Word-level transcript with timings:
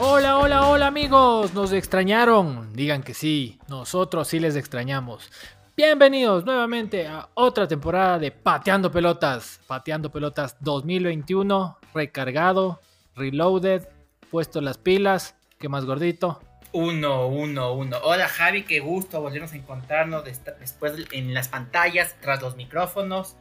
Hola, 0.00 0.38
hola, 0.38 0.68
hola 0.68 0.86
amigos, 0.86 1.54
¿nos 1.54 1.72
extrañaron? 1.72 2.72
Digan 2.72 3.02
que 3.02 3.14
sí, 3.14 3.58
nosotros 3.68 4.28
sí 4.28 4.40
les 4.40 4.56
extrañamos. 4.56 5.30
Bienvenidos 5.76 6.44
nuevamente 6.44 7.06
a 7.06 7.28
otra 7.34 7.68
temporada 7.68 8.18
de 8.18 8.32
Pateando 8.32 8.90
Pelotas. 8.90 9.60
Pateando 9.66 10.10
Pelotas 10.10 10.56
2021, 10.60 11.78
recargado, 11.94 12.80
reloaded, 13.14 13.86
puesto 14.30 14.60
las 14.60 14.78
pilas. 14.78 15.36
¿Qué 15.58 15.68
más 15.68 15.84
gordito? 15.84 16.40
Uno, 16.72 17.28
uno, 17.28 17.72
uno. 17.74 17.96
Hola 18.02 18.28
Javi, 18.28 18.64
qué 18.64 18.80
gusto 18.80 19.20
volvernos 19.20 19.52
a 19.52 19.56
encontrarnos 19.56 20.24
después 20.24 20.94
en 21.12 21.32
las 21.32 21.48
pantallas, 21.48 22.16
tras 22.20 22.42
los 22.42 22.56
micrófonos, 22.56 23.36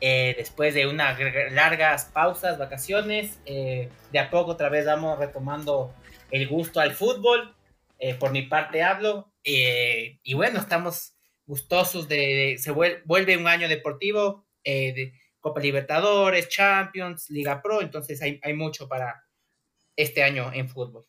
eh, 0.00 0.34
después 0.36 0.74
de 0.74 0.86
unas 0.86 1.18
largas 1.52 2.06
pausas, 2.06 2.58
vacaciones. 2.58 3.38
Eh, 3.46 3.88
de 4.12 4.18
a 4.18 4.30
poco 4.30 4.52
otra 4.52 4.68
vez 4.68 4.86
vamos 4.86 5.18
retomando 5.18 5.94
el 6.30 6.48
gusto 6.48 6.80
al 6.80 6.94
fútbol. 6.94 7.54
Eh, 7.98 8.14
por 8.14 8.30
mi 8.30 8.42
parte 8.42 8.82
hablo. 8.82 9.32
y 9.42 10.34
bueno, 10.34 10.58
estamos 10.58 11.16
gustosos 11.46 12.08
de, 12.08 12.56
se 12.58 12.72
vuelve, 12.72 13.36
un 13.36 13.46
año 13.46 13.68
deportivo, 13.68 14.46
eh, 14.64 14.92
de 14.92 15.12
Copa 15.40 15.60
Libertadores, 15.60 16.48
Champions, 16.48 17.30
Liga 17.30 17.62
Pro, 17.62 17.80
entonces 17.80 18.20
hay, 18.20 18.40
hay 18.42 18.52
mucho 18.52 18.88
para 18.88 19.24
este 19.94 20.22
año 20.22 20.52
en 20.52 20.68
fútbol. 20.68 21.06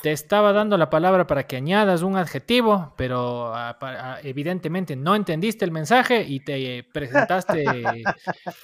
Te 0.00 0.12
estaba 0.12 0.52
dando 0.52 0.78
la 0.78 0.90
palabra 0.90 1.26
para 1.26 1.46
que 1.46 1.56
añadas 1.56 2.02
un 2.02 2.16
adjetivo, 2.16 2.94
pero 2.96 3.52
ah, 3.54 3.76
ah, 3.80 4.18
evidentemente 4.22 4.94
no 4.94 5.16
entendiste 5.16 5.64
el 5.64 5.72
mensaje 5.72 6.22
y 6.22 6.40
te 6.40 6.84
presentaste 6.92 7.64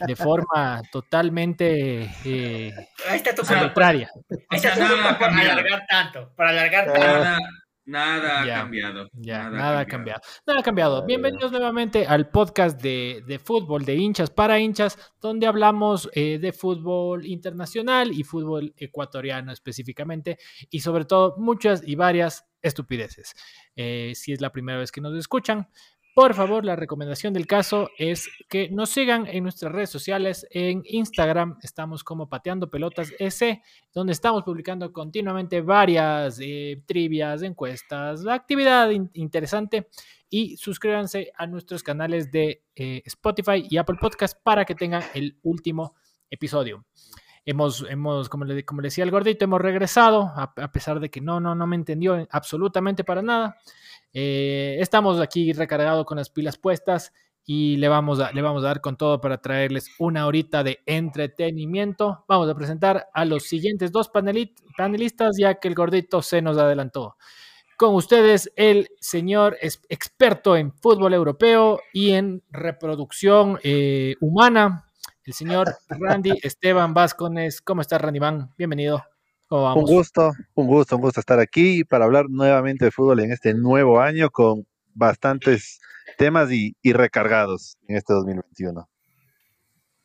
de 0.00 0.16
forma 0.16 0.80
totalmente 0.92 2.08
eh, 2.24 2.72
Ahí 3.08 3.16
está 3.16 3.34
tu 3.34 3.42
contraria. 3.42 4.10
Ahí 4.48 4.58
está 4.58 4.74
para 5.18 5.38
alargar 5.38 5.86
tanto, 5.88 6.32
para 6.36 6.50
alargar 6.50 6.92
tanto. 6.92 7.42
Nada 7.88 8.42
ha 8.42 8.46
cambiado. 8.46 9.08
Ya, 9.14 9.48
nada, 9.48 9.80
ha 9.80 9.86
cambiado. 9.86 10.20
Nada 10.46 10.60
ha 10.60 10.62
cambiado. 10.62 11.06
Bienvenidos 11.06 11.50
nuevamente 11.50 12.06
al 12.06 12.28
podcast 12.28 12.78
de, 12.82 13.40
fútbol, 13.42 13.86
de 13.86 13.94
hinchas 13.94 14.28
para 14.28 14.58
hinchas, 14.58 14.98
donde 15.22 15.46
hablamos 15.46 16.10
eh, 16.12 16.38
de 16.38 16.52
fútbol 16.52 17.24
internacional 17.24 18.12
y 18.12 18.24
fútbol 18.24 18.74
ecuatoriano 18.76 19.52
específicamente, 19.52 20.36
y 20.68 20.80
sobre 20.80 21.06
todo 21.06 21.36
muchas 21.38 21.82
y 21.82 21.94
varias 21.94 22.46
estupideces. 22.60 23.34
Eh, 23.74 24.12
si 24.14 24.34
es 24.34 24.42
la 24.42 24.52
primera 24.52 24.78
vez 24.78 24.92
que 24.92 25.00
nos 25.00 25.16
escuchan, 25.16 25.70
por 26.18 26.34
favor, 26.34 26.64
la 26.64 26.74
recomendación 26.74 27.32
del 27.32 27.46
caso 27.46 27.90
es 27.96 28.28
que 28.48 28.68
nos 28.70 28.90
sigan 28.90 29.28
en 29.28 29.44
nuestras 29.44 29.70
redes 29.70 29.90
sociales. 29.90 30.48
En 30.50 30.82
Instagram 30.84 31.58
estamos 31.62 32.02
como 32.02 32.28
Pateando 32.28 32.68
Pelotas 32.68 33.12
S, 33.20 33.62
donde 33.94 34.14
estamos 34.14 34.42
publicando 34.42 34.92
continuamente 34.92 35.60
varias 35.60 36.40
eh, 36.42 36.82
trivias, 36.86 37.42
encuestas, 37.42 38.26
actividad 38.26 38.90
interesante. 39.12 39.90
Y 40.28 40.56
suscríbanse 40.56 41.30
a 41.36 41.46
nuestros 41.46 41.84
canales 41.84 42.32
de 42.32 42.64
eh, 42.74 43.00
Spotify 43.04 43.64
y 43.70 43.76
Apple 43.76 43.98
Podcast 44.00 44.42
para 44.42 44.64
que 44.64 44.74
tengan 44.74 45.04
el 45.14 45.38
último 45.44 45.94
episodio. 46.28 46.84
Hemos, 47.50 47.86
hemos 47.88 48.28
como, 48.28 48.44
le, 48.44 48.62
como 48.66 48.82
decía 48.82 49.04
el 49.04 49.10
gordito, 49.10 49.46
hemos 49.46 49.62
regresado, 49.62 50.24
a, 50.36 50.52
a 50.54 50.70
pesar 50.70 51.00
de 51.00 51.08
que 51.08 51.22
no, 51.22 51.40
no, 51.40 51.54
no 51.54 51.66
me 51.66 51.76
entendió 51.76 52.28
absolutamente 52.30 53.04
para 53.04 53.22
nada. 53.22 53.56
Eh, 54.12 54.76
estamos 54.80 55.18
aquí 55.18 55.54
recargados 55.54 56.04
con 56.04 56.18
las 56.18 56.28
pilas 56.28 56.58
puestas 56.58 57.12
y 57.46 57.78
le 57.78 57.88
vamos, 57.88 58.20
a, 58.20 58.32
le 58.32 58.42
vamos 58.42 58.62
a 58.62 58.66
dar 58.66 58.82
con 58.82 58.98
todo 58.98 59.22
para 59.22 59.40
traerles 59.40 59.88
una 59.98 60.26
horita 60.26 60.62
de 60.62 60.80
entretenimiento. 60.84 62.26
Vamos 62.28 62.50
a 62.50 62.54
presentar 62.54 63.08
a 63.14 63.24
los 63.24 63.44
siguientes 63.44 63.92
dos 63.92 64.10
panelistas 64.10 65.36
ya 65.38 65.54
que 65.54 65.68
el 65.68 65.74
gordito 65.74 66.20
se 66.20 66.42
nos 66.42 66.58
adelantó. 66.58 67.16
Con 67.78 67.94
ustedes 67.94 68.52
el 68.56 68.90
señor 69.00 69.56
experto 69.62 70.54
en 70.54 70.74
fútbol 70.74 71.14
europeo 71.14 71.80
y 71.94 72.10
en 72.10 72.42
reproducción 72.50 73.58
eh, 73.62 74.16
humana, 74.20 74.87
el 75.28 75.34
señor 75.34 75.76
Randy 75.90 76.38
Esteban 76.42 76.94
Vázquez. 76.94 77.60
¿Cómo 77.60 77.82
está 77.82 77.98
Randy 77.98 78.18
Van? 78.18 78.50
Bienvenido. 78.56 79.04
Un 79.50 79.82
gusto, 79.82 80.32
un 80.54 80.66
gusto, 80.66 80.96
un 80.96 81.02
gusto 81.02 81.20
estar 81.20 81.38
aquí 81.38 81.84
para 81.84 82.06
hablar 82.06 82.30
nuevamente 82.30 82.86
de 82.86 82.90
fútbol 82.90 83.20
en 83.20 83.32
este 83.32 83.52
nuevo 83.52 84.00
año 84.00 84.30
con 84.30 84.66
bastantes 84.94 85.80
temas 86.16 86.50
y, 86.50 86.74
recargados 86.82 87.76
en 87.88 87.96
este 87.96 88.14
2021. 88.14 88.88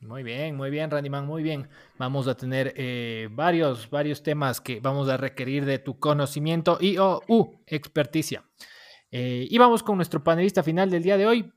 Muy 0.02 0.24
bien, 0.24 0.58
muy 0.58 0.70
bien, 0.70 0.92
Randyman, 0.92 1.26
muy 1.26 1.42
bien. 1.42 1.70
Vamos 1.98 2.28
a 2.28 2.36
tener 2.36 2.74
eh, 2.76 3.30
varios, 3.32 3.90
varios 3.90 4.24
temas 4.24 4.60
que 4.60 4.82
vamos 4.82 5.08
a 5.08 5.16
requerir 5.16 5.64
de 5.64 5.80
tu 5.80 6.00
conocimiento 6.00 6.78
y 6.82 6.98
o 6.98 7.22
uh, 7.30 7.62
experticia. 7.68 8.44
Eh, 9.10 9.48
y 9.50 9.58
vamos 9.58 9.84
con 9.84 9.96
nuestro 9.96 10.22
panelista 10.22 10.64
final 10.64 10.90
del 10.90 11.04
día 11.04 11.16
de 11.16 11.28
hoy, 11.28 11.54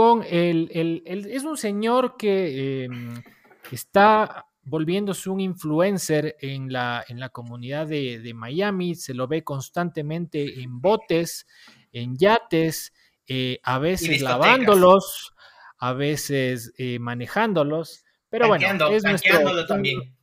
con 0.00 0.24
el, 0.26 0.70
el, 1.04 1.26
es 1.26 1.44
un 1.44 1.58
señor 1.58 2.16
que 2.16 2.84
em, 2.84 3.22
está 3.70 4.46
volviéndose 4.62 5.28
un 5.28 5.40
influencer 5.40 6.36
en 6.40 6.72
la, 6.72 7.04
en 7.06 7.20
la 7.20 7.28
comunidad 7.28 7.86
de, 7.86 8.32
Miami, 8.34 8.94
se 8.94 9.12
lo 9.12 9.28
ve 9.28 9.44
constantemente 9.44 10.62
en 10.62 10.80
botes, 10.80 11.46
en 11.92 12.16
yates, 12.16 12.94
eh, 13.26 13.60
a 13.62 13.78
veces 13.78 14.22
lavándolos, 14.22 15.34
a 15.76 15.92
veces 15.92 16.72
eh, 16.78 16.98
manejándolos, 16.98 18.02
pero 18.30 18.48
bueno, 18.48 18.66
es 18.88 19.04
nuestro, 19.04 19.66
también. 19.66 20.16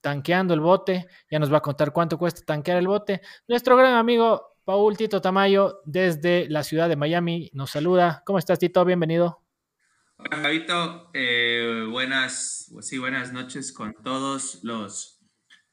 Tanqueando 0.00 0.54
el 0.54 0.60
bote, 0.60 1.08
ya 1.28 1.40
nos 1.40 1.52
va 1.52 1.58
a 1.58 1.62
contar 1.62 1.92
cuánto 1.92 2.18
cuesta 2.18 2.42
tanquear 2.46 2.78
el 2.78 2.86
bote. 2.86 3.20
Nuestro 3.48 3.76
gran 3.76 3.94
amigo 3.94 4.53
Paul 4.64 4.96
Tito 4.96 5.20
Tamayo 5.20 5.80
desde 5.84 6.48
la 6.48 6.62
ciudad 6.62 6.88
de 6.88 6.96
Miami 6.96 7.50
nos 7.52 7.70
saluda. 7.70 8.22
¿Cómo 8.24 8.38
estás, 8.38 8.58
Tito? 8.58 8.82
Bienvenido. 8.84 9.42
Hola, 10.16 10.38
Javito. 10.38 11.10
Eh, 11.12 11.86
buenas, 11.90 12.72
sí, 12.80 12.96
buenas 12.96 13.32
noches 13.34 13.72
con 13.74 13.92
todos 14.02 14.60
los, 14.64 15.20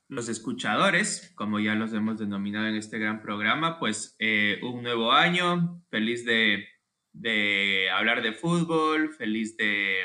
los 0.09 0.27
escuchadores, 0.27 1.31
como 1.35 1.61
ya 1.61 1.73
los 1.73 1.93
hemos 1.93 2.19
denominado 2.19 2.67
en 2.67 2.75
este 2.75 2.99
gran 2.99 3.21
programa. 3.21 3.79
Pues 3.79 4.17
eh, 4.19 4.59
un 4.61 4.83
nuevo 4.83 5.13
año, 5.13 5.81
feliz 5.89 6.25
de, 6.25 6.67
hablar 7.93 8.21
de 8.21 8.33
fútbol, 8.33 9.13
feliz 9.13 9.55
de, 9.55 10.03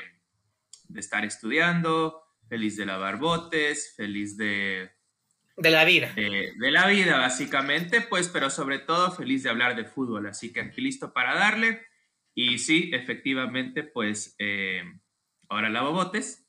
estar 0.94 1.24
estudiando, 1.24 2.22
feliz 2.48 2.76
de 2.76 2.86
lavar 2.86 3.18
botes, 3.18 3.94
feliz 3.96 4.36
de... 4.36 4.95
De 5.56 5.70
la 5.70 5.84
vida. 5.84 6.12
De, 6.14 6.52
de, 6.56 6.70
la 6.70 6.86
vida, 6.86 7.18
básicamente, 7.18 8.02
pues, 8.02 8.28
pero 8.28 8.50
sobre 8.50 8.78
todo 8.78 9.10
feliz 9.10 9.42
de 9.42 9.50
hablar 9.50 9.74
de 9.74 9.84
fútbol. 9.84 10.26
Así 10.26 10.52
que 10.52 10.60
aquí 10.60 10.82
listo 10.82 11.12
para 11.12 11.34
darle. 11.34 11.80
Y 12.34 12.58
sí, 12.58 12.90
efectivamente, 12.92 13.82
pues 13.82 14.36
eh, 14.38 14.82
ahora 15.48 15.70
lavo 15.70 15.92
botes, 15.92 16.46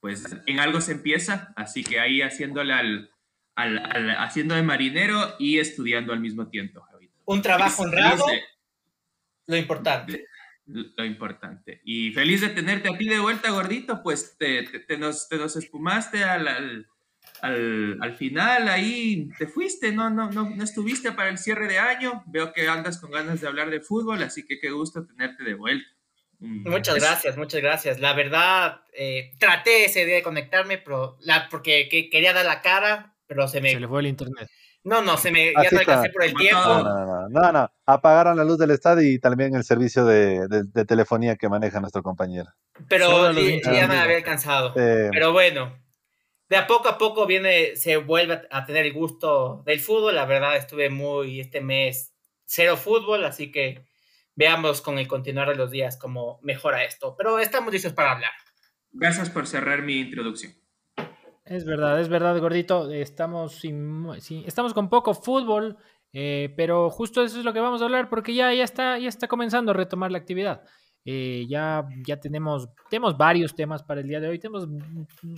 pues 0.00 0.36
en 0.46 0.58
algo 0.58 0.80
se 0.80 0.92
empieza, 0.92 1.52
así 1.56 1.84
que 1.84 2.00
ahí 2.00 2.22
haciéndole 2.22 2.72
al, 2.72 3.10
haciendo 4.18 4.56
de 4.56 4.62
marinero 4.62 5.36
y 5.38 5.58
estudiando 5.58 6.12
al 6.12 6.20
mismo 6.20 6.48
tiempo. 6.48 6.84
Un 7.24 7.42
trabajo 7.42 7.82
honrado, 7.82 8.24
lo 9.46 9.56
importante. 9.56 10.26
Lo 10.66 11.04
importante. 11.04 11.80
Y 11.84 12.10
feliz 12.12 12.40
de 12.40 12.48
tenerte 12.48 12.88
a 12.92 12.98
ti 12.98 13.08
de 13.08 13.20
vuelta, 13.20 13.50
gordito, 13.50 14.02
pues 14.02 14.36
te, 14.38 14.64
te, 14.64 14.98
nos, 14.98 15.28
te 15.28 15.36
nos, 15.36 15.56
espumaste 15.56 16.24
al 16.24 16.48
al, 16.48 16.86
final 18.16 18.68
ahí 18.68 19.28
te 19.38 19.46
fuiste, 19.46 19.92
no, 19.92 20.10
no, 20.10 20.30
no, 20.30 20.50
no 20.50 20.64
estuviste 20.64 21.12
para 21.12 21.28
el 21.28 21.38
cierre 21.38 21.68
de 21.68 21.78
año. 21.78 22.22
Veo 22.26 22.52
que 22.52 22.68
andas 22.68 22.98
con 22.98 23.10
ganas 23.10 23.40
de 23.40 23.48
hablar 23.48 23.70
de 23.70 23.80
fútbol, 23.80 24.22
así 24.22 24.44
que 24.46 24.58
qué 24.58 24.70
gusto 24.70 25.06
tenerte 25.06 25.44
de 25.44 25.54
vuelta. 25.54 25.88
Mm, 26.40 26.68
muchas 26.68 26.96
gracias, 26.96 27.36
muchas 27.36 27.60
gracias. 27.60 28.00
La 28.00 28.12
verdad, 28.14 28.82
eh, 28.92 29.32
traté 29.38 29.84
ese 29.84 30.04
día 30.04 30.16
de 30.16 30.22
conectarme 30.22 30.78
pero 30.78 31.16
la, 31.20 31.48
porque 31.48 31.88
quería 31.88 32.32
dar 32.32 32.46
la 32.46 32.62
cara, 32.62 33.14
pero 33.26 33.48
se 33.48 33.60
me... 33.60 33.72
Se 33.72 33.80
le 33.80 33.88
fue 33.88 34.00
el 34.00 34.06
internet. 34.06 34.48
No, 34.84 35.02
no, 35.02 35.16
se 35.16 35.30
me... 35.30 35.52
ya 35.52 35.70
no 35.70 35.78
alcancé 35.80 36.10
por 36.10 36.24
el 36.24 36.34
tiempo. 36.34 36.62
No, 36.62 37.28
no, 37.28 37.52
no, 37.52 37.70
apagaron 37.84 38.36
la 38.36 38.44
luz 38.44 38.58
del 38.58 38.70
estadio 38.70 39.06
y 39.08 39.18
también 39.18 39.54
el 39.54 39.64
servicio 39.64 40.04
de, 40.04 40.46
de, 40.48 40.84
telefonía 40.84 41.36
que 41.36 41.48
maneja 41.48 41.80
nuestro 41.80 42.02
compañero. 42.02 42.48
Pero 42.88 43.32
ya, 43.32 43.86
me 43.88 43.98
había 43.98 44.16
alcanzado. 44.16 44.72
pero 44.74 45.32
bueno, 45.32 45.76
de 46.48 46.56
a 46.56 46.66
poco 46.66 46.88
a 46.88 46.98
poco 46.98 47.26
viene, 47.26 47.76
se 47.76 47.96
vuelve 47.96 48.42
a 48.50 48.64
tener 48.64 48.86
el 48.86 48.92
gusto 48.92 49.62
del 49.66 49.80
fútbol. 49.80 50.14
La 50.14 50.24
verdad, 50.24 50.56
estuve 50.56 50.88
muy 50.90 51.40
este 51.40 51.60
mes 51.60 52.14
cero 52.44 52.76
fútbol, 52.76 53.24
así 53.24 53.52
que 53.52 53.84
veamos 54.34 54.80
con 54.80 54.98
el 54.98 55.06
continuar 55.06 55.48
de 55.48 55.56
los 55.56 55.70
días 55.70 55.98
cómo 55.98 56.38
mejora 56.42 56.84
esto. 56.84 57.14
Pero 57.16 57.38
estamos 57.38 57.72
listos 57.72 57.92
para 57.92 58.12
hablar. 58.12 58.30
Gracias 58.92 59.28
por 59.28 59.46
cerrar 59.46 59.82
mi 59.82 60.00
introducción. 60.00 60.54
Es 61.44 61.64
verdad, 61.64 62.00
es 62.00 62.08
verdad, 62.08 62.38
gordito. 62.40 62.90
Estamos, 62.90 63.62
estamos 64.46 64.74
con 64.74 64.88
poco 64.88 65.14
fútbol, 65.14 65.76
eh, 66.12 66.52
pero 66.56 66.90
justo 66.90 67.22
eso 67.22 67.38
es 67.38 67.44
lo 67.44 67.52
que 67.52 67.60
vamos 67.60 67.82
a 67.82 67.84
hablar 67.84 68.08
porque 68.08 68.34
ya, 68.34 68.52
ya, 68.54 68.64
está, 68.64 68.98
ya 68.98 69.08
está 69.08 69.28
comenzando 69.28 69.72
a 69.72 69.74
retomar 69.74 70.10
la 70.10 70.18
actividad. 70.18 70.62
Eh, 71.10 71.46
ya, 71.48 71.88
ya 72.06 72.20
tenemos, 72.20 72.68
tenemos 72.90 73.16
varios 73.16 73.54
temas 73.54 73.82
para 73.82 74.02
el 74.02 74.08
día 74.08 74.20
de 74.20 74.28
hoy. 74.28 74.38
Tenemos, 74.38 74.68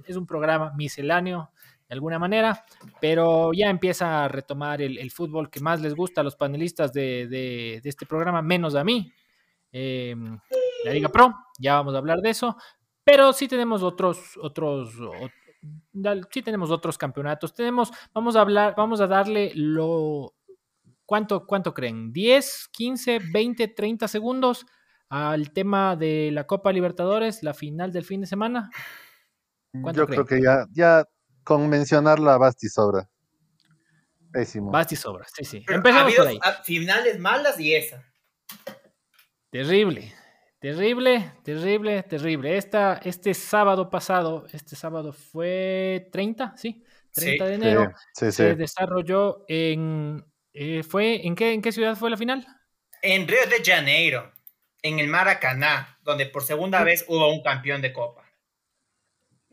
es 0.04 0.16
un 0.16 0.26
programa 0.26 0.72
misceláneo 0.76 1.52
de 1.88 1.94
alguna 1.94 2.18
manera, 2.18 2.64
pero 3.00 3.52
ya 3.52 3.70
empieza 3.70 4.24
a 4.24 4.26
retomar 4.26 4.82
el, 4.82 5.08
fútbol 5.12 5.48
que 5.48 5.60
más 5.60 5.80
les 5.80 5.94
gusta 5.94 6.22
a 6.22 6.24
los 6.24 6.34
panelistas 6.34 6.92
de, 6.92 7.80
este 7.84 8.04
programa, 8.04 8.42
menos 8.42 8.74
a 8.74 8.82
mí. 8.82 9.12
Em, 9.70 10.40
la 10.84 10.92
Liga 10.92 11.08
Pro, 11.08 11.32
ya 11.56 11.74
vamos 11.74 11.94
a 11.94 11.98
hablar 11.98 12.18
de 12.18 12.30
eso, 12.30 12.56
pero 13.04 13.32
sí 13.32 13.46
tenemos 13.46 13.84
otros, 13.84 14.36
otros, 14.42 14.90
sí 16.32 16.42
tenemos 16.42 16.72
otros 16.72 16.98
campeonatos. 16.98 17.54
Tenemos, 17.54 17.92
vamos 18.12 18.34
a 18.34 18.40
hablar, 18.40 18.74
vamos 18.76 19.00
a 19.00 19.06
darle 19.06 19.52
lo, 19.54 20.34
¿cuánto, 21.06 21.46
cuánto 21.46 21.72
creen? 21.72 22.12
¿10, 22.12 22.70
15, 22.72 23.20
20, 23.32 23.68
30 23.68 24.08
segundos 24.08 24.66
al 25.10 25.52
tema 25.52 25.96
de 25.96 26.30
la 26.32 26.46
Copa 26.46 26.72
Libertadores, 26.72 27.42
la 27.42 27.52
final 27.52 27.92
del 27.92 28.04
fin 28.04 28.22
de 28.22 28.26
semana? 28.26 28.70
Yo 29.72 30.06
creo 30.06 30.24
que 30.24 30.40
ya, 30.40 30.66
ya 30.72 31.04
con 31.44 31.68
mencionarla 31.68 32.38
Basti 32.38 32.68
sobra. 32.68 33.08
Pésimo. 34.32 34.70
Basti 34.70 34.94
sobra, 34.94 35.26
sí, 35.34 35.44
sí. 35.44 35.64
Empezamos 35.68 36.14
por 36.14 36.28
ahí. 36.28 36.38
Finales 36.64 37.18
malas 37.18 37.58
y 37.58 37.74
esa. 37.74 38.04
Terrible, 39.50 40.14
terrible, 40.60 41.32
terrible, 41.42 42.04
terrible. 42.04 42.56
Esta, 42.56 43.00
este 43.02 43.34
sábado 43.34 43.90
pasado, 43.90 44.46
este 44.52 44.76
sábado 44.76 45.12
fue 45.12 46.08
30, 46.12 46.56
¿sí? 46.56 46.84
30 47.12 47.46
de 47.46 47.54
enero. 47.54 47.92
se 48.12 48.54
desarrolló 48.54 49.44
en... 49.48 50.24
Eh, 50.52 50.84
fue, 50.84 51.26
¿en, 51.26 51.34
qué, 51.34 51.52
¿En 51.52 51.62
qué 51.62 51.72
ciudad 51.72 51.96
fue 51.96 52.10
la 52.10 52.16
final? 52.16 52.46
En 53.02 53.26
Río 53.26 53.40
de 53.48 53.62
Janeiro, 53.64 54.32
en 54.82 54.98
el 54.98 55.08
Maracaná, 55.08 55.98
donde 56.02 56.26
por 56.26 56.42
segunda 56.42 56.82
vez 56.84 57.04
hubo 57.08 57.32
un 57.32 57.42
campeón 57.42 57.82
de 57.82 57.92
Copa. 57.92 58.24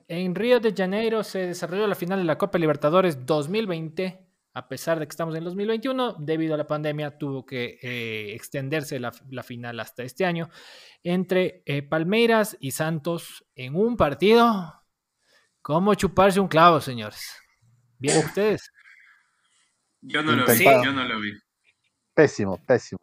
En 0.08 0.36
Río 0.36 0.60
de 0.60 0.74
Janeiro 0.74 1.24
se 1.24 1.48
desarrolló 1.48 1.86
la 1.86 1.96
final 1.96 2.20
de 2.20 2.26
la 2.26 2.38
Copa 2.38 2.58
Libertadores 2.58 3.26
2020. 3.26 4.26
A 4.54 4.68
pesar 4.68 5.00
de 5.00 5.06
que 5.06 5.12
estamos 5.12 5.36
en 5.36 5.44
2021, 5.44 6.14
debido 6.14 6.56
a 6.56 6.58
la 6.58 6.66
pandemia 6.66 7.18
tuvo 7.18 7.46
que 7.46 7.78
eh, 7.82 8.34
extenderse 8.34 9.00
la, 9.00 9.12
final 9.44 9.80
hasta 9.80 10.02
este 10.02 10.26
año 10.26 10.50
entre 11.04 11.62
eh, 11.66 11.84
Palmeiras 11.84 12.58
y 12.60 12.72
Santos 12.72 13.46
en 13.54 13.76
un 13.76 13.98
partido. 13.98 14.74
¿Cómo 15.62 15.94
chuparse 15.94 16.40
un 16.40 16.48
clavo, 16.48 16.82
señores? 16.82 17.22
Bien, 18.00 18.18
ustedes. 18.26 18.72
Yo 20.02 20.24
no 20.24 20.32
lo 20.32 20.46
vi, 20.46 20.64
yo 20.64 20.92
no 20.92 21.04
lo 21.04 21.20
vi. 21.20 21.34
Pésimo, 22.16 22.58
pésimo. 22.66 23.00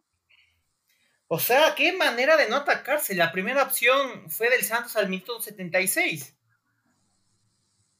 O 1.28 1.38
sea, 1.38 1.74
qué 1.74 1.96
manera 1.96 2.36
de 2.36 2.48
no 2.48 2.56
atacarse. 2.56 3.14
La 3.14 3.32
primera 3.32 3.62
opción 3.62 4.30
fue 4.30 4.50
del 4.50 4.62
Santos 4.62 4.96
al 4.96 5.08
minuto 5.08 5.40
76. 5.40 6.36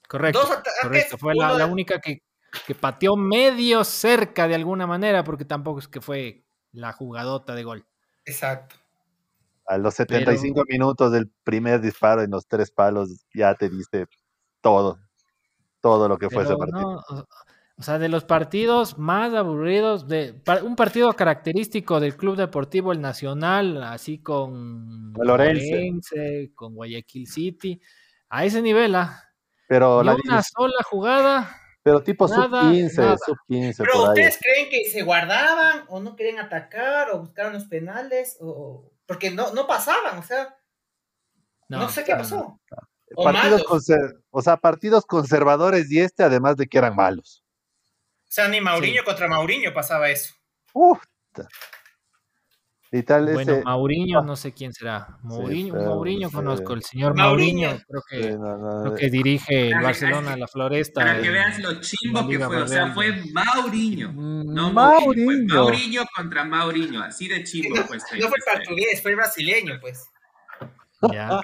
Correcto. 0.08 0.40
correcto. 0.82 1.18
Fue 1.18 1.34
la, 1.34 1.66
única 1.66 2.00
que, 2.00 2.20
pateó 2.78 3.16
medio 3.16 3.82
cerca 3.84 4.46
de 4.46 4.54
alguna 4.54 4.86
manera, 4.86 5.24
porque 5.24 5.44
tampoco 5.44 5.78
es 5.78 5.88
que 5.88 6.00
fue 6.00 6.44
la 6.72 6.92
jugadota 6.92 7.54
de 7.54 7.64
gol. 7.64 7.86
Exacto. 8.24 8.76
A 9.66 9.78
los 9.78 9.94
75 9.94 10.62
minutos 10.68 11.10
del 11.10 11.30
primer 11.42 11.80
disparo 11.80 12.22
en 12.22 12.30
los 12.30 12.46
tres 12.46 12.70
palos 12.70 13.24
ya 13.32 13.54
te 13.54 13.70
dice 13.70 14.06
todo, 14.60 14.98
todo 15.80 16.06
lo 16.06 16.18
que 16.18 16.28
fue 16.28 16.42
ese 16.42 16.54
partido. 16.54 17.02
O 17.76 17.82
sea, 17.82 17.98
de 17.98 18.08
los 18.08 18.24
partidos 18.24 18.98
más 18.98 19.34
aburridos, 19.34 20.06
de 20.06 20.40
un 20.62 20.76
partido 20.76 21.12
característico 21.14 21.98
del 21.98 22.16
Club 22.16 22.36
Deportivo 22.36 22.92
El 22.92 23.00
Nacional, 23.00 23.82
así 23.82 24.18
con 24.18 25.12
Lorense, 25.14 26.52
con 26.54 26.74
Guayaquil 26.74 27.26
City, 27.26 27.80
a 28.28 28.44
ese 28.44 28.62
nivel, 28.62 28.94
¿ah? 28.94 29.24
Pero 29.66 30.02
la 30.04 30.14
una 30.14 30.42
sola 30.42 30.82
jugada. 30.84 31.60
Pero 31.82 32.02
tipo 32.02 32.28
sub 32.28 32.50
15, 32.50 33.16
sub 33.26 33.36
15. 33.48 33.82
Pero 33.82 34.04
ustedes 34.04 34.38
creen 34.40 34.70
que 34.70 34.88
se 34.88 35.02
guardaban 35.02 35.84
o 35.88 36.00
no 36.00 36.16
querían 36.16 36.38
atacar 36.38 37.10
o 37.10 37.20
buscaron 37.20 37.52
los 37.52 37.64
penales 37.64 38.38
o 38.40 38.90
porque 39.06 39.30
no, 39.30 39.52
no 39.52 39.66
pasaban, 39.66 40.18
o 40.18 40.22
sea, 40.22 40.56
no, 41.68 41.88
sé 41.88 42.04
qué 42.04 42.14
pasó. 42.14 42.58
O, 43.16 43.24
partidos 43.24 43.64
o 44.30 44.42
sea, 44.42 44.56
partidos 44.56 45.04
conservadores 45.04 45.90
y 45.90 46.00
este, 46.00 46.22
además 46.22 46.56
de 46.56 46.66
que 46.66 46.78
eran 46.78 46.96
malos. 46.96 47.43
O 48.24 48.34
sea, 48.34 48.48
ni 48.48 48.60
Mauriño 48.60 49.04
contra 49.04 49.28
Mauriño 49.28 49.72
pasaba 49.72 50.10
eso. 50.10 50.34
Uf, 50.72 50.98
bueno, 53.08 53.60
Mauriño, 53.64 54.22
no 54.22 54.36
sé 54.36 54.52
quién 54.52 54.72
será. 54.72 55.18
Mauriño, 55.22 55.74
Mauriño 55.74 56.30
conozco, 56.30 56.74
el 56.74 56.82
señor 56.82 57.16
Mauriño, 57.16 57.70
creo, 57.88 58.02
que, 58.08 58.96
que 59.00 59.10
dirige 59.10 59.68
el 59.70 59.82
Barcelona, 59.82 60.36
la 60.36 60.46
Floresta. 60.46 61.00
Para 61.00 61.20
que 61.20 61.30
veas 61.30 61.58
lo 61.58 61.80
chimbo 61.80 62.28
que 62.28 62.38
fue, 62.38 62.62
o 62.62 62.68
sea, 62.68 62.92
fue 62.92 63.20
Mauriño. 63.32 64.12
No 64.12 64.72
Mauriño. 64.72 65.54
Mauriño 65.54 66.02
contra 66.14 66.44
Mauriño, 66.44 67.02
así 67.02 67.26
de 67.26 67.42
chimbo 67.42 67.76
no, 67.76 67.82
fue. 67.82 67.96
No 67.96 68.28
fue 68.28 68.38
portugués, 68.52 69.02
fue 69.02 69.14
brasileño, 69.16 69.78
pues. 69.80 70.08
Ya. 71.12 71.40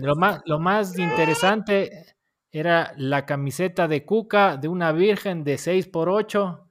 Lo, 0.00 0.16
más, 0.16 0.40
lo 0.46 0.58
más 0.58 0.98
interesante 0.98 2.16
era 2.58 2.94
la 2.96 3.26
camiseta 3.26 3.88
de 3.88 4.04
Cuca 4.04 4.56
de 4.56 4.68
una 4.68 4.92
virgen 4.92 5.44
de 5.44 5.58
6 5.58 5.88
por 5.88 6.08
8 6.08 6.68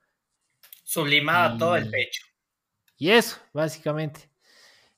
Sublimada 0.87 1.57
todo 1.57 1.75
el 1.75 1.89
pecho. 1.89 2.23
Y 2.97 3.09
eso, 3.09 3.37
básicamente. 3.51 4.29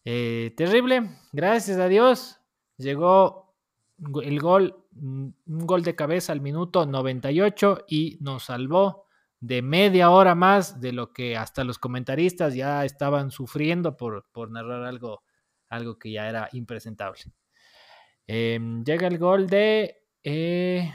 Eh, 0.05 0.53
terrible, 0.55 1.09
gracias 1.31 1.79
a 1.79 1.87
Dios. 1.87 2.39
Llegó 2.77 3.55
el 4.21 4.39
gol, 4.39 4.85
un 5.01 5.33
gol 5.45 5.81
de 5.81 5.95
cabeza 5.95 6.31
al 6.31 6.41
minuto 6.41 6.85
98 6.85 7.85
y 7.87 8.19
nos 8.21 8.43
salvó 8.43 9.07
de 9.39 9.63
media 9.63 10.11
hora 10.11 10.35
más 10.35 10.79
de 10.79 10.91
lo 10.91 11.11
que 11.11 11.35
hasta 11.35 11.63
los 11.63 11.79
comentaristas 11.79 12.53
ya 12.53 12.85
estaban 12.85 13.31
sufriendo 13.31 13.97
por, 13.97 14.27
por 14.31 14.51
narrar 14.51 14.83
algo, 14.83 15.23
algo 15.69 15.97
que 15.97 16.11
ya 16.11 16.29
era 16.29 16.49
impresentable. 16.51 17.21
Em, 18.27 18.83
llega 18.83 19.07
el 19.07 19.17
gol 19.17 19.47
de... 19.47 19.98
Eh, 20.23 20.91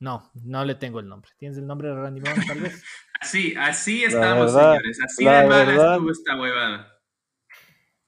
no, 0.00 0.30
no 0.34 0.64
le 0.64 0.74
tengo 0.74 1.00
el 1.00 1.08
nombre. 1.08 1.30
¿Tienes 1.38 1.58
el 1.58 1.66
nombre 1.66 1.88
de 1.88 1.94
Randy 1.94 2.20
Moss, 2.20 2.46
tal 2.46 2.60
vez? 2.60 2.82
Así, 3.20 3.54
así 3.56 4.04
estamos, 4.04 4.52
señores. 4.52 5.00
Así 5.02 5.24
de 5.24 5.46
mala 5.46 5.94
estuvo 5.94 6.10
esta 6.10 6.38
huevada. 6.38 7.00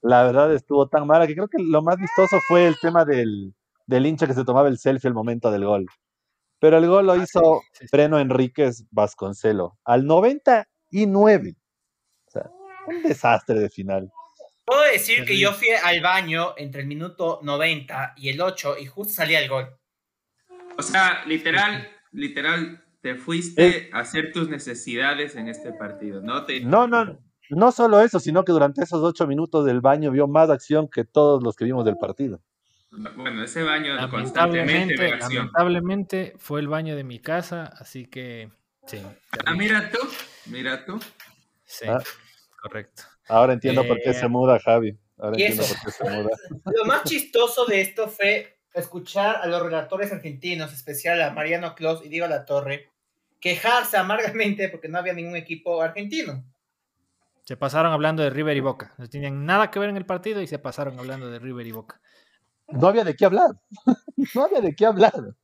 La 0.03 0.23
verdad 0.25 0.53
estuvo 0.55 0.87
tan 0.87 1.07
mala 1.07 1.27
que 1.27 1.35
creo 1.35 1.49
que 1.49 1.63
lo 1.63 1.81
más 1.81 1.97
vistoso 1.97 2.37
fue 2.47 2.67
el 2.67 2.79
tema 2.79 3.07
del, 3.07 3.55
del 3.87 4.05
hincha 4.05 4.27
que 4.27 4.35
se 4.35 4.45
tomaba 4.45 4.69
el 4.69 4.79
selfie 4.79 5.09
al 5.09 5.15
momento 5.15 5.51
del 5.51 5.65
gol. 5.65 5.87
Pero 6.61 6.77
el 6.77 6.87
gol 6.87 7.07
lo 7.07 7.13
ah, 7.13 7.17
hizo 7.17 7.63
Freno 7.91 8.19
Enríquez 8.19 8.85
Vasconcelo 8.91 9.79
al 9.85 10.07
99. 10.07 11.55
O 12.27 12.31
sea, 12.31 12.51
un 12.87 13.03
desastre 13.03 13.59
de 13.59 13.71
final. 13.71 14.13
Puedo 14.67 14.83
decir 14.93 15.25
que 15.25 15.39
yo 15.39 15.53
fui 15.53 15.69
al 15.71 16.03
baño 16.03 16.53
entre 16.59 16.83
el 16.83 16.87
minuto 16.87 17.41
90 17.43 18.15
y 18.19 18.29
el 18.29 18.41
8 18.41 18.77
y 18.79 18.87
justo 18.87 19.15
salía 19.15 19.41
el 19.41 19.49
gol. 19.49 19.75
O 20.79 20.83
sea, 20.83 21.25
literal, 21.27 21.89
literal, 22.13 22.85
te 23.01 23.17
fuiste 23.17 23.91
a 23.93 23.99
hacer 23.99 24.31
tus 24.33 24.49
necesidades 24.49 25.35
en 25.35 25.49
este 25.49 25.73
partido, 25.73 26.21
¿no? 26.21 26.47
No, 26.63 26.87
no, 26.87 27.19
no 27.51 27.73
solo 27.73 28.01
eso, 28.01 28.21
sino 28.21 28.45
que 28.45 28.53
durante 28.53 28.85
esos 28.85 29.03
ocho 29.03 29.27
minutos 29.27 29.67
del 29.67 29.81
baño 29.81 30.13
vio 30.13 30.29
más 30.29 30.51
acción 30.51 30.89
que 30.89 31.05
todos 31.05 31.43
los 31.43 31.57
que 31.57 31.65
vimos 31.65 31.85
del 31.85 31.97
partido. 31.97 32.41
Bueno, 32.91 33.43
ese 33.43 33.65
baño 33.65 33.97
constantemente 34.09 34.97
Lamentablemente 34.97 36.35
fue 36.39 36.61
el 36.61 36.69
baño 36.69 36.95
de 36.95 37.03
mi 37.03 37.19
casa, 37.19 37.65
así 37.65 38.07
que 38.07 38.51
sí. 38.87 39.03
Ah, 39.45 39.55
mira 39.55 39.91
tú, 39.91 39.99
mira 40.47 40.85
tú. 40.85 41.01
Sí, 41.65 41.87
ah. 41.89 42.01
correcto. 42.63 43.03
Ahora 43.29 43.53
entiendo 43.53 43.85
por 43.85 44.01
qué 44.01 44.15
se 44.15 44.27
eh, 44.27 44.29
muda, 44.29 44.61
Javi. 44.61 44.97
Ahora 45.19 45.37
entiendo 45.37 45.65
por 45.65 45.85
qué 45.85 45.91
se 45.91 46.05
muda. 46.05 46.31
Lo 46.77 46.85
más 46.85 47.03
chistoso 47.03 47.67
de 47.67 47.81
esto 47.81 48.09
fue 48.09 48.58
escuchar 48.81 49.37
a 49.37 49.47
los 49.47 49.63
relatores 49.63 50.13
argentinos, 50.13 50.73
especial 50.73 51.21
a 51.23 51.31
Mariano 51.31 51.75
Clos 51.75 52.05
y 52.05 52.09
Diego 52.09 52.27
La 52.27 52.45
Torre, 52.45 52.91
quejarse 53.41 53.97
amargamente 53.97 54.69
porque 54.69 54.89
no 54.89 54.99
había 54.99 55.13
ningún 55.13 55.37
equipo 55.37 55.81
argentino. 55.83 56.45
Se 57.45 57.57
pasaron 57.57 57.93
hablando 57.93 58.23
de 58.23 58.31
River 58.31 58.57
y 58.57 58.61
Boca. 58.61 58.95
No 58.99 59.09
tenían 59.09 59.47
nada 59.47 59.71
que 59.71 59.79
ver 59.79 59.89
en 59.89 59.97
el 59.97 60.05
partido 60.05 60.43
y 60.43 60.47
se 60.47 60.59
pasaron 60.59 60.99
hablando 60.99 61.31
de 61.31 61.39
River 61.39 61.67
y 61.67 61.73
Boca. 61.73 62.01
No 62.69 62.89
había 62.89 63.05
de 63.05 63.17
qué 63.17 63.25
hablar. 63.25 63.59
no 64.35 64.45
había 64.45 64.61
de 64.61 64.75
qué 64.75 64.85
hablar. 64.85 65.35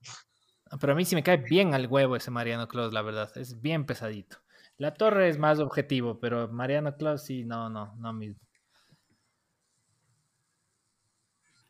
Pero 0.80 0.92
a 0.92 0.96
mí 0.96 1.04
sí 1.04 1.14
me 1.14 1.22
cae 1.22 1.38
bien 1.38 1.72
al 1.72 1.86
huevo 1.86 2.16
ese 2.16 2.30
Mariano 2.30 2.68
Clos, 2.68 2.92
la 2.92 3.02
verdad. 3.02 3.30
Es 3.36 3.60
bien 3.62 3.86
pesadito. 3.86 4.38
La 4.76 4.92
Torre 4.92 5.28
es 5.28 5.38
más 5.38 5.60
objetivo, 5.60 6.18
pero 6.20 6.48
Mariano 6.48 6.96
Clos 6.96 7.24
sí, 7.24 7.44
no, 7.44 7.70
no, 7.70 7.94
no 7.96 8.12
mismo. 8.12 8.40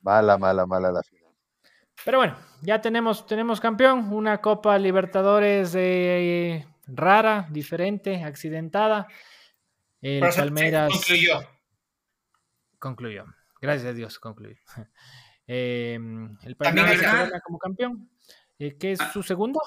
Mala, 0.01 0.37
mala, 0.37 0.67
mala 0.67 0.91
la 0.91 1.03
final. 1.03 1.24
Pero 2.05 2.19
bueno, 2.19 2.37
ya 2.63 2.81
tenemos, 2.81 3.27
tenemos 3.27 3.61
campeón, 3.61 4.13
una 4.13 4.41
Copa 4.41 4.79
Libertadores 4.79 5.75
eh, 5.77 6.67
rara, 6.87 7.47
diferente, 7.51 8.23
accidentada. 8.23 9.07
El 10.01 10.21
Palmeiras. 10.21 10.93
concluyó. 12.79 13.25
Gracias 13.61 13.91
a 13.91 13.95
Dios, 13.95 14.19
concluyó. 14.19 14.57
Em, 15.47 16.39
el 16.43 16.57
Paris 16.57 17.03
como 17.45 17.59
campeón. 17.59 18.09
Eh, 18.59 18.79
¿Qué 18.81 18.93
es 18.93 19.01
ah. 19.03 19.11
su 19.13 19.23
segundo? 19.23 19.61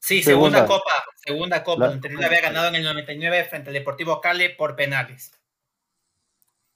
Sí, 0.00 0.22
segunda, 0.22 0.66
copa, 0.66 1.04
segunda 1.14 1.62
copa, 1.62 1.88
donde 1.88 2.24
había 2.24 2.40
ganado 2.40 2.68
en 2.68 2.76
el 2.76 2.82
99 2.82 3.44
frente 3.44 3.70
al 3.70 3.74
Deportivo 3.74 4.20
Cali 4.20 4.48
por 4.50 4.74
penales. 4.74 5.32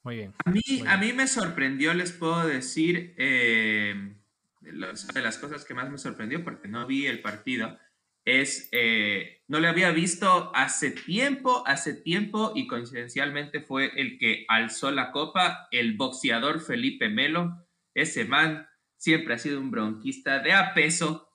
Muy 0.03 0.15
bien. 0.15 0.33
A 0.45 0.49
mí, 0.49 0.61
A 0.87 0.97
mí 0.97 1.13
me 1.13 1.27
sorprendió, 1.27 1.93
les 1.93 2.11
puedo 2.11 2.45
decir, 2.47 3.15
eh, 3.17 4.15
de, 4.61 5.21
las 5.21 5.37
cosas 5.37 5.65
que 5.65 5.73
más 5.73 5.89
me 5.89 5.97
sorprendió, 5.97 6.43
porque 6.43 6.67
no 6.67 6.87
vi 6.87 7.07
el 7.07 7.21
partido, 7.21 7.77
es, 8.23 8.69
eh, 8.71 9.41
no 9.47 9.59
le 9.59 9.67
había 9.67 9.91
visto 9.91 10.51
hace 10.55 10.91
tiempo, 10.91 11.63
hace 11.65 11.95
tiempo, 11.95 12.53
y 12.55 12.67
coincidencialmente 12.67 13.61
fue 13.61 13.91
el 13.99 14.17
que 14.19 14.45
alzó 14.47 14.91
la 14.91 15.11
copa, 15.11 15.67
el 15.71 15.97
boxeador 15.97 16.61
Felipe 16.61 17.09
Melo. 17.09 17.67
Ese 17.95 18.25
man 18.25 18.67
siempre 18.97 19.33
ha 19.33 19.39
sido 19.39 19.59
un 19.59 19.71
bronquista 19.71 20.39
de 20.39 20.53
a 20.53 20.73
peso. 20.75 21.29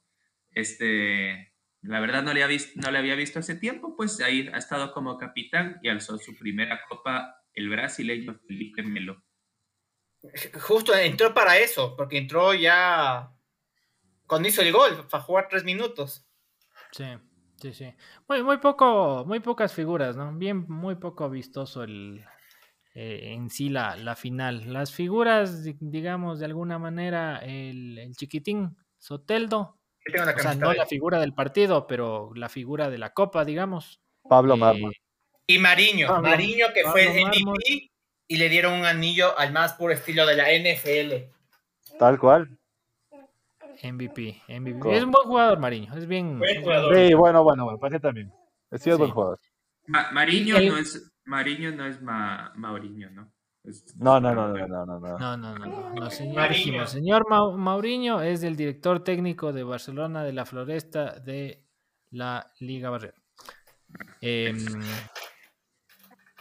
Este, 0.53 1.53
la 1.83 2.01
verdad 2.01 2.23
no 2.23 2.33
le, 2.33 2.45
había 2.45 2.57
visto, 2.57 2.81
no 2.81 2.91
le 2.93 2.99
había 2.99 3.17
visto 3.17 3.41
hace 3.41 3.57
tiempo, 3.57 3.97
pues 3.97 4.21
ahí 4.21 4.49
ha 4.53 4.59
estado 4.59 4.93
como 4.93 5.19
capitán 5.19 5.79
y 5.83 5.89
alzó 5.89 6.19
su 6.19 6.37
primera 6.37 6.81
copa 6.89 7.43
el 7.53 7.69
brasileño 7.69 8.39
Felipe 8.47 8.83
Melo. 8.85 9.26
Justo 10.61 10.95
entró 10.95 11.35
para 11.35 11.59
eso, 11.59 11.97
porque 11.97 12.19
entró 12.19 12.55
ya 12.55 13.33
cuando 14.27 14.49
hizo 14.49 14.63
el 14.63 14.73
gol, 14.73 15.07
para 15.09 15.23
jugar 15.23 15.47
tres 15.49 15.65
minutos. 15.65 16.27
Sí, 16.93 17.05
sí, 17.61 17.73
sí. 17.73 17.95
Muy, 18.29 18.43
muy 18.43 18.59
poco, 18.59 19.25
muy 19.27 19.41
pocas 19.41 19.73
figuras, 19.73 20.17
¿no? 20.17 20.33
Bien, 20.33 20.65
muy 20.69 20.97
poco 20.97 21.31
vistoso 21.31 21.85
el, 21.85 22.25
eh, 22.95 23.33
en 23.33 23.51
sí 23.51 23.69
la, 23.69 23.97
la, 23.97 24.17
final. 24.17 24.73
Las 24.73 24.93
figuras, 24.93 25.65
digamos, 25.81 26.39
de 26.41 26.47
alguna 26.47 26.79
manera, 26.79 27.39
el, 27.39 27.99
el 27.99 28.17
chiquitín 28.17 28.77
Soteldo, 28.99 29.79
o 30.07 30.41
sea, 30.41 30.55
no 30.55 30.73
la 30.73 30.87
figura 30.87 31.19
del 31.19 31.35
partido, 31.35 31.87
pero 31.87 32.33
la 32.35 32.49
figura 32.49 32.91
de 32.91 32.99
la 32.99 33.13
copa, 33.13 33.45
digamos. 33.45 34.01
Pablo 34.29 34.55
eh, 34.73 34.91
Y 35.47 35.59
Mariño, 35.59 36.21
Mariño 36.21 36.67
que 36.73 36.85
fue 36.85 37.05
el 37.05 37.27
MVP 37.27 37.91
y 38.29 38.37
le 38.37 38.49
dieron 38.49 38.75
un 38.75 38.85
anillo 38.85 39.39
al 39.39 39.53
más 39.53 39.75
puro 39.75 39.93
estilo 39.93 40.27
de 40.27 40.37
la 40.37 40.47
NFL. 40.53 41.33
Tal 41.99 42.19
cual. 42.19 42.59
MVP, 43.83 44.43
MVP. 44.49 44.97
Es 44.97 45.05
un 45.05 45.11
buen 45.11 45.27
jugador, 45.27 45.59
Mariño. 45.59 45.95
Es 45.97 46.07
bien. 46.07 46.39
Buen 46.39 46.63
jugador. 46.63 46.95
Sí, 46.95 47.15
bueno, 47.15 47.43
bueno, 47.43 47.65
bueno, 47.65 47.79
para 47.79 48.01
también. 48.01 48.33
Sí, 48.73 48.91
es 48.91 48.99
buen 48.99 49.11
jugador. 49.11 49.39
Mariño, 49.87 50.59
no 50.61 50.79
es, 50.79 51.13
Mariño 51.25 51.73
no 51.73 51.87
es 51.87 52.01
Mauriño, 52.03 53.11
¿no? 53.11 53.33
No, 53.97 54.21
no, 54.21 54.33
no, 54.33 54.49
no, 54.49 54.67
no, 54.69 54.87
no, 54.87 55.01
no. 55.01 55.19
No, 55.19 55.37
no, 55.37 55.59
no, 55.59 55.95
no, 55.95 56.11
señor, 56.11 56.87
señor 56.87 57.27
Mauriño 57.57 58.23
es 58.23 58.45
el 58.45 58.55
director 58.55 59.03
técnico 59.03 59.53
de 59.53 59.65
Barcelona 59.65 60.23
de 60.23 60.33
la 60.33 60.47
Floresta 60.47 61.19
de 61.19 61.65
la 62.11 62.53
Liga 62.61 62.91
Barrera. 62.91 63.21
Em, 64.21 64.65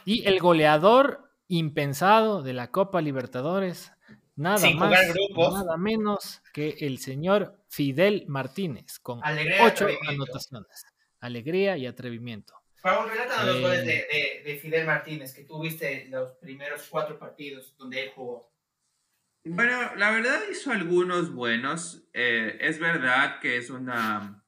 y 0.06 0.28
el 0.28 0.40
goleador 0.40 1.25
impensado 1.48 2.44
de 2.44 2.54
la 2.54 2.72
Copa 2.72 3.02
Libertadores, 3.02 3.92
nada 4.36 4.70
más, 4.72 4.92
nada 5.38 5.78
menos 5.78 6.42
que 6.54 6.76
el 6.80 7.00
señor 7.00 7.58
Fidel 7.70 8.26
Martínez, 8.28 9.00
con 9.00 9.22
ocho 9.62 9.88
anotaciones. 10.08 10.86
Alegría 11.20 11.78
y 11.78 11.88
atrevimiento. 11.88 12.54
Raúl, 12.84 13.10
relátanos 13.10 13.46
los 13.48 13.62
goles 13.62 13.88
eh, 13.88 14.44
de, 14.46 14.58
Fidel 14.58 14.86
Martínez, 14.86 15.34
que 15.34 15.44
tuviste 15.44 16.08
los 16.10 16.34
primeros 16.38 16.86
cuatro 16.88 17.18
partidos 17.18 17.76
donde 17.78 18.04
él 18.04 18.12
jugó. 18.14 18.54
Bueno, 19.44 19.96
la 19.96 20.12
verdad 20.12 20.40
hizo 20.52 20.72
algunos 20.72 21.34
buenos. 21.34 22.08
Eh, 22.14 22.58
es 22.62 22.78
verdad 22.78 23.40
que 23.40 23.58
es 23.58 23.72
una, 23.72 24.44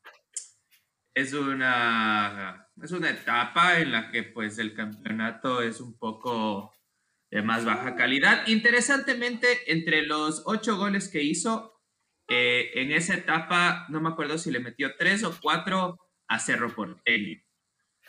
es 1.16 1.34
una, 1.34 2.70
es 2.82 2.92
una 2.92 3.10
etapa 3.10 3.80
en 3.80 3.92
la 3.92 4.12
que 4.12 4.22
pues 4.22 4.60
el 4.60 4.76
campeonato 4.76 5.64
es 5.64 5.82
un 5.82 5.98
poco 5.98 6.77
de 7.32 7.42
más 7.42 7.66
baja 7.66 7.96
calidad. 7.96 8.48
Interesantemente, 8.48 9.72
entre 9.72 10.04
los 10.04 10.44
ocho 10.46 10.78
goles 10.78 11.10
que 11.10 11.24
hizo, 11.24 11.82
eh, 12.28 12.72
en 12.76 12.92
esa 12.92 13.16
etapa, 13.16 13.86
no 13.90 14.02
me 14.02 14.10
acuerdo 14.10 14.38
si 14.38 14.52
le 14.52 14.60
metió 14.60 14.96
tres 14.98 15.24
o 15.24 15.38
cuatro 15.42 15.98
a 16.28 16.40
Cerro 16.40 16.74
Porteño 16.74 17.42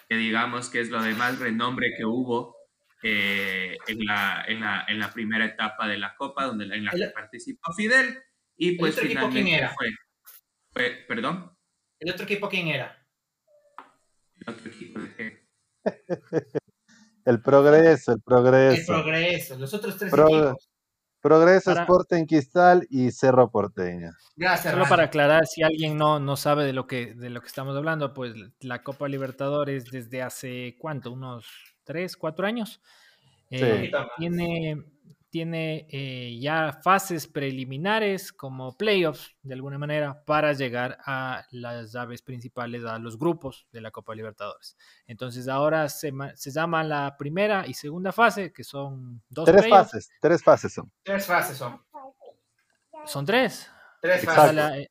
que 0.08 0.16
digamos 0.16 0.70
que 0.70 0.80
es 0.80 0.88
lo 0.88 1.02
de 1.02 1.14
más 1.14 1.38
renombre 1.38 1.92
que 1.96 2.04
hubo 2.04 2.56
eh, 3.02 3.76
en, 3.86 4.04
la, 4.06 4.44
en, 4.48 4.60
la, 4.60 4.84
en, 4.88 4.98
la, 4.98 5.12
primera 5.12 5.44
etapa 5.44 5.86
de 5.86 5.98
la 5.98 6.16
Copa, 6.16 6.46
donde 6.46 6.64
en 6.64 6.84
la 6.84 6.90
que 6.90 7.08
participó 7.14 7.72
Fidel. 7.72 8.18
Y 8.56 8.72
pues 8.76 8.96
¿El 8.98 9.10
otro 9.10 9.12
equipo 9.12 9.30
quién 9.30 9.48
era? 9.48 9.74
Fue, 10.72 11.04
¿Perdón? 11.06 11.56
¿El 12.00 12.10
otro 12.10 12.24
equipo 12.24 12.48
quién 12.48 12.68
era? 12.68 13.06
¿El 14.36 14.54
otro 14.54 14.70
equipo 14.70 15.00
de 15.00 15.14
qué? 15.14 15.48
el 17.28 17.42
progreso, 17.42 18.12
el 18.12 18.22
progreso. 18.22 18.94
El 18.96 19.02
progreso, 19.02 19.58
los 19.58 19.74
otros 19.74 19.96
tres 19.98 20.12
equipos. 20.12 20.68
Progreso, 21.20 21.72
para... 21.72 21.82
Sporting 21.82 22.24
Cristal 22.24 22.86
y 22.88 23.10
Cerro 23.10 23.50
Porteña. 23.50 24.16
Gracias. 24.36 24.72
Solo 24.72 24.86
para 24.88 25.04
aclarar, 25.04 25.46
si 25.46 25.62
alguien 25.62 25.96
no, 25.98 26.20
no 26.20 26.36
sabe 26.36 26.64
de 26.64 26.72
lo, 26.72 26.86
que, 26.86 27.14
de 27.14 27.28
lo 27.28 27.40
que 27.40 27.48
estamos 27.48 27.76
hablando, 27.76 28.14
pues 28.14 28.34
la 28.60 28.82
Copa 28.82 29.08
Libertadores 29.08 29.90
desde 29.90 30.22
hace, 30.22 30.76
¿cuánto? 30.78 31.12
Unos 31.12 31.46
tres, 31.84 32.16
cuatro 32.16 32.46
años. 32.46 32.80
Eh, 33.50 33.90
tiene 34.16 34.84
tiene 35.30 35.86
eh, 35.90 36.38
ya 36.40 36.72
fases 36.82 37.26
preliminares 37.26 38.32
como 38.32 38.76
playoffs, 38.76 39.34
de 39.42 39.54
alguna 39.54 39.78
manera, 39.78 40.24
para 40.24 40.52
llegar 40.52 40.98
a 41.04 41.44
las 41.50 41.92
llaves 41.92 42.22
principales, 42.22 42.84
a 42.84 42.98
los 42.98 43.18
grupos 43.18 43.66
de 43.72 43.80
la 43.80 43.90
Copa 43.90 44.14
Libertadores. 44.14 44.76
Entonces 45.06 45.48
ahora 45.48 45.88
se, 45.88 46.12
se 46.34 46.50
llama 46.50 46.82
la 46.84 47.16
primera 47.18 47.66
y 47.66 47.74
segunda 47.74 48.12
fase, 48.12 48.52
que 48.52 48.64
son 48.64 49.22
dos 49.28 49.44
Tres 49.44 49.68
fases, 49.68 50.10
tres 50.20 50.42
fases 50.42 50.72
son. 50.72 50.90
Tres 51.02 51.26
fases 51.26 51.56
son. 51.56 51.80
Son 53.04 53.24
tres. 53.24 53.70
Tres 54.00 54.24
fases. 54.24 54.58
Eh, 54.76 54.90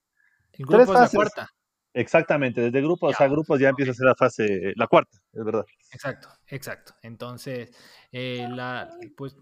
el 0.53 0.65
grupo 0.65 0.93
es 0.93 0.99
la 0.99 1.09
cuarta. 1.09 1.49
Exactamente, 1.93 2.61
desde 2.61 2.81
grupos 2.81 3.19
a 3.19 3.27
grupos 3.27 3.59
ya 3.59 3.69
empieza 3.69 3.91
a 3.91 3.95
ser 3.95 4.05
la 4.05 4.13
fase, 4.13 4.73
la 4.75 4.85
cuarta, 4.85 5.17
es 5.33 5.43
verdad. 5.43 5.65
Exacto, 5.91 6.29
exacto. 6.45 6.93
Entonces, 7.01 7.75
eh, 8.11 8.47
la, 8.51 8.87
pues 9.15 9.35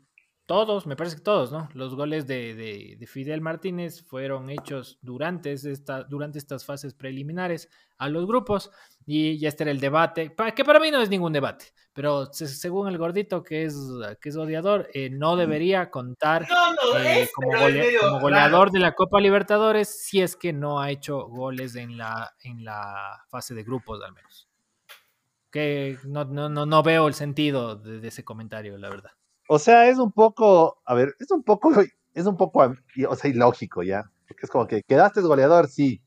todos, 0.45 0.85
me 0.85 0.95
parece 0.95 1.15
que 1.15 1.23
todos, 1.23 1.51
¿no? 1.51 1.69
Los 1.73 1.95
goles 1.95 2.27
de, 2.27 2.97
Fidel 3.07 3.41
Martínez 3.41 4.03
fueron 4.03 4.49
hechos 4.49 4.99
durante, 5.01 5.51
esta, 5.53 6.03
durante 6.03 6.37
estas 6.37 6.65
fases 6.65 6.93
preliminares 6.93 7.69
a 7.97 8.09
los 8.09 8.27
grupos 8.27 8.71
y 9.05 9.39
ya 9.39 9.49
este 9.49 9.63
era 9.63 9.71
el 9.71 9.79
debate, 9.79 10.35
que 10.55 10.65
para 10.65 10.79
mí 10.79 10.91
no 10.91 11.01
es 11.01 11.09
ningún 11.09 11.33
debate, 11.33 11.65
pero 11.93 12.31
según 12.31 12.87
el 12.89 12.97
gordito 12.97 13.41
que 13.41 13.63
es, 13.63 13.75
que 14.21 14.29
es 14.29 14.37
odiador, 14.37 14.87
eh, 14.93 15.09
no 15.09 15.35
debería 15.35 15.89
contar 15.89 16.45
eh, 16.99 17.27
como, 17.33 18.19
goleador 18.19 18.71
de 18.71 18.79
la 18.79 18.93
Copa 18.93 19.19
Libertadores 19.19 20.03
si 20.03 20.21
es 20.21 20.35
que 20.35 20.53
no 20.53 20.79
ha 20.79 20.91
hecho 20.91 21.25
goles 21.27 21.75
en 21.75 21.97
la, 21.97 22.35
en 22.43 22.63
la 22.63 23.23
fase 23.29 23.55
de 23.55 23.63
grupos 23.63 24.03
al 24.03 24.13
menos. 24.13 24.47
Que 25.49 25.97
no, 26.03 26.25
no, 26.25 26.49
no, 26.49 26.83
veo 26.83 27.07
el 27.07 27.13
sentido 27.13 27.77
de 27.77 28.05
ese 28.05 28.25
comentario, 28.25 28.77
la 28.77 28.89
verdad. 28.89 29.11
O 29.47 29.59
sea, 29.59 29.87
es 29.89 29.97
un 29.97 30.11
poco, 30.11 30.81
a 30.85 30.93
ver, 30.93 31.15
es 31.19 31.31
un 31.31 31.43
poco, 31.43 31.71
es 32.13 32.25
un 32.25 32.37
poco, 32.37 32.73
o 33.09 33.15
sea, 33.15 33.29
ilógico 33.29 33.83
ya. 33.83 34.03
Porque 34.27 34.45
es 34.45 34.49
como 34.49 34.67
que 34.67 34.81
quedaste 34.87 35.21
goleador, 35.21 35.67
sí. 35.67 36.01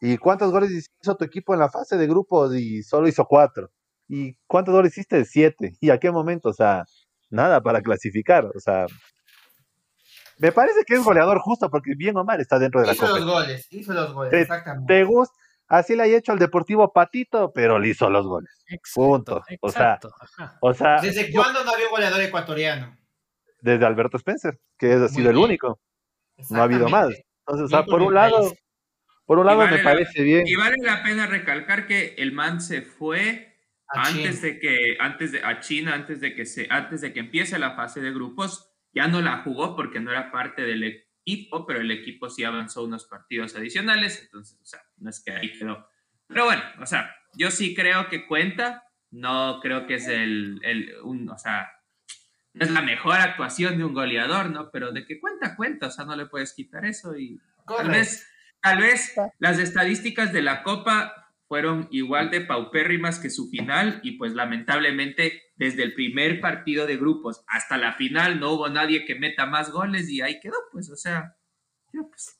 ¿Y 0.00 0.16
cuántos 0.18 0.52
goles 0.52 0.70
hizo 0.70 1.16
tu 1.16 1.24
equipo 1.24 1.54
en 1.54 1.60
la 1.60 1.70
fase 1.70 1.96
de 1.96 2.06
grupos? 2.06 2.54
Y 2.54 2.82
solo 2.82 3.08
hizo 3.08 3.24
cuatro. 3.24 3.70
¿Y 4.06 4.34
cuántos 4.46 4.72
goles 4.72 4.92
hiciste? 4.92 5.24
Siete. 5.24 5.72
¿Y 5.80 5.90
a 5.90 5.98
qué 5.98 6.10
momento? 6.10 6.50
O 6.50 6.52
sea, 6.52 6.84
nada 7.30 7.60
para 7.60 7.80
clasificar. 7.80 8.46
O 8.54 8.60
sea, 8.60 8.86
me 10.38 10.52
parece 10.52 10.84
que 10.86 10.94
es 10.94 11.02
goleador 11.02 11.40
justo 11.40 11.68
porque 11.68 11.94
bien 11.96 12.16
o 12.16 12.24
mal 12.24 12.40
está 12.40 12.58
dentro 12.58 12.80
de 12.80 12.86
la 12.86 12.92
Hizo 12.92 13.08
los 13.08 13.24
goles, 13.24 13.66
hizo 13.70 13.92
los 13.92 14.12
goles, 14.14 14.32
exactamente. 14.32 14.94
Te 14.94 15.04
gusta, 15.04 15.34
Así 15.68 15.94
le 15.94 16.04
ha 16.04 16.06
hecho 16.06 16.32
al 16.32 16.38
Deportivo 16.38 16.92
Patito, 16.92 17.52
pero 17.52 17.78
le 17.78 17.88
hizo 17.88 18.08
los 18.08 18.26
goles. 18.26 18.50
Punto. 18.94 19.42
o 19.60 19.70
sea, 19.70 19.98
o 20.60 20.72
sea, 20.72 21.00
¿Desde 21.00 21.30
cuándo 21.30 21.62
no 21.62 21.72
había 21.72 21.88
goleador 21.90 22.20
ecuatoriano? 22.22 22.96
Desde 23.60 23.84
Alberto 23.84 24.16
Spencer, 24.16 24.58
que 24.78 24.92
ha 24.92 25.08
sido 25.08 25.30
el 25.30 25.36
único. 25.36 25.78
No 26.50 26.60
ha 26.60 26.64
habido 26.64 26.88
más. 26.88 27.08
Entonces, 27.40 27.66
o 27.66 27.68
sea, 27.68 27.84
por 27.84 28.00
un 28.02 28.14
lado, 28.14 28.52
por 29.26 29.38
un 29.38 29.46
lado 29.46 29.66
me 29.66 29.78
parece 29.78 30.22
bien. 30.22 30.46
Y 30.46 30.54
vale 30.54 30.76
la 30.80 31.02
pena 31.02 31.26
recalcar 31.26 31.86
que 31.86 32.14
el 32.16 32.32
man 32.32 32.60
se 32.60 32.82
fue 32.82 33.48
antes 33.88 34.42
de 34.42 34.58
que, 34.58 34.96
antes 35.00 35.32
de, 35.32 35.44
a 35.44 35.60
China, 35.60 35.94
antes 35.94 36.20
de 36.20 36.34
que 36.34 36.46
se, 36.46 36.66
antes 36.70 37.00
de 37.00 37.12
que 37.12 37.20
empiece 37.20 37.58
la 37.58 37.74
fase 37.74 38.00
de 38.00 38.12
grupos, 38.12 38.70
ya 38.92 39.08
no 39.08 39.20
la 39.20 39.42
jugó 39.42 39.76
porque 39.76 40.00
no 40.00 40.10
era 40.10 40.30
parte 40.30 40.62
del 40.62 41.07
pero 41.66 41.80
el 41.80 41.90
equipo 41.90 42.30
sí 42.30 42.44
avanzó 42.44 42.84
unos 42.84 43.06
partidos 43.06 43.54
adicionales, 43.56 44.20
entonces, 44.22 44.58
o 44.62 44.66
sea, 44.66 44.80
no 44.98 45.10
es 45.10 45.20
que 45.20 45.32
ahí 45.32 45.52
quedó. 45.52 45.88
Pero 46.26 46.44
bueno, 46.44 46.62
o 46.80 46.86
sea, 46.86 47.14
yo 47.34 47.50
sí 47.50 47.74
creo 47.74 48.08
que 48.08 48.26
cuenta, 48.26 48.84
no 49.10 49.60
creo 49.60 49.86
que 49.86 49.94
es 49.94 50.08
el, 50.08 50.60
el 50.62 50.94
un, 51.02 51.28
o 51.28 51.38
sea, 51.38 51.70
es 52.54 52.70
la 52.70 52.82
mejor 52.82 53.16
actuación 53.16 53.78
de 53.78 53.84
un 53.84 53.94
goleador, 53.94 54.50
¿no? 54.50 54.70
Pero 54.70 54.92
de 54.92 55.06
que 55.06 55.20
cuenta, 55.20 55.56
cuenta, 55.56 55.86
o 55.86 55.90
sea, 55.90 56.04
no 56.04 56.16
le 56.16 56.26
puedes 56.26 56.54
quitar 56.54 56.84
eso 56.84 57.16
y 57.16 57.40
tal 57.66 57.88
vez, 57.88 58.26
tal 58.60 58.78
vez 58.78 59.14
las 59.38 59.58
estadísticas 59.58 60.32
de 60.32 60.42
la 60.42 60.62
Copa 60.62 61.17
fueron 61.48 61.88
igual 61.90 62.30
de 62.30 62.42
paupérrimas 62.42 63.18
que 63.18 63.30
su 63.30 63.48
final 63.48 64.00
y 64.02 64.12
pues 64.12 64.34
lamentablemente 64.34 65.42
desde 65.56 65.82
el 65.82 65.94
primer 65.94 66.40
partido 66.40 66.86
de 66.86 66.98
grupos 66.98 67.42
hasta 67.48 67.78
la 67.78 67.94
final 67.94 68.38
no 68.38 68.52
hubo 68.52 68.68
nadie 68.68 69.06
que 69.06 69.14
meta 69.14 69.46
más 69.46 69.70
goles 69.70 70.08
y 70.10 70.20
ahí 70.20 70.38
quedó, 70.40 70.56
pues, 70.70 70.90
o 70.90 70.96
sea, 70.96 71.34
pues, 71.90 72.38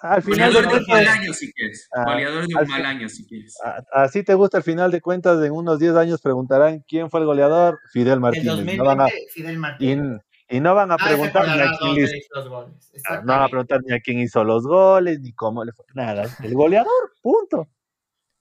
al 0.00 0.22
final 0.22 0.52
goleador 0.52 0.72
de 0.72 0.78
un 0.78 0.86
mal 0.88 1.08
año 1.08 1.32
si 1.32 1.52
quieres, 1.52 1.88
ah, 1.94 2.04
goleador 2.04 2.46
de 2.46 2.54
un 2.54 2.68
mal 2.68 2.86
año 2.86 3.08
si 3.08 3.26
quieres. 3.26 3.58
Así 3.92 4.22
te 4.22 4.34
gusta 4.34 4.58
al 4.58 4.62
final 4.62 4.90
de 4.90 5.00
cuentas, 5.00 5.42
en 5.44 5.52
unos 5.52 5.78
10 5.78 5.96
años 5.96 6.20
preguntarán 6.20 6.82
quién 6.88 7.10
fue 7.10 7.20
el 7.20 7.26
goleador, 7.26 7.78
Fidel 7.92 8.20
Martínez. 8.20 8.46
En 8.46 8.56
2020, 8.56 8.78
no 8.78 8.84
van 8.84 9.00
a, 9.00 9.08
Fidel 9.32 9.58
Martínez. 9.58 10.22
Y, 10.50 10.60
no 10.60 10.74
van 10.74 10.92
a 10.92 10.96
preguntar 10.96 11.46
ni 11.46 11.60
a 11.60 11.70
quién 11.78 12.04
hizo 12.04 12.34
los 12.34 12.48
goles. 12.48 12.92
No 13.22 13.32
van 13.34 13.42
a 13.42 13.48
preguntar 13.48 13.80
ni 13.84 13.94
a 13.94 14.00
quién 14.00 14.18
hizo 14.18 14.44
los 14.44 14.66
goles, 14.66 15.20
ni 15.20 15.32
cómo 15.34 15.62
le 15.62 15.72
fue. 15.72 15.84
Nada, 15.94 16.24
el 16.42 16.54
goleador, 16.54 17.12
punto. 17.20 17.68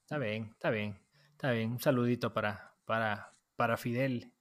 Está 0.08 0.20
bien, 0.20 0.52
está 0.54 0.70
bien, 0.70 0.98
está 1.34 1.52
bien. 1.52 1.70
Un 1.70 1.82
saludito 1.82 2.32
para, 2.32 2.74
para, 2.86 3.34
para 3.58 3.76
Fidel. 3.76 4.32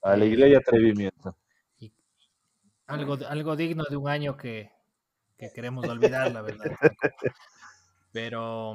Alegría 0.00 0.46
y 0.46 0.54
atrevimiento. 0.54 1.36
algo, 2.86 3.18
algo 3.28 3.56
digno 3.56 3.82
de 3.90 3.96
un 3.96 4.08
año 4.08 4.36
que, 4.36 4.70
que 5.36 5.50
queremos 5.52 5.84
olvidar, 5.88 6.30
la 6.30 6.42
verdad. 6.42 6.66
Pero, 8.12 8.74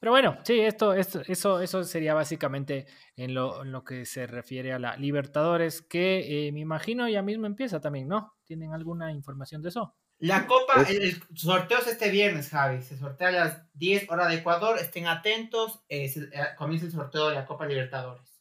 pero 0.00 0.12
bueno, 0.12 0.38
sí, 0.42 0.58
esto, 0.58 0.92
esto, 0.92 1.22
eso, 1.26 1.60
eso 1.60 1.84
sería 1.84 2.14
básicamente 2.14 2.86
en 3.16 3.32
lo, 3.32 3.62
en 3.62 3.70
lo 3.70 3.84
que 3.84 4.04
se 4.04 4.26
refiere 4.26 4.72
a 4.72 4.80
la 4.80 4.96
Libertadores, 4.96 5.82
que 5.82 6.48
eh, 6.48 6.52
me 6.52 6.60
imagino 6.60 7.08
ya 7.08 7.22
mismo 7.22 7.46
empieza 7.46 7.80
también, 7.80 8.08
¿no? 8.08 8.34
¿Tienen 8.44 8.74
alguna 8.74 9.12
información 9.12 9.62
de 9.62 9.68
eso? 9.68 9.94
La 10.22 10.46
Copa, 10.46 10.86
el, 10.88 11.20
sorteo 11.34 11.78
es 11.78 11.88
este 11.88 12.08
viernes, 12.08 12.48
Javi. 12.48 12.80
Se 12.80 12.96
sortea 12.96 13.28
a 13.28 13.32
las 13.32 13.72
10 13.74 14.08
horas 14.08 14.28
de 14.28 14.36
Ecuador. 14.36 14.78
Estén 14.78 15.08
atentos. 15.08 15.80
Eh, 15.88 16.12
eh, 16.14 16.40
comienza 16.56 16.86
el 16.86 16.92
sorteo 16.92 17.28
de 17.28 17.34
la 17.34 17.44
Copa 17.44 17.66
Libertadores. 17.66 18.40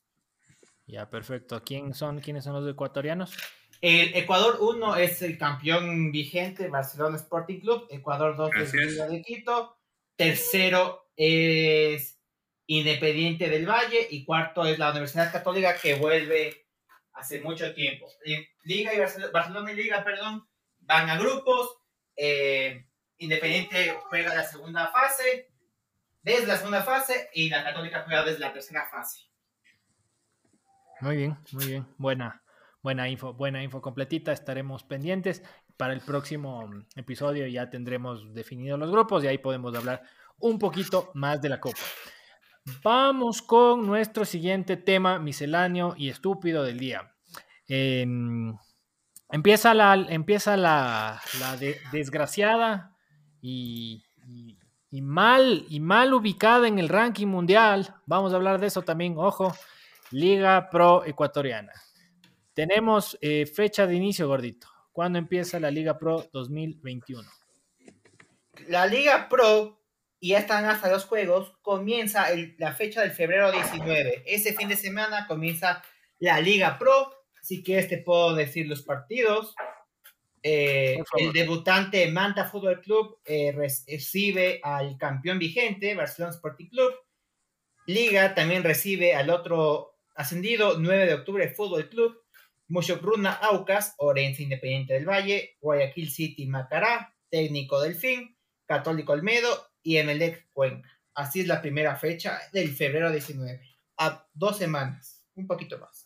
Ya, 0.86 1.10
perfecto. 1.10 1.64
¿Quién 1.64 1.96
son, 1.96 2.20
¿Quiénes 2.20 2.44
son 2.44 2.54
los 2.54 2.72
ecuatorianos? 2.72 3.36
El 3.82 4.16
Ecuador 4.16 4.58
1 4.60 4.96
es 4.98 5.24
el 5.24 5.40
campeón 5.40 6.12
vigente, 6.12 6.68
Barcelona 6.68 7.16
Sporting 7.16 7.62
Club. 7.62 7.88
Ecuador 7.90 8.36
2 8.38 8.52
es 8.58 8.74
Liga 8.76 9.08
de 9.08 9.24
Quito. 9.24 9.76
Tercero 10.16 11.10
es 11.16 12.22
Independiente 12.68 13.50
del 13.50 13.68
Valle. 13.68 14.08
Y 14.12 14.24
cuarto 14.24 14.66
es 14.66 14.78
la 14.78 14.92
Universidad 14.92 15.32
Católica 15.32 15.76
que 15.82 15.96
vuelve 15.96 16.68
hace 17.14 17.42
mucho 17.42 17.74
tiempo. 17.74 18.06
Liga 18.66 18.94
y 18.94 19.00
Barcelona, 19.00 19.72
y 19.72 19.76
Liga, 19.78 20.04
perdón, 20.04 20.48
van 20.91 21.10
a 21.10 21.17
grupos. 21.17 21.77
Eh, 22.15 22.86
Independiente 23.17 23.95
juega 24.10 24.33
la 24.33 24.43
segunda 24.43 24.88
fase, 24.88 25.51
desde 26.24 26.48
la 26.48 26.57
segunda 26.57 26.81
fase, 26.81 27.29
y 27.36 27.50
la 27.50 27.63
Católica 27.63 28.01
juega 28.03 28.24
desde 28.24 28.39
la 28.39 28.51
tercera 28.51 28.88
fase. 28.89 29.27
Muy 31.01 31.17
bien, 31.17 31.38
muy 31.51 31.65
bien. 31.67 31.88
Buena, 31.98 32.41
buena 32.81 33.07
info, 33.07 33.33
buena 33.33 33.62
info 33.62 33.79
completita. 33.79 34.31
Estaremos 34.31 34.83
pendientes. 34.83 35.43
Para 35.77 35.93
el 35.93 36.01
próximo 36.01 36.67
episodio 36.95 37.45
ya 37.48 37.69
tendremos 37.69 38.33
definidos 38.33 38.79
los 38.79 38.91
grupos 38.91 39.24
y 39.24 39.27
ahí 39.27 39.38
podemos 39.38 39.75
hablar 39.75 40.01
un 40.39 40.57
poquito 40.57 41.12
más 41.13 41.41
de 41.41 41.50
la 41.50 41.60
Copa. 41.60 41.81
Vamos 42.83 43.43
con 43.43 43.86
nuestro 43.86 44.25
siguiente 44.25 44.77
tema 44.77 45.19
misceláneo 45.19 45.93
y 45.95 46.10
estúpido 46.10 46.63
del 46.63 46.79
día. 46.79 47.15
Empieza 49.32 49.74
la, 49.74 49.94
empieza 50.10 50.58
la, 50.58 51.22
desgraciada 51.92 52.96
y, 53.42 54.04
y, 54.90 55.02
mal, 55.02 55.66
y 55.70 55.80
mal 55.80 56.14
ubicada 56.14 56.67
en 56.67 56.80
el 56.80 56.89
ranking 56.89 57.28
mundial. 57.28 57.96
Vamos 58.06 58.34
a 58.34 58.36
hablar 58.36 58.60
de 58.60 58.67
eso 58.67 58.82
también, 58.82 59.15
ojo. 59.17 59.54
Liga 60.12 60.70
Pro 60.70 61.06
Ecuatoriana. 61.06 61.72
Tenemos 62.54 63.17
eh, 63.22 63.46
fecha 63.46 63.88
de 63.88 63.96
inicio, 63.96 64.28
gordito. 64.28 64.67
¿Cuándo 64.91 65.17
empieza 65.17 65.60
la 65.60 65.72
Liga 65.72 65.98
Pro 65.98 66.30
2021? 66.34 67.30
La 68.67 68.86
Liga 68.86 69.30
Pro, 69.30 69.82
y 70.20 70.30
ya 70.30 70.39
están 70.39 70.65
hasta 70.65 70.91
los 70.91 71.06
juegos, 71.06 71.54
comienza 71.62 72.28
la 72.58 72.74
fecha 72.74 73.02
del 73.02 73.12
febrero 73.12 73.52
19. 73.52 74.24
Ese 74.26 74.54
fin 74.54 74.67
de 74.67 74.76
semana 74.76 75.28
comienza 75.28 75.82
la 76.20 76.41
Liga 76.41 76.78
Pro. 76.78 77.20
Si 77.41 77.63
quieres 77.63 77.88
te 77.88 77.97
puedo 77.97 78.36
decir 78.36 78.67
los 78.67 78.82
partidos. 78.84 79.56
Eh, 80.43 80.97
el 81.19 81.34
debutante 81.34 82.10
Manta 82.12 82.45
Fútbol 82.45 82.82
Club 82.82 83.19
eh, 83.25 83.51
recibe 83.51 84.60
al 84.63 84.97
campeón 84.97 85.38
vigente, 85.38 85.93
Barcelona 85.95 86.34
Sporting 86.34 86.69
Club. 86.69 86.93
Liga 87.86 88.34
también 88.34 88.63
recibe 88.63 89.13
al 89.13 89.30
otro 89.30 89.99
ascendido, 90.15 90.80
9 90.80 91.06
de 91.06 91.13
octubre, 91.13 91.49
Fútbol 91.49 91.89
Club. 91.89 92.21
Mushokruna 92.71 93.34
Aucas, 93.34 93.95
Orense 93.97 94.43
Independiente 94.43 94.93
del 94.93 95.06
Valle, 95.06 95.58
Guayaquil 95.60 96.10
City 96.10 96.47
Macará, 96.47 97.13
Técnico 97.30 97.82
Delfín, 97.82 98.38
Católico 98.65 99.12
Olmedo 99.12 99.49
y 99.84 99.97
Emelec 99.97 100.47
Cuenca. 100.54 100.89
Así 101.13 101.41
es 101.41 101.47
la 101.47 101.62
primera 101.62 101.97
fecha 101.97 102.39
del 102.54 102.73
febrero 102.73 103.12
19. 103.12 103.60
A 103.97 104.25
dos 104.34 104.58
semanas, 104.58 105.21
un 105.36 105.47
poquito 105.47 105.80
más. 105.80 106.01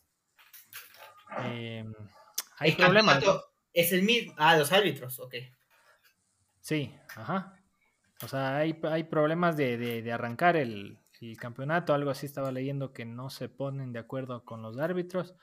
Em, 1.43 1.93
hay 2.57 2.71
problemas. 2.73 3.23
Es 3.73 3.91
el 3.91 4.03
mismo. 4.03 4.33
Ah, 4.37 4.55
los 4.57 4.71
árbitros, 4.71 5.19
ok. 5.19 5.35
Sí, 6.61 6.93
ajá. 7.15 7.59
O 8.23 8.27
sea, 8.27 8.57
hay, 8.57 8.73
problemas 9.03 9.57
de, 9.57 10.09
arrancar 10.11 10.55
el, 10.55 10.97
el, 11.19 11.37
campeonato. 11.37 11.93
Algo 11.93 12.09
así 12.09 12.25
estaba 12.25 12.51
leyendo 12.51 12.93
que 12.93 13.05
no 13.05 13.29
se 13.29 13.49
ponen 13.49 13.91
de 13.91 13.99
acuerdo 13.99 14.45
con 14.45 14.61
los 14.61 14.79
árbitros. 14.79 15.35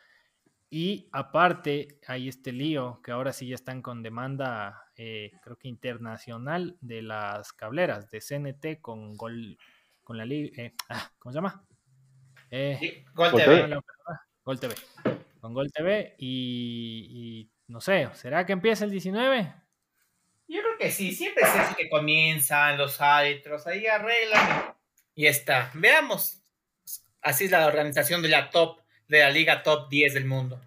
Y 0.75 1.11
aparte, 1.13 2.01
hay 2.07 2.29
este 2.29 2.51
lío 2.51 3.03
que 3.05 3.13
ahora 3.13 3.35
sí 3.35 3.47
ya 3.47 3.57
están 3.57 3.83
con 3.83 4.03
demanda, 4.03 4.87
eh, 4.97 5.33
creo 5.43 5.57
que 5.59 5.69
internacional, 5.69 6.79
de 6.81 7.03
las 7.03 7.53
cableras 7.53 8.11
de 8.11 8.23
CNT 8.23 8.81
con 8.81 9.15
Gol, 9.15 9.59
con 10.03 10.17
la 10.17 10.25
liga, 10.25 10.63
eh, 10.63 10.75
ah, 10.89 11.11
¿cómo 11.19 11.31
se 11.35 11.37
llama? 11.37 11.63
Eh, 12.51 13.05
Gol 13.13 13.33
TV. 13.33 13.83
Gol 14.45 14.61
TV. 14.61 14.75
Con 15.43 15.55
Gol 15.55 15.73
TV 15.73 16.15
y, 16.19 17.51
no 17.67 17.81
sé, 17.81 18.09
¿será 18.15 18.47
que 18.47 18.53
empieza 18.53 18.85
el 18.85 18.93
19? 18.93 19.53
Yo 20.47 20.61
creo 20.61 20.79
que 20.79 20.93
sí, 20.93 21.13
siempre 21.13 21.43
es 21.43 21.49
así 21.49 21.75
que 21.75 21.91
comienzan 21.91 22.79
los 22.79 23.01
árbitros, 23.01 23.67
ahí 23.67 23.85
arreglan 23.89 24.73
y 25.17 25.27
está. 25.27 25.73
Veamos. 25.75 26.45
Así 27.23 27.47
es 27.47 27.51
la 27.51 27.67
organización 27.67 28.23
de 28.23 28.29
la 28.29 28.51
top 28.51 28.83
de 29.09 29.19
la 29.19 29.31
liga 29.31 29.65
top 29.65 29.89
10 29.89 30.15
del 30.15 30.27
mundo. 30.27 30.61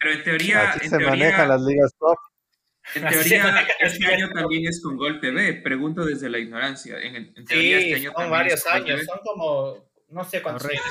Pero 0.00 0.14
en 0.14 0.24
teoría. 0.24 0.74
en 0.82 0.90
se 0.90 0.98
manejan 0.98 1.48
las 1.48 1.62
ligas 1.62 1.94
top. 1.96 2.18
En 2.96 3.08
teoría, 3.08 3.64
este 3.78 4.06
año 4.12 4.28
también 4.30 4.66
es 4.66 4.82
con 4.82 4.96
Gol 4.96 5.20
TV. 5.20 5.54
Pregunto 5.62 6.04
desde 6.04 6.28
la 6.28 6.38
ignorancia. 6.38 6.98
En, 6.98 7.32
teoría, 7.44 7.78
este 7.78 7.94
año 7.94 8.12
son 8.12 8.28
varios 8.28 8.66
años. 8.66 9.04
Son 9.04 9.20
como. 9.22 9.86
No 10.08 10.24
sé 10.24 10.42
cuántos 10.42 10.68
años 10.68 10.82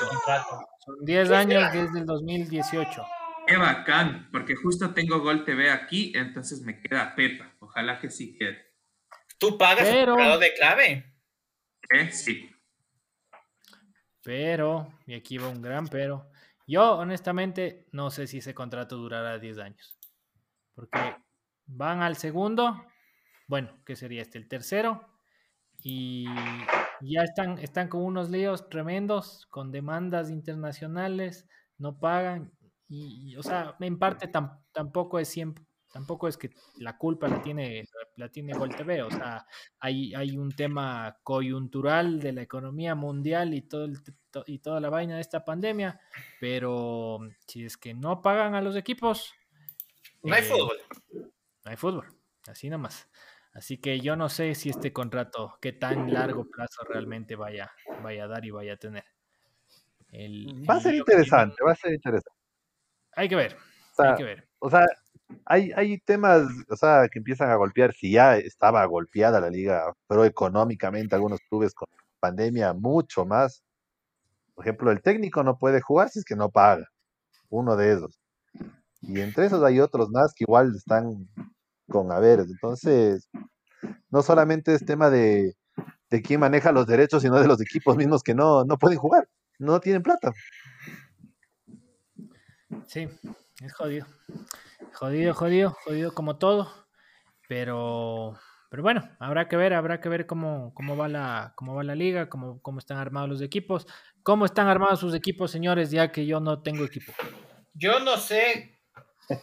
Son 0.86 1.04
10 1.04 1.30
años 1.32 1.72
desde 1.74 1.98
el 1.98 2.06
2018. 2.06 3.06
Qué 3.46 3.56
bacán, 3.56 4.28
porque 4.32 4.56
justo 4.56 4.92
tengo 4.92 5.20
Gol 5.20 5.44
TV 5.44 5.70
aquí, 5.70 6.12
entonces 6.16 6.62
me 6.62 6.80
queda 6.80 7.14
Pepa. 7.14 7.54
Ojalá 7.60 8.00
que 8.00 8.10
sí 8.10 8.36
quede. 8.36 8.74
¿Tú 9.38 9.56
pagas 9.56 9.88
pero, 9.88 10.18
el 10.18 10.40
de 10.40 10.54
clave? 10.54 11.14
¿Eh? 11.90 12.10
Sí. 12.10 12.50
Pero, 14.22 14.92
y 15.06 15.14
aquí 15.14 15.38
va 15.38 15.48
un 15.48 15.62
gran 15.62 15.86
pero, 15.86 16.28
yo, 16.66 16.96
honestamente, 16.96 17.86
no 17.92 18.10
sé 18.10 18.26
si 18.26 18.38
ese 18.38 18.54
contrato 18.54 18.96
durará 18.96 19.38
10 19.38 19.58
años. 19.58 19.96
Porque 20.74 20.98
van 21.66 22.02
al 22.02 22.16
segundo, 22.16 22.84
bueno, 23.46 23.80
¿qué 23.86 23.94
sería 23.94 24.22
este? 24.22 24.38
El 24.38 24.48
tercero. 24.48 25.06
Y 25.78 26.26
ya 27.02 27.22
están, 27.22 27.58
están 27.58 27.88
con 27.88 28.02
unos 28.02 28.30
líos 28.30 28.68
tremendos, 28.68 29.46
con 29.50 29.70
demandas 29.70 30.30
internacionales, 30.30 31.46
no 31.78 32.00
pagan. 32.00 32.55
Y, 32.88 33.36
o 33.36 33.42
sea, 33.42 33.76
en 33.80 33.98
parte 33.98 34.30
tampoco 34.72 35.18
es 35.18 35.28
siempre, 35.28 35.64
tampoco 35.92 36.28
es 36.28 36.36
que 36.36 36.50
la 36.78 36.96
culpa 36.96 37.26
la 37.26 37.42
tiene, 37.42 37.88
la 38.16 38.28
tiene 38.28 38.52
Gol 38.52 38.74
TV, 38.76 39.02
o 39.02 39.10
sea, 39.10 39.46
hay, 39.80 40.14
hay 40.14 40.36
un 40.36 40.52
tema 40.52 41.18
coyuntural 41.22 42.20
de 42.20 42.32
la 42.32 42.42
economía 42.42 42.94
mundial 42.94 43.54
y, 43.54 43.62
todo 43.62 43.88
y 44.46 44.58
toda 44.58 44.80
la 44.80 44.90
vaina 44.90 45.16
de 45.16 45.20
esta 45.20 45.44
pandemia, 45.44 45.98
pero 46.38 47.18
si 47.46 47.64
es 47.64 47.76
que 47.76 47.94
no 47.94 48.22
pagan 48.22 48.54
a 48.54 48.60
los 48.60 48.76
equipos... 48.76 49.32
No 50.22 50.34
hay 50.34 50.42
eh, 50.42 50.44
fútbol. 50.44 50.76
No 51.12 51.70
hay 51.70 51.76
fútbol, 51.76 52.06
así 52.46 52.68
nomás. 52.68 53.08
Así 53.56 53.78
que 53.78 53.98
yo 54.00 54.16
no 54.16 54.28
sé 54.28 54.54
si 54.54 54.68
este 54.68 54.92
contrato, 54.92 55.56
qué 55.62 55.72
tan 55.72 56.12
largo 56.12 56.44
plazo 56.44 56.84
realmente 56.86 57.36
vaya, 57.36 57.72
vaya 58.02 58.24
a 58.24 58.28
dar 58.28 58.44
y 58.44 58.50
vaya 58.50 58.74
a 58.74 58.76
tener. 58.76 59.04
va 60.12 60.74
a 60.74 60.80
ser 60.80 60.94
interesante, 60.94 61.56
va 61.66 61.72
a 61.72 61.76
ser 61.76 61.94
interesante. 61.94 62.35
Hay 63.16 63.28
que 63.28 63.34
ver, 63.34 63.56
hay 63.98 64.14
que 64.14 64.24
ver. 64.24 64.48
o 64.58 64.70
sea, 64.70 64.86
hay, 65.44 65.72
hay 65.74 65.98
temas, 65.98 66.46
o 66.68 66.76
sea, 66.76 67.08
que 67.10 67.18
empiezan 67.18 67.50
a 67.50 67.56
golpear, 67.56 67.92
si 67.92 68.12
ya 68.12 68.36
estaba 68.36 68.84
golpeada 68.84 69.40
la 69.40 69.50
liga, 69.50 69.92
pero 70.06 70.24
económicamente 70.24 71.14
algunos 71.14 71.40
clubes 71.48 71.74
con 71.74 71.88
pandemia 72.20 72.72
mucho 72.74 73.24
más. 73.24 73.62
Por 74.54 74.64
ejemplo, 74.64 74.90
el 74.90 75.02
técnico 75.02 75.42
no 75.42 75.58
puede 75.58 75.80
jugar 75.80 76.10
si 76.10 76.20
es 76.20 76.24
que 76.24 76.36
no 76.36 76.50
paga, 76.50 76.86
uno 77.50 77.76
de 77.76 77.92
esos. 77.92 78.20
Y 79.00 79.20
entre 79.20 79.46
esos 79.46 79.62
hay 79.62 79.80
otros 79.80 80.10
más 80.10 80.32
que 80.34 80.44
igual 80.44 80.74
están 80.74 81.28
con 81.88 82.12
haberes. 82.12 82.46
Entonces, 82.50 83.28
no 84.10 84.22
solamente 84.22 84.74
es 84.74 84.84
tema 84.84 85.10
de, 85.10 85.54
de 86.10 86.22
quién 86.22 86.40
maneja 86.40 86.72
los 86.72 86.86
derechos, 86.86 87.22
sino 87.22 87.40
de 87.40 87.48
los 87.48 87.60
equipos 87.60 87.96
mismos 87.96 88.22
que 88.22 88.34
no, 88.34 88.64
no 88.64 88.78
pueden 88.78 88.98
jugar, 88.98 89.28
no 89.58 89.80
tienen 89.80 90.02
plata. 90.02 90.32
Sí, 92.86 93.08
es 93.62 93.72
jodido. 93.74 94.06
Jodido, 94.92 95.34
jodido, 95.34 95.70
jodido 95.84 96.14
como 96.14 96.38
todo. 96.38 96.72
Pero, 97.48 98.38
pero 98.70 98.82
bueno, 98.82 99.08
habrá 99.18 99.48
que 99.48 99.56
ver, 99.56 99.74
habrá 99.74 100.00
que 100.00 100.08
ver 100.08 100.26
cómo, 100.26 100.72
cómo 100.74 100.96
va 100.96 101.08
la, 101.08 101.52
cómo 101.56 101.74
va 101.74 101.84
la 101.84 101.94
liga, 101.94 102.28
cómo, 102.28 102.60
cómo 102.62 102.78
están 102.78 102.98
armados 102.98 103.28
los 103.28 103.42
equipos, 103.42 103.86
cómo 104.22 104.44
están 104.44 104.68
armados 104.68 105.00
sus 105.00 105.14
equipos, 105.14 105.50
señores, 105.50 105.90
ya 105.90 106.10
que 106.10 106.26
yo 106.26 106.40
no 106.40 106.62
tengo 106.62 106.84
equipo. 106.84 107.12
Yo 107.74 108.00
no 108.00 108.16
sé 108.16 108.80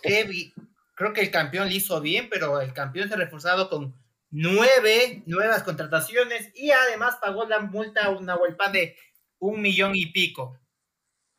qué 0.01 0.51
creo 0.95 1.13
que 1.13 1.21
el 1.21 1.32
campeón 1.32 1.69
le 1.69 1.75
hizo 1.75 1.99
bien, 2.01 2.29
pero 2.29 2.62
el 2.62 2.73
campeón 2.73 3.08
se 3.08 3.15
ha 3.15 3.17
reforzado 3.17 3.69
con 3.69 3.95
nueve 4.29 5.23
nuevas 5.25 5.63
contrataciones 5.63 6.51
y 6.56 6.71
además 6.71 7.17
pagó 7.21 7.45
la 7.45 7.60
multa 7.60 8.06
a 8.06 8.10
una 8.10 8.36
vuelta 8.36 8.71
de 8.71 8.97
un 9.39 9.62
millón 9.62 9.95
y 9.95 10.08
pico. 10.08 10.60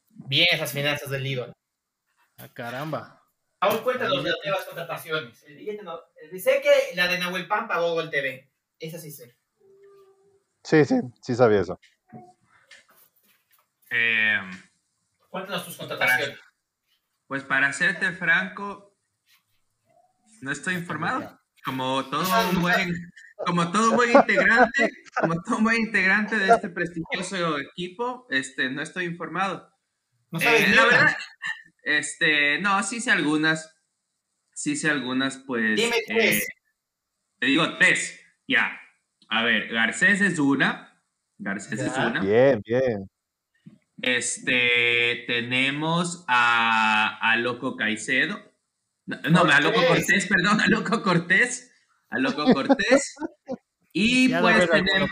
Bien 0.08 0.46
esas 0.52 0.72
finanzas 0.72 1.10
del 1.10 1.26
ídolo. 1.26 1.52
Ah, 2.38 2.48
caramba. 2.52 3.20
Aún 3.60 3.78
cuéntanos 3.78 4.22
de 4.22 4.30
las 4.30 4.38
nuevas 4.44 4.64
contrataciones. 4.66 5.42
El 5.44 5.84
no, 5.84 6.00
sé 6.38 6.60
que 6.60 6.94
la 6.96 7.08
de 7.08 7.18
Nahuel 7.18 7.48
Pan 7.48 7.66
pagó 7.66 7.94
Gol 7.94 8.10
TV. 8.10 8.50
Esa 8.78 8.98
sí 8.98 9.10
sé. 9.10 9.36
Sí, 10.62 10.84
sí, 10.84 10.96
sí 11.22 11.34
sabía 11.34 11.60
eso. 11.60 11.78
Eh, 13.90 14.40
cuéntanos 15.28 15.64
tus 15.64 15.76
contrataciones. 15.76 16.38
pues 17.26 17.44
para 17.44 17.72
serte 17.72 18.12
franco, 18.12 18.96
no 20.40 20.50
estoy 20.50 20.74
informado. 20.74 21.40
Como 21.64 22.04
todo 22.10 22.50
un 22.50 22.60
buen, 22.60 23.12
como 23.46 23.72
todo 23.72 23.92
buen 23.92 24.12
integrante, 24.12 24.90
como 25.18 25.40
todo 25.42 25.60
buen 25.60 25.80
integrante 25.80 26.36
de 26.36 26.48
este 26.48 26.68
prestigioso 26.68 27.58
equipo, 27.58 28.26
este, 28.28 28.68
no 28.68 28.82
estoy 28.82 29.06
informado. 29.06 29.70
No 30.30 30.40
sabes 30.40 30.68
eh, 30.68 30.74
la 30.74 30.84
verdad, 30.84 31.16
este, 31.84 32.58
no, 32.58 32.82
sí 32.82 33.00
sé 33.00 33.10
algunas. 33.10 33.70
Sí 34.54 34.76
sé 34.76 34.90
algunas, 34.90 35.38
pues. 35.38 35.76
Dime 35.76 35.96
eh, 35.96 36.04
tres. 36.06 36.48
te 37.38 37.46
digo 37.46 37.76
tres. 37.76 38.20
Ya. 38.46 38.80
A 39.28 39.42
ver, 39.42 39.68
Garcés 39.68 40.20
es 40.20 40.38
una. 40.38 41.02
Garcés 41.38 41.80
es 41.80 41.96
una. 41.96 42.20
Bien, 42.20 42.62
bien. 42.64 43.10
Este, 44.00 45.24
tenemos 45.26 46.24
a, 46.28 47.18
a 47.20 47.36
Loco 47.36 47.76
Caicedo. 47.76 48.54
No, 49.06 49.40
a 49.44 49.60
Loco 49.60 49.80
Cortés, 49.86 50.26
perdón, 50.26 50.60
a 50.60 50.66
Loco 50.68 51.02
Cortés. 51.02 51.72
A 52.10 52.18
Loco 52.18 52.44
Cortés. 52.52 53.14
y 53.92 54.28
pues 54.28 54.70
tenemos. 54.70 55.10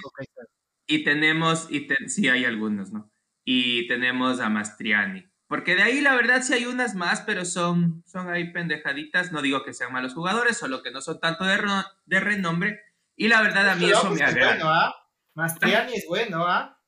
Y 0.86 1.04
tenemos, 1.04 1.68
y 1.70 1.88
sí 2.08 2.28
hay 2.28 2.44
algunos, 2.44 2.92
¿no? 2.92 3.10
Y 3.44 3.86
tenemos 3.88 4.40
a 4.40 4.48
Mastriani. 4.48 5.31
Porque 5.52 5.74
de 5.74 5.82
ahí 5.82 6.00
la 6.00 6.14
verdad 6.14 6.40
sí 6.40 6.54
hay 6.54 6.64
unas 6.64 6.94
más, 6.94 7.20
pero 7.20 7.44
son, 7.44 8.02
son 8.06 8.30
ahí 8.30 8.54
pendejaditas. 8.54 9.32
No 9.32 9.42
digo 9.42 9.64
que 9.64 9.74
sean 9.74 9.92
malos 9.92 10.14
jugadores, 10.14 10.56
solo 10.56 10.82
que 10.82 10.90
no 10.90 11.02
son 11.02 11.20
tanto 11.20 11.44
de, 11.44 11.60
de 12.06 12.20
renombre. 12.20 12.80
Y 13.16 13.28
la 13.28 13.42
verdad 13.42 13.68
a 13.68 13.74
mí 13.74 13.84
eso 13.84 14.08
me 14.12 14.24
agrada. 14.24 14.54
Bueno, 14.54 14.70
¿ah? 14.70 14.94
Mastriani 15.34 15.92
es 15.92 16.06
bueno, 16.08 16.46
¿ah? 16.46 16.80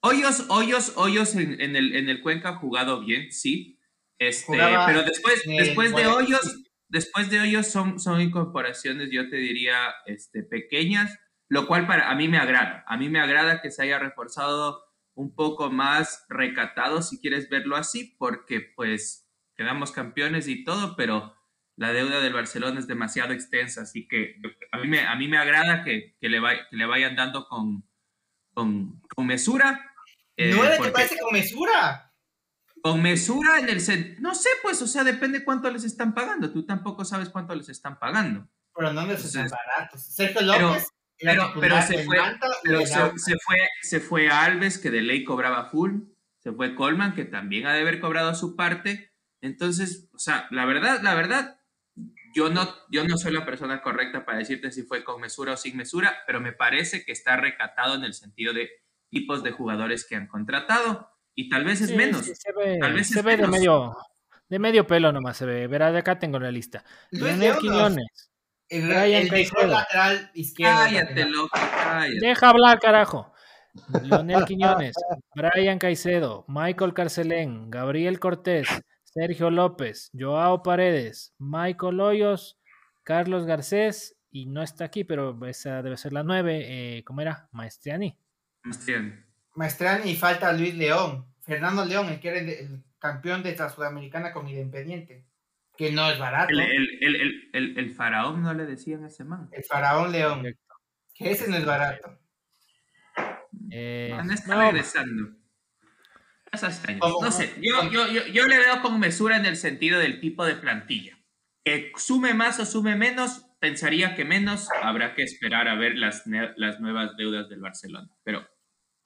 Hoyos, 0.00 0.44
Hoyos, 0.48 0.92
Hoyos 0.94 1.34
en, 1.34 1.60
en, 1.60 1.74
el, 1.74 1.96
en 1.96 2.08
el 2.08 2.22
Cuenca 2.22 2.50
ha 2.50 2.56
jugado 2.58 3.00
bien, 3.00 3.32
sí. 3.32 3.80
Este, 4.20 4.60
pero 4.86 5.02
después, 5.02 5.42
después 5.44 5.92
de 5.92 6.06
Hoyos, 6.06 6.62
después 6.86 7.30
de 7.30 7.40
Hoyos 7.40 7.66
son, 7.66 7.98
son 7.98 8.20
incorporaciones, 8.20 9.08
yo 9.10 9.28
te 9.28 9.38
diría, 9.38 9.92
este, 10.06 10.44
pequeñas, 10.44 11.18
lo 11.48 11.66
cual 11.66 11.88
para 11.88 12.08
a 12.08 12.14
mí 12.14 12.28
me 12.28 12.38
agrada. 12.38 12.84
A 12.86 12.96
mí 12.96 13.08
me 13.08 13.18
agrada 13.18 13.60
que 13.60 13.72
se 13.72 13.82
haya 13.82 13.98
reforzado 13.98 14.84
un 15.14 15.34
poco 15.34 15.70
más 15.70 16.26
recatado, 16.28 17.02
si 17.02 17.20
quieres 17.20 17.48
verlo 17.48 17.76
así, 17.76 18.16
porque 18.18 18.60
pues 18.74 19.28
quedamos 19.56 19.92
campeones 19.92 20.48
y 20.48 20.64
todo, 20.64 20.96
pero 20.96 21.34
la 21.76 21.92
deuda 21.92 22.20
del 22.20 22.32
Barcelona 22.32 22.78
es 22.78 22.86
demasiado 22.86 23.32
extensa, 23.32 23.82
así 23.82 24.06
que 24.06 24.36
a 24.72 24.78
mí 24.78 24.88
me, 24.88 25.00
a 25.00 25.14
mí 25.16 25.28
me 25.28 25.38
agrada 25.38 25.84
que, 25.84 26.16
que 26.20 26.28
le, 26.28 26.40
le 26.70 26.86
vayan 26.86 27.16
dando 27.16 27.48
con, 27.48 27.88
con, 28.52 29.00
con 29.14 29.26
mesura. 29.26 29.92
Eh, 30.36 30.54
¿No 30.54 30.84
te 30.84 30.90
parece 30.90 31.18
con 31.18 31.32
mesura? 31.32 32.12
Con 32.82 33.00
mesura 33.00 33.60
en 33.60 33.68
el... 33.68 34.20
No 34.20 34.34
sé, 34.34 34.48
pues, 34.62 34.82
o 34.82 34.86
sea, 34.86 35.04
depende 35.04 35.44
cuánto 35.44 35.70
les 35.70 35.84
están 35.84 36.12
pagando. 36.12 36.52
Tú 36.52 36.66
tampoco 36.66 37.04
sabes 37.04 37.30
cuánto 37.30 37.54
les 37.54 37.68
están 37.68 37.98
pagando. 37.98 38.48
Pero 38.74 38.92
no 38.92 39.06
les 39.06 39.24
están 39.24 39.48
baratos. 39.48 40.02
Sergio 40.02 40.42
López 40.42 40.88
pero, 41.18 41.52
pero, 41.58 41.80
se, 41.82 42.04
fue, 42.04 42.18
se, 43.16 43.36
fue, 43.38 43.56
se 43.82 44.00
fue 44.00 44.28
Alves, 44.28 44.78
que 44.78 44.90
de 44.90 45.02
ley 45.02 45.24
cobraba 45.24 45.66
full. 45.66 46.00
Se 46.38 46.52
fue 46.52 46.74
Colman, 46.74 47.14
que 47.14 47.24
también 47.24 47.66
ha 47.66 47.72
de 47.72 47.80
haber 47.80 48.00
cobrado 48.00 48.34
su 48.34 48.56
parte. 48.56 49.12
Entonces, 49.40 50.08
o 50.12 50.18
sea, 50.18 50.46
la 50.50 50.64
verdad, 50.64 51.00
la 51.02 51.14
verdad, 51.14 51.60
yo 52.34 52.50
no, 52.50 52.68
yo 52.90 53.06
no 53.06 53.16
soy 53.16 53.32
la 53.32 53.44
persona 53.44 53.80
correcta 53.80 54.24
para 54.24 54.38
decirte 54.38 54.72
si 54.72 54.82
fue 54.82 55.04
con 55.04 55.20
mesura 55.20 55.52
o 55.52 55.56
sin 55.56 55.76
mesura, 55.76 56.18
pero 56.26 56.40
me 56.40 56.52
parece 56.52 57.04
que 57.04 57.12
está 57.12 57.36
recatado 57.36 57.94
en 57.94 58.04
el 58.04 58.14
sentido 58.14 58.52
de 58.52 58.70
tipos 59.08 59.42
de 59.42 59.52
jugadores 59.52 60.06
que 60.06 60.16
han 60.16 60.26
contratado. 60.26 61.08
Y 61.34 61.48
tal 61.48 61.64
vez 61.64 61.80
es 61.80 61.94
menos. 61.94 62.26
se 62.26 62.52
ve, 62.52 62.78
tal 62.80 62.92
vez 62.92 63.08
se 63.08 63.22
ve 63.22 63.36
de 63.36 63.46
medio, 63.46 63.96
de 64.48 64.58
medio 64.58 64.86
pelo 64.86 65.12
nomás 65.12 65.36
se 65.36 65.46
ve. 65.46 65.66
Verá, 65.66 65.92
de 65.92 65.98
acá 65.98 66.18
tengo 66.18 66.38
la 66.38 66.50
lista. 66.50 66.84
Leonel 67.10 67.56
Quiñones. 67.58 68.33
El, 68.68 68.90
el 68.90 69.70
lateral 69.70 70.30
izquierdo. 70.34 70.78
Cállate, 70.78 71.24
loco, 71.26 71.50
cállate. 71.52 72.18
Deja 72.20 72.48
hablar, 72.48 72.80
carajo. 72.80 73.32
Leonel 74.02 74.44
Quiñones, 74.44 74.94
Brian 75.34 75.78
Caicedo, 75.78 76.44
Michael 76.48 76.94
Carcelén, 76.94 77.70
Gabriel 77.70 78.20
Cortés, 78.20 78.68
Sergio 79.02 79.50
López, 79.50 80.10
Joao 80.12 80.62
Paredes, 80.62 81.34
Michael 81.38 82.00
Hoyos, 82.00 82.58
Carlos 83.02 83.46
Garcés, 83.46 84.16
y 84.34 84.46
no 84.46 84.62
está 84.62 84.86
aquí, 84.86 85.04
pero 85.04 85.38
esa 85.46 85.80
debe 85.82 85.96
ser 85.96 86.12
la 86.12 86.24
nueve. 86.24 86.64
Eh, 86.66 87.04
¿Cómo 87.04 87.20
era? 87.20 87.48
Maestriani. 87.52 88.18
Maestriani. 88.64 89.12
Maestriani 89.54 90.10
y 90.10 90.16
falta 90.16 90.52
Luis 90.52 90.74
León. 90.74 91.32
Fernando 91.40 91.84
León, 91.84 92.08
el 92.08 92.18
que 92.18 92.28
era 92.28 92.38
el, 92.38 92.82
campeón 92.98 93.42
de 93.42 93.54
la 93.54 93.68
Sudamericana 93.68 94.32
con 94.32 94.48
Independiente. 94.48 95.26
Que 95.76 95.90
no 95.90 96.08
es 96.08 96.18
barato. 96.18 96.52
El, 96.52 97.94
faraón 97.94 98.42
no 98.42 98.54
le 98.54 98.66
decían 98.66 99.04
ese 99.04 99.24
man. 99.24 99.48
El 99.52 99.64
faraón 99.64 100.12
León. 100.12 100.42
Que 101.14 101.30
ese 101.30 101.48
no 101.48 101.56
es 101.56 101.64
barato. 101.64 102.18
Eh, 103.70 104.16
está 104.32 104.56
regresando. 104.56 105.36
No 106.52 107.32
sé, 107.32 107.52
yo, 107.60 107.90
yo, 107.90 108.06
yo, 108.26 108.46
le 108.46 108.58
veo 108.58 108.80
con 108.80 109.00
mesura 109.00 109.36
en 109.36 109.46
el 109.46 109.56
sentido 109.56 109.98
del 109.98 110.20
tipo 110.20 110.44
de 110.44 110.54
plantilla. 110.54 111.18
Que 111.64 111.90
sume 111.96 112.34
más 112.34 112.60
o 112.60 112.66
sume 112.66 112.94
menos, 112.94 113.46
pensaría 113.58 114.14
que 114.14 114.24
menos, 114.24 114.68
habrá 114.82 115.14
que 115.14 115.22
esperar 115.24 115.66
a 115.66 115.74
ver 115.74 115.96
las, 115.96 116.22
las 116.56 116.78
nuevas 116.78 117.16
deudas 117.16 117.48
del 117.48 117.60
Barcelona. 117.60 118.08
Pero 118.22 118.46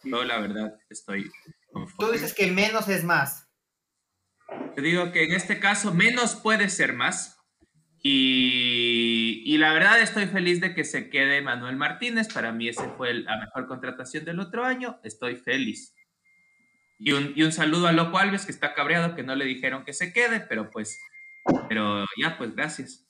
yo 0.03 0.25
la 0.25 0.39
verdad 0.39 0.79
estoy 0.91 1.31
Tú 1.99 2.11
dices 2.11 2.35
que 2.35 2.51
menos 2.51 2.89
es 2.89 3.05
más. 3.05 3.48
Te 4.75 4.83
digo 4.83 5.13
que 5.13 5.25
en 5.25 5.33
este 5.33 5.61
caso 5.61 5.93
menos 5.93 6.37
puede 6.37 6.69
ser 6.69 6.93
más. 6.93 7.39
Y, 8.01 9.57
la 9.59 9.73
verdad 9.73 10.01
estoy 10.01 10.27
feliz 10.27 10.61
de 10.61 10.75
que 10.75 10.85
se 10.85 11.11
quede 11.11 11.43
Manuel 11.43 11.77
Martínez. 11.77 12.33
Para 12.33 12.53
mí 12.53 12.69
ese 12.69 12.89
fue 12.97 13.15
la 13.15 13.39
mejor 13.39 13.67
contratación 13.67 14.25
del 14.25 14.41
otro 14.41 14.65
año. 14.65 15.01
Estoy 15.03 15.37
feliz. 15.37 15.95
Y 16.99 17.13
un, 17.13 17.33
y 17.35 17.43
un 17.43 17.53
saludo 17.53 17.87
a 17.89 17.93
Loco 17.93 18.19
Alves 18.19 18.47
que 18.47 18.53
está 18.53 18.75
cabreado 18.75 19.15
que 19.15 19.23
no 19.23 19.35
le 19.37 19.45
dijeron 19.45 19.85
que 19.85 19.93
se 19.93 20.13
quede, 20.13 20.41
pero 20.41 20.71
pues, 20.71 20.99
pero 21.69 22.05
ya 22.21 22.37
pues 22.39 22.55
gracias. 22.55 23.07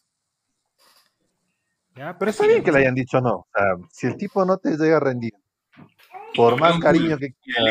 Ya, 1.94 2.16
pero 2.16 2.30
está 2.30 2.46
bien 2.46 2.62
que 2.62 2.72
le 2.72 2.78
hayan 2.78 2.94
dicho 2.94 3.20
no. 3.20 3.34
O 3.36 3.48
sea, 3.52 3.64
si 3.90 4.06
el 4.06 4.16
tipo 4.16 4.44
no 4.44 4.58
te 4.58 4.76
llega 4.76 4.98
a 4.98 5.00
rendir, 5.00 5.32
por 6.34 6.60
más 6.60 6.78
cariño 6.78 7.18
que 7.18 7.32
quiera 7.34 7.62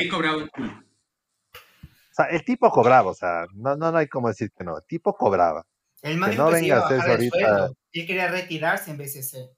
sea, 2.17 2.25
el 2.25 2.43
tipo 2.43 2.69
cobraba, 2.71 3.11
o 3.11 3.13
sea, 3.13 3.45
no, 3.53 3.75
no, 3.75 3.91
no 3.91 3.97
hay 3.97 4.07
como 4.07 4.27
decir 4.27 4.51
que 4.55 4.63
no, 4.63 4.77
el 4.77 4.83
tipo 4.85 5.15
cobraba. 5.15 5.65
El 6.01 6.23
que 6.23 6.35
no 6.35 6.51
venga 6.51 6.77
a 6.77 6.85
hacer 6.85 7.01
ahorita. 7.01 7.71
Él 7.91 8.07
quería 8.07 8.27
retirarse 8.27 8.91
en 8.91 8.97
BCC. 8.97 9.49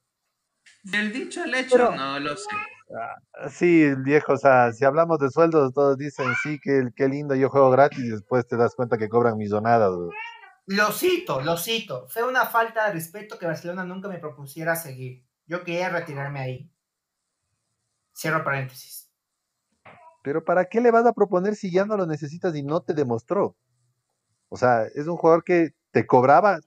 Del 0.84 1.12
dicho 1.12 1.44
al 1.44 1.54
hecho, 1.54 1.92
no 1.92 2.20
lo 2.20 2.36
sé. 2.38 2.50
Ah, 2.96 3.50
sí, 3.50 3.94
viejo, 3.98 4.34
o 4.34 4.38
sea, 4.38 4.72
si 4.72 4.84
hablamos 4.84 5.20
de 5.20 5.30
sueldos, 5.30 5.74
todos 5.74 5.98
dicen, 5.98 6.28
sí, 6.42 6.60
que 6.62 6.90
qué 6.96 7.08
lindo, 7.08 7.36
yo 7.36 7.50
juego 7.50 7.70
gratis 7.70 8.00
y 8.00 8.10
después 8.10 8.48
te 8.48 8.58
das 8.58 8.76
cuenta 8.76 8.98
que 8.98 9.10
cobran 9.10 9.38
millonadas. 9.38 9.92
Lo 10.66 10.92
cito, 10.92 11.42
lo 11.42 11.58
cito. 11.58 12.08
Fue 12.10 12.24
una 12.24 12.46
falta 12.46 12.88
de 12.88 12.94
respeto 12.94 13.38
que 13.38 13.46
Barcelona 13.46 13.84
nunca 13.84 14.08
me 14.08 14.20
propusiera 14.20 14.76
seguir. 14.76 15.24
Yo 15.46 15.64
quería 15.64 15.90
retirarme 15.90 16.40
ahí. 16.40 16.72
Cierro 18.16 18.44
paréntesis. 18.44 19.09
Pero 20.24 20.44
¿para 20.44 20.66
qué 20.66 20.82
le 20.82 20.92
vas 20.92 21.06
a 21.06 21.14
proponer 21.14 21.56
si 21.56 21.72
ya 21.72 21.86
no 21.86 21.98
lo 21.98 22.06
necesitas 22.06 22.56
y 22.56 22.64
no 22.64 22.82
te 22.82 22.94
demostró? 22.94 23.56
O 24.50 24.58
sea, 24.58 24.84
es 24.96 25.08
un 25.08 25.18
jugador 25.18 25.44
que 25.44 25.70
te 25.92 26.06
cobraba, 26.06 26.60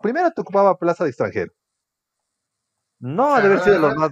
primero 0.00 0.30
te 0.30 0.40
ocupaba 0.40 0.78
plaza 0.78 1.04
de 1.04 1.10
extranjero. 1.10 1.52
No 2.98 3.40
debe 3.40 3.58
ser 3.58 3.74
de 3.74 3.78
los 3.80 3.96
más 3.96 4.10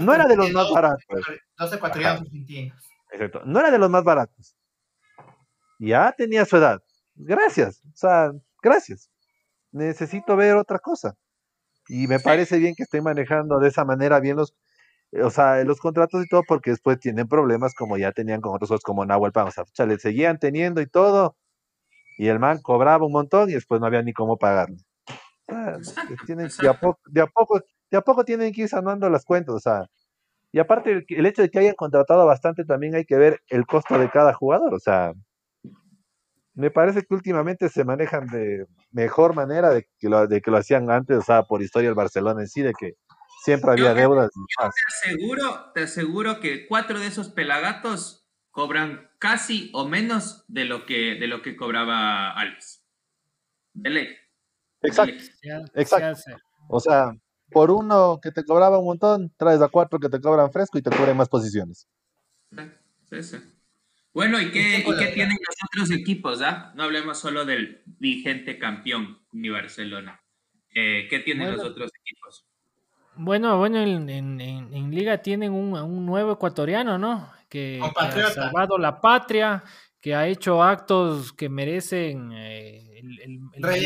no 0.00 0.12
era 0.12 0.26
de 0.26 0.36
los 0.36 0.50
más 0.50 0.68
baratos. 0.72 1.04
Los 1.56 1.72
ecuatorianos 1.72 2.22
argentinos. 2.22 2.76
Exacto. 3.12 3.42
No 3.44 3.60
era 3.60 3.70
de 3.70 3.78
los 3.78 3.88
más 3.88 4.02
baratos. 4.02 4.56
Ya 5.78 6.12
tenía 6.12 6.44
su 6.44 6.56
edad. 6.56 6.82
Gracias. 7.14 7.80
O 7.84 7.96
sea, 7.96 8.32
gracias. 8.60 9.10
Necesito 9.70 10.34
ver 10.34 10.56
otra 10.56 10.80
cosa. 10.80 11.14
Y 11.88 12.08
me 12.08 12.18
parece 12.18 12.58
bien 12.58 12.74
que 12.74 12.82
estén 12.82 13.04
manejando 13.04 13.60
de 13.60 13.68
esa 13.68 13.84
manera 13.84 14.18
bien 14.18 14.36
los, 14.36 14.56
o 15.22 15.30
sea, 15.30 15.62
los 15.64 15.80
contratos 15.80 16.24
y 16.24 16.28
todo, 16.28 16.42
porque 16.46 16.70
después 16.70 16.98
tienen 16.98 17.28
problemas 17.28 17.74
como 17.74 17.96
ya 17.98 18.12
tenían 18.12 18.40
con 18.40 18.54
otros 18.54 18.80
como 18.82 19.04
Nahuel 19.04 19.32
Pan. 19.32 19.48
O 19.48 19.50
sea, 19.50 19.86
le 19.86 19.98
seguían 19.98 20.38
teniendo 20.38 20.80
y 20.80 20.86
todo. 20.86 21.36
Y 22.18 22.28
el 22.28 22.38
man 22.38 22.60
cobraba 22.62 23.04
un 23.06 23.12
montón 23.12 23.50
y 23.50 23.54
después 23.54 23.80
no 23.80 23.86
había 23.86 24.02
ni 24.02 24.12
cómo 24.12 24.38
pagarle. 24.38 24.78
tienen, 26.26 26.48
de, 26.60 26.68
a 26.68 26.74
poco, 26.80 27.00
de, 27.06 27.20
a 27.20 27.26
poco, 27.26 27.60
de 27.90 27.98
a 27.98 28.00
poco 28.00 28.24
tienen 28.24 28.52
que 28.52 28.62
ir 28.62 28.68
sanando 28.68 29.10
las 29.10 29.24
cuentas. 29.24 29.54
O 29.54 29.60
sea, 29.60 29.86
y 30.52 30.58
aparte 30.58 31.04
el, 31.08 31.26
hecho 31.26 31.42
de 31.42 31.50
que 31.50 31.58
hayan 31.58 31.74
contratado 31.74 32.26
bastante, 32.26 32.64
también 32.64 32.94
hay 32.94 33.04
que 33.04 33.16
ver 33.16 33.42
el 33.48 33.66
costo 33.66 33.98
de 33.98 34.10
cada 34.10 34.32
jugador. 34.32 34.74
O 34.74 34.80
sea, 34.80 35.12
me 36.54 36.70
parece 36.70 37.02
que 37.02 37.14
últimamente 37.14 37.68
se 37.68 37.84
manejan 37.84 38.26
de 38.28 38.66
mejor 38.90 39.34
manera 39.34 39.70
de 39.70 39.86
que 39.98 40.08
lo, 40.08 40.26
de 40.26 40.40
que 40.40 40.50
lo 40.50 40.56
hacían 40.56 40.90
antes, 40.90 41.18
o 41.18 41.22
sea, 41.22 41.42
por 41.42 41.62
historia 41.62 41.90
el 41.90 41.94
Barcelona 41.94 42.40
en 42.40 42.48
sí, 42.48 42.62
de 42.62 42.72
que 42.72 42.94
siempre 43.46 43.70
había 43.70 43.94
deudas. 43.94 44.30
Yo 44.34 44.68
te 44.68 45.08
aseguro, 45.08 45.70
te 45.72 45.82
aseguro 45.84 46.40
que 46.40 46.66
cuatro 46.66 46.98
de 46.98 47.06
esos 47.06 47.28
pelagatos 47.28 48.26
cobran 48.50 49.08
casi 49.18 49.70
o 49.72 49.86
menos 49.86 50.44
de 50.48 50.64
lo 50.64 50.84
que, 50.84 51.14
de 51.14 51.28
lo 51.28 51.42
que 51.42 51.56
cobraba 51.56 52.32
Alves. 52.32 52.84
De 53.72 53.90
ley. 53.90 54.08
Exacto. 54.82 55.22
Exacto. 55.74 56.32
O 56.68 56.80
sea, 56.80 57.12
por 57.50 57.70
uno 57.70 58.18
que 58.20 58.32
te 58.32 58.44
cobraba 58.44 58.78
un 58.78 58.86
montón, 58.86 59.32
traes 59.36 59.62
a 59.62 59.68
cuatro 59.68 60.00
que 60.00 60.08
te 60.08 60.20
cobran 60.20 60.50
fresco 60.50 60.78
y 60.78 60.82
te 60.82 60.90
cubren 60.90 61.16
más 61.16 61.28
posiciones. 61.28 61.86
Sí, 63.08 63.22
sí. 63.22 63.36
Bueno, 64.12 64.40
¿y 64.40 64.50
qué, 64.50 64.78
¿y 64.78 64.96
qué 64.96 65.06
tienen 65.12 65.36
los 65.46 65.56
otros 65.70 65.90
equipos? 65.92 66.42
Ah? 66.42 66.72
No 66.74 66.82
hablemos 66.82 67.18
solo 67.18 67.44
del 67.44 67.82
vigente 67.84 68.58
campeón, 68.58 69.20
mi 69.30 69.50
Barcelona. 69.50 70.20
Eh, 70.74 71.06
¿Qué 71.08 71.20
tienen 71.20 71.52
los 71.52 71.64
otros 71.64 71.92
equipos? 72.00 72.46
Bueno, 73.16 73.56
bueno, 73.58 73.78
en, 73.78 74.08
en, 74.40 74.90
Liga 74.90 75.18
tienen 75.18 75.52
un, 75.52 76.06
nuevo 76.06 76.32
ecuatoriano, 76.32 76.98
¿no? 76.98 77.30
Que, 77.48 77.80
ha 77.82 78.30
salvado 78.30 78.76
la 78.78 79.00
patria, 79.00 79.64
que 80.00 80.14
ha 80.14 80.26
hecho 80.26 80.62
actos 80.62 81.32
que 81.32 81.48
merecen 81.48 82.32
eh, 82.32 82.98
el, 82.98 83.20
el, 83.20 83.40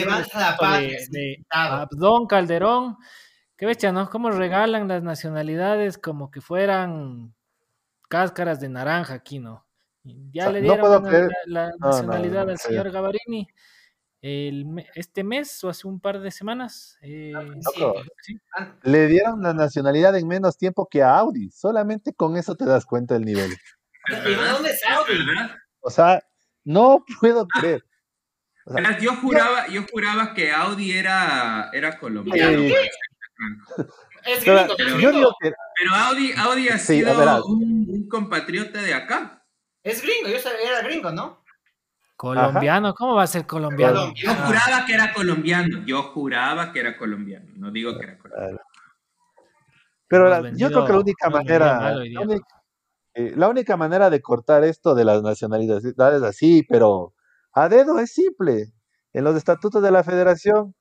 la 0.04 0.56
patria, 0.58 0.98
de, 1.10 1.44
Abdón 1.48 2.26
Calderón. 2.26 2.96
Qué 3.56 3.66
bestia, 3.66 3.92
¿no? 3.92 4.08
Cómo 4.10 4.30
regalan 4.30 4.88
las 4.88 5.02
nacionalidades 5.02 5.98
como 5.98 6.30
que 6.30 6.40
fueran 6.40 7.34
cáscaras 8.08 8.60
de 8.60 8.68
naranja 8.68 9.14
aquí, 9.14 9.38
¿no? 9.38 9.66
Ya 10.32 10.50
le 10.50 10.62
dieron 10.62 11.04
la, 11.46 11.70
nacionalidad 11.78 12.48
al 12.48 12.58
señor 12.58 12.90
Gavarini 12.90 13.46
este 14.22 15.24
mes 15.24 15.64
o 15.64 15.70
hace 15.70 15.86
un 15.86 15.98
par 15.98 16.20
de 16.20 16.30
semanas. 16.30 16.98
Eh, 17.02 17.32
le 18.82 19.06
dieron 19.06 19.42
la 19.42 19.54
nacionalidad 19.54 20.16
en 20.16 20.28
menos 20.28 20.58
tiempo 20.58 20.88
que 20.90 21.02
a 21.02 21.16
Audi. 21.18 21.50
Solamente 21.50 22.12
con 22.12 22.36
eso 22.36 22.54
te 22.54 22.66
das 22.66 22.84
cuenta 22.84 23.14
del 23.14 23.24
nivel. 23.24 23.56
dónde 24.08 24.70
es 24.70 24.80
Audi? 24.86 25.18
O 25.80 25.90
sea, 25.90 26.22
no 26.64 27.04
puedo 27.20 27.46
creer. 27.48 27.82
yo 29.00 29.16
juraba, 29.16 29.68
yo 29.68 29.84
juraba 29.90 30.34
que 30.34 30.52
Audi 30.52 30.92
era, 30.92 31.70
era 31.72 31.98
colombiano. 31.98 32.62
Es 34.26 34.44
gringo, 34.44 35.34
pero, 35.40 35.94
Audi, 35.94 36.32
Audi 36.36 36.68
ha 36.68 36.78
sido 36.78 37.46
un 37.46 38.06
compatriota 38.08 38.82
de 38.82 38.92
acá. 38.92 39.46
Es 39.82 40.02
gringo, 40.02 40.28
yo 40.28 40.38
sabía, 40.38 40.68
era 40.68 40.82
gringo, 40.82 41.10
¿no? 41.10 41.39
Colombiano, 42.20 42.92
¿cómo 42.92 43.14
va 43.14 43.22
a 43.22 43.26
ser 43.26 43.46
colombiano? 43.46 44.12
Yo 44.14 44.34
juraba 44.34 44.84
que 44.84 44.92
era 44.92 45.10
colombiano, 45.10 45.82
yo 45.86 46.02
juraba 46.02 46.70
que 46.70 46.80
era 46.80 46.98
colombiano, 46.98 47.46
no 47.56 47.70
digo 47.70 47.96
que 47.96 48.04
era 48.04 48.18
colombiano. 48.18 48.58
Pero 50.06 50.50
yo 50.50 50.68
creo 50.68 50.84
que 50.84 50.92
la 50.92 50.98
única 50.98 51.30
manera, 51.30 51.94
eh, 53.14 53.32
la 53.34 53.48
única, 53.48 53.78
manera 53.78 54.10
de 54.10 54.20
cortar 54.20 54.64
esto 54.64 54.94
de 54.94 55.06
las 55.06 55.22
nacionalidades 55.22 55.82
es 55.86 56.22
así, 56.22 56.62
pero 56.68 57.14
a 57.54 57.70
dedo 57.70 57.98
es 57.98 58.12
simple. 58.12 58.66
En 59.14 59.24
los 59.24 59.34
estatutos 59.34 59.82
de 59.82 59.90
la 59.90 60.04
federación, 60.04 60.74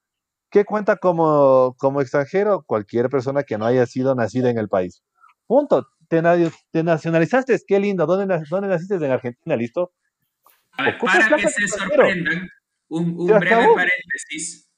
¿qué 0.49 0.65
cuenta 0.65 0.97
como, 0.97 1.73
como 1.79 2.01
extranjero? 2.01 2.63
Cualquier 2.67 3.07
persona 3.07 3.43
que 3.43 3.57
no 3.57 3.65
haya 3.65 3.85
sido 3.85 4.13
nacida 4.13 4.49
en 4.49 4.57
el 4.57 4.67
país. 4.67 5.03
Punto 5.47 5.87
te, 6.09 6.83
nacionalizaste, 6.83 7.57
qué 7.65 7.79
lindo. 7.79 8.05
¿Dónde, 8.05 8.43
dónde 8.49 8.67
naciste? 8.67 8.95
En 8.95 9.11
Argentina, 9.11 9.55
¿listo? 9.55 9.93
Para 10.99 11.37
que 11.37 11.47
se 11.47 11.67
sorprendan, 11.67 12.49
un, 12.89 13.27
breve 13.27 13.67
paréntesis. 13.75 14.69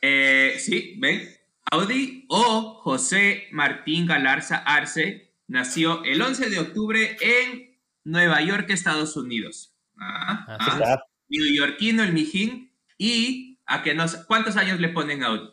Eh, 0.00 0.56
sí, 0.58 0.96
ven. 0.98 1.28
Audi 1.70 2.26
o 2.28 2.80
José 2.82 3.48
Martín 3.50 4.06
Galarza 4.06 4.58
Arce 4.58 5.34
nació 5.48 6.04
el 6.04 6.22
11 6.22 6.50
de 6.50 6.60
octubre 6.60 7.16
en 7.20 7.76
Nueva 8.04 8.40
York, 8.40 8.70
Estados 8.70 9.16
Unidos. 9.16 9.76
Ah, 9.98 10.46
ah. 10.48 11.02
Yorkino 11.28 12.02
el 12.04 12.12
Mijín. 12.12 12.72
¿Y 12.98 13.60
a 13.66 13.82
que 13.82 13.94
nos, 13.94 14.16
cuántos 14.26 14.56
años 14.56 14.80
le 14.80 14.88
ponen 14.90 15.22
a 15.22 15.28
Audi? 15.28 15.50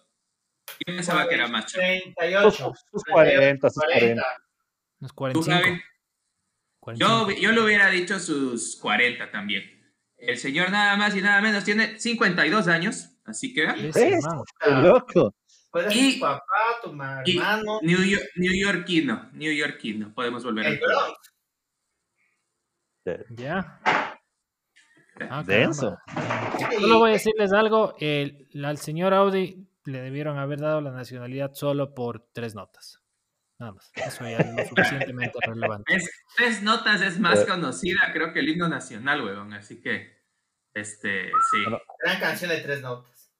Yo 0.85 0.95
pensaba 0.95 1.27
que 1.27 1.35
era 1.35 1.47
macho. 1.47 1.77
38. 1.77 2.73
Sus 2.91 3.03
40, 3.03 3.69
sus 3.69 3.83
40. 5.13 5.83
Yo, 6.95 7.31
yo 7.31 7.51
le 7.51 7.61
hubiera 7.61 7.89
dicho 7.89 8.19
sus 8.19 8.75
40 8.77 9.31
también. 9.31 9.63
El 10.17 10.37
señor 10.37 10.71
nada 10.71 10.95
más 10.95 11.15
y 11.15 11.21
nada 11.21 11.41
menos 11.41 11.63
tiene 11.63 11.99
52 11.99 12.67
años, 12.67 13.09
así 13.25 13.53
que... 13.53 13.65
Es, 13.65 14.25
loco. 14.65 15.33
Y, 15.89 16.15
tu 16.15 16.19
papá, 16.19 16.43
tu 16.81 16.89
hermano. 16.89 17.79
New, 17.81 18.03
York, 18.03 18.23
New 18.35 18.53
Yorkino, 18.53 19.29
New 19.33 19.51
Yorkino, 19.51 20.13
podemos 20.13 20.43
volver 20.43 20.67
a 20.67 20.79
Ya. 23.35 23.79
Ah, 25.29 25.43
Denso. 25.43 25.97
Solo 26.79 26.99
voy 26.99 27.09
a 27.09 27.13
decirles 27.13 27.51
algo. 27.53 27.95
El, 27.99 28.47
al 28.63 28.77
señor 28.77 29.13
Audi 29.13 29.67
le 29.85 30.01
debieron 30.01 30.37
haber 30.37 30.59
dado 30.59 30.79
la 30.81 30.91
nacionalidad 30.91 31.53
solo 31.53 31.93
por 31.93 32.27
tres 32.31 32.55
notas. 32.55 33.02
Nada 33.63 33.75
más. 33.75 33.91
Eso 33.95 34.25
ya 34.25 34.39
es 34.39 34.53
lo 34.53 34.65
suficientemente 34.65 35.39
relevante. 35.41 35.97
tres 36.35 36.61
notas 36.63 37.01
es 37.01 37.17
más 37.17 37.43
eh. 37.43 37.45
conocida, 37.47 38.11
creo 38.11 38.33
que 38.33 38.39
el 38.41 38.49
himno 38.49 38.67
nacional, 38.67 39.23
weón. 39.23 39.53
Así 39.53 39.79
que, 39.79 40.17
este, 40.73 41.27
sí. 41.27 41.63
Gran 42.03 42.19
canción 42.19 42.49
de 42.49 42.59
tres 42.59 42.81
notas. 42.81 43.31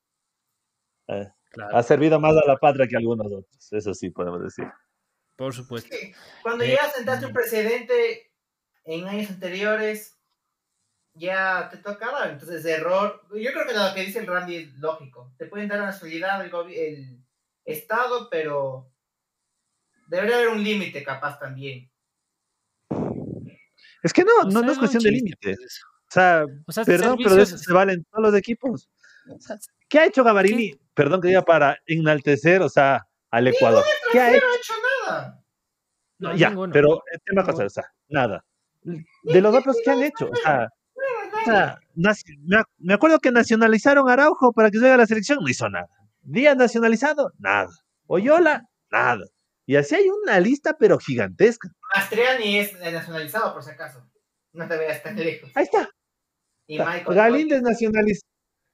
Eh, 1.09 1.29
ha 1.73 1.83
servido 1.83 2.21
más 2.21 2.37
a 2.37 2.47
la 2.47 2.55
patria 2.55 2.87
que 2.87 2.95
a 2.95 2.99
algunos 2.99 3.27
otros. 3.27 3.73
Eso 3.73 3.93
sí, 3.93 4.11
podemos 4.11 4.41
decir. 4.41 4.65
Por 5.35 5.53
supuesto. 5.53 5.93
Cuando 6.41 6.63
ya 6.63 6.89
sentaste 6.95 7.25
un 7.25 7.33
precedente 7.33 8.31
en 8.85 9.05
años 9.09 9.29
anteriores, 9.29 10.17
ya 11.15 11.67
te 11.69 11.79
tocaba. 11.79 12.29
Entonces, 12.29 12.63
error. 12.63 13.27
Yo 13.29 13.51
creo 13.51 13.67
que 13.67 13.73
lo 13.73 13.93
que 13.93 14.05
dice 14.05 14.19
el 14.19 14.27
Randy 14.27 14.55
es 14.55 14.73
lógico. 14.75 15.33
Te 15.37 15.47
pueden 15.47 15.67
dar 15.67 15.79
la 15.79 15.87
nacionalidad 15.87 16.45
el, 16.45 16.55
el 16.71 17.25
Estado, 17.65 18.29
pero 18.29 18.92
Debería 20.07 20.35
haber 20.35 20.49
un 20.49 20.63
límite, 20.63 21.03
capaz 21.03 21.39
también. 21.39 21.89
Es 24.03 24.11
que 24.11 24.23
no, 24.23 24.49
no, 24.49 24.71
es 24.71 24.77
cuestión 24.77 25.03
de 25.03 25.11
límite. 25.11 25.53
O 25.53 26.11
sea, 26.11 26.45
perdón, 26.85 27.17
pero 27.23 27.35
de 27.35 27.43
eso 27.43 27.57
se 27.57 27.73
valen 27.73 28.03
todos 28.03 28.31
los 28.31 28.35
equipos. 28.35 28.89
¿Qué 29.89 29.99
ha 29.99 30.05
hecho 30.05 30.23
Gavarini? 30.23 30.73
Perdón 30.93 31.21
que 31.21 31.29
diga 31.29 31.43
para 31.43 31.77
enaltecer, 31.85 32.61
o 32.61 32.69
sea, 32.69 33.07
al 33.31 33.47
Ecuador. 33.47 33.83
¿Qué 34.11 34.19
ha 34.19 34.35
hecho? 34.35 34.45
No 34.45 34.51
ha 34.51 34.57
hecho 34.57 34.73
nada. 35.07 35.43
No, 36.19 36.35
ya, 36.35 36.55
pero 36.71 37.01
el 37.11 37.21
tema 37.25 37.43
cosa, 37.43 37.65
o 37.65 37.69
sea, 37.69 37.83
nada. 38.07 38.45
De 38.83 39.41
los 39.41 39.55
otros 39.55 39.77
que 39.83 39.91
han 39.91 40.03
hecho, 40.03 40.29
o 40.29 40.35
sea, 40.35 40.69
o 41.41 41.45
sea 41.45 41.79
me 42.77 42.93
acuerdo 42.93 43.19
que 43.19 43.31
nacionalizaron 43.31 44.09
a 44.09 44.13
Araujo 44.13 44.53
para 44.53 44.69
que 44.69 44.79
se 44.79 44.89
a 44.89 44.97
la 44.97 45.07
selección, 45.07 45.39
no 45.41 45.49
hizo 45.49 45.69
nada. 45.69 45.89
Díaz 46.21 46.55
nacionalizado, 46.55 47.31
nada. 47.39 47.69
Oyola, 48.07 48.69
nada. 48.91 49.25
Y 49.65 49.75
así 49.75 49.95
hay 49.95 50.09
una 50.09 50.39
lista, 50.39 50.75
pero 50.77 50.99
gigantesca. 50.99 51.69
Mastriani 51.95 52.59
es 52.59 52.79
nacionalizado, 52.79 53.53
por 53.53 53.63
si 53.63 53.71
acaso. 53.71 54.05
No 54.51 54.67
te 54.67 54.77
veas 54.77 55.01
tan 55.01 55.15
lejos. 55.15 55.51
Ahí 55.55 55.63
está. 55.63 55.89
Y 56.67 56.79
Michael 56.79 57.15
Galíndez 57.15 57.61
nacionalizado. 57.61 58.29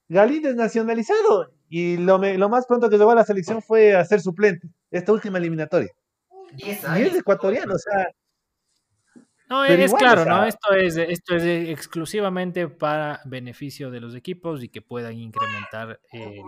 Galíndez 0.08 0.56
nacionalizado. 0.56 1.54
Y 1.70 1.98
lo, 1.98 2.18
lo 2.18 2.50
más 2.50 2.66
pronto 2.66 2.90
que 2.90 2.98
llegó 2.98 3.12
a 3.12 3.16
la 3.16 3.26
selección 3.26 3.62
fue 3.62 3.96
a 3.96 4.04
ser 4.04 4.22
suplente, 4.22 4.68
esta 4.90 5.12
última 5.12 5.38
eliminatoria. 5.38 5.92
Y 6.58 6.72
es 6.72 6.84
ecuatoriano, 7.16 7.76
o 7.76 7.78
sea, 7.78 8.08
no, 9.50 9.66
es 9.66 9.94
claro, 9.96 10.26
¿no? 10.26 10.46
Esto 10.46 10.74
es, 10.76 10.96
esto 10.96 11.36
es 11.36 11.70
exclusivamente 11.70 12.68
para 12.68 13.20
beneficio 13.26 13.90
de 13.90 14.00
los 14.00 14.14
equipos 14.14 14.64
y 14.64 14.70
que 14.70 14.84
puedan 14.84 15.14
incrementar 15.14 16.00
el, 16.12 16.40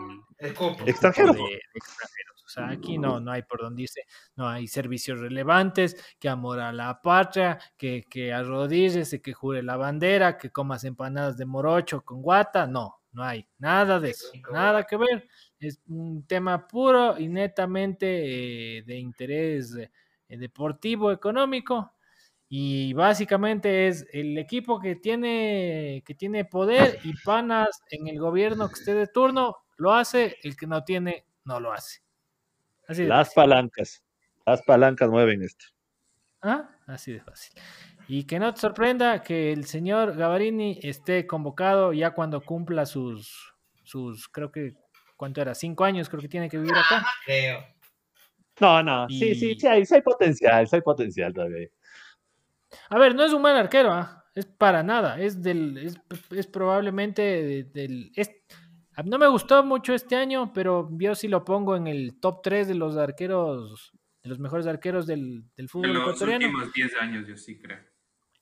extranjero. 0.86 1.34
De, 1.34 1.62
extranjeros. 1.74 2.31
O 2.31 2.31
sea, 2.52 2.70
aquí 2.70 2.98
no, 2.98 3.20
no 3.20 3.32
hay 3.32 3.44
por 3.44 3.62
donde 3.62 3.84
dice, 3.84 4.06
no 4.36 4.48
hay 4.48 4.68
servicios 4.68 5.20
relevantes, 5.20 5.96
que 6.20 6.30
amor 6.30 6.60
a 6.60 6.72
la 6.72 7.02
patria, 7.02 7.60
que, 7.78 8.06
que 8.10 8.34
arrodíllese, 8.34 9.22
que 9.22 9.34
jure 9.34 9.64
la 9.64 9.78
bandera, 9.78 10.38
que 10.38 10.52
comas 10.52 10.84
empanadas 10.84 11.38
de 11.38 11.46
morocho 11.46 12.02
con 12.02 12.22
guata. 12.22 12.68
No, 12.68 13.02
no 13.14 13.24
hay 13.24 13.48
nada 13.60 14.00
de 14.00 14.12
eso, 14.12 14.28
nada 14.52 14.84
que 14.84 14.98
ver. 14.98 15.28
Es 15.60 15.80
un 15.88 16.26
tema 16.28 16.68
puro 16.68 17.18
y 17.20 17.28
netamente 17.28 18.78
eh, 18.78 18.84
de 18.84 18.98
interés 18.98 19.76
eh, 19.76 19.90
deportivo, 20.38 21.12
económico 21.12 21.94
y 22.54 22.92
básicamente 22.92 23.88
es 23.88 24.06
el 24.12 24.38
equipo 24.38 24.78
que 24.82 24.98
tiene, 24.98 26.04
que 26.06 26.16
tiene 26.16 26.44
poder 26.44 27.00
y 27.06 27.14
panas 27.24 27.82
en 27.90 28.10
el 28.10 28.20
gobierno 28.20 28.68
que 28.68 28.74
esté 28.74 28.94
de 28.94 29.08
turno, 29.08 29.56
lo 29.78 29.94
hace, 29.94 30.36
el 30.44 30.58
que 30.58 30.68
no 30.68 30.84
tiene, 30.84 31.26
no 31.46 31.62
lo 31.62 31.72
hace. 31.72 32.02
Las 32.88 33.34
palancas, 33.34 34.04
las 34.46 34.62
palancas 34.64 35.10
mueven 35.10 35.44
esto. 35.44 35.66
Ah, 36.42 36.70
así 36.88 37.14
de 37.14 37.22
fácil. 37.22 37.54
Y 38.08 38.26
que 38.26 38.40
no 38.40 38.54
te 38.54 38.60
sorprenda 38.60 39.22
que 39.22 39.54
el 39.54 39.66
señor 39.66 40.16
Gavarini 40.16 40.80
esté 40.82 41.28
convocado 41.28 41.94
ya 41.94 42.12
cuando 42.12 42.42
cumpla 42.42 42.86
sus, 42.86 43.54
sus 43.84 44.28
creo 44.28 44.52
que, 44.52 44.74
¿cuánto 45.16 45.42
era? 45.42 45.56
Cinco 45.56 45.84
años 45.84 46.10
creo 46.10 46.22
que 46.22 46.28
tiene 46.28 46.50
que 46.50 46.58
vivir 46.58 46.74
acá. 46.74 47.06
Creo. 47.26 47.64
No, 48.60 48.84
no, 48.84 49.10
sí, 49.10 49.34
sí, 49.34 49.56
sí 49.56 49.66
hay, 49.66 49.86
sí 49.86 49.96
hay 49.96 50.02
potencial, 50.02 50.68
sí 50.68 50.76
hay 50.76 50.82
potencial 50.82 51.34
todavía. 51.34 51.68
A 52.90 53.00
ver, 53.00 53.16
no 53.16 53.24
es 53.24 53.34
un 53.34 53.42
mal 53.42 53.56
arquero, 53.56 53.92
¿ah? 53.92 54.22
es 54.36 54.46
para 54.46 54.84
nada. 54.84 55.20
Es 55.20 55.42
del, 55.42 55.78
es, 55.78 56.48
probablemente 56.48 57.64
del. 57.64 58.12
No 59.06 59.18
me 59.18 59.28
gustó 59.28 59.64
mucho 59.64 59.94
este 59.94 60.16
año, 60.16 60.52
pero 60.54 60.90
yo 60.94 61.16
sí 61.16 61.28
lo 61.28 61.44
pongo 61.44 61.76
en 61.76 61.88
el 61.88 62.20
top 62.20 62.42
3 62.42 62.68
de 62.68 62.76
los 62.76 62.98
arqueros, 62.98 63.92
de 64.24 64.30
los 64.30 64.40
mejores 64.40 64.68
arqueros 64.68 65.08
del, 65.08 65.44
del 65.56 65.70
fútbol 65.70 65.90
en 65.90 65.94
los 65.96 66.22
últimos 66.22 66.74
10 66.74 66.96
años, 66.96 67.28
yo 67.28 67.38
sí 67.38 67.60
creo. 67.60 67.80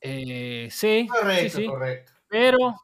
Eh, 0.01 0.67
sí, 0.71 1.07
correcto, 1.07 1.57
sí, 1.57 1.65
correcto. 1.65 2.13
Pero, 2.27 2.75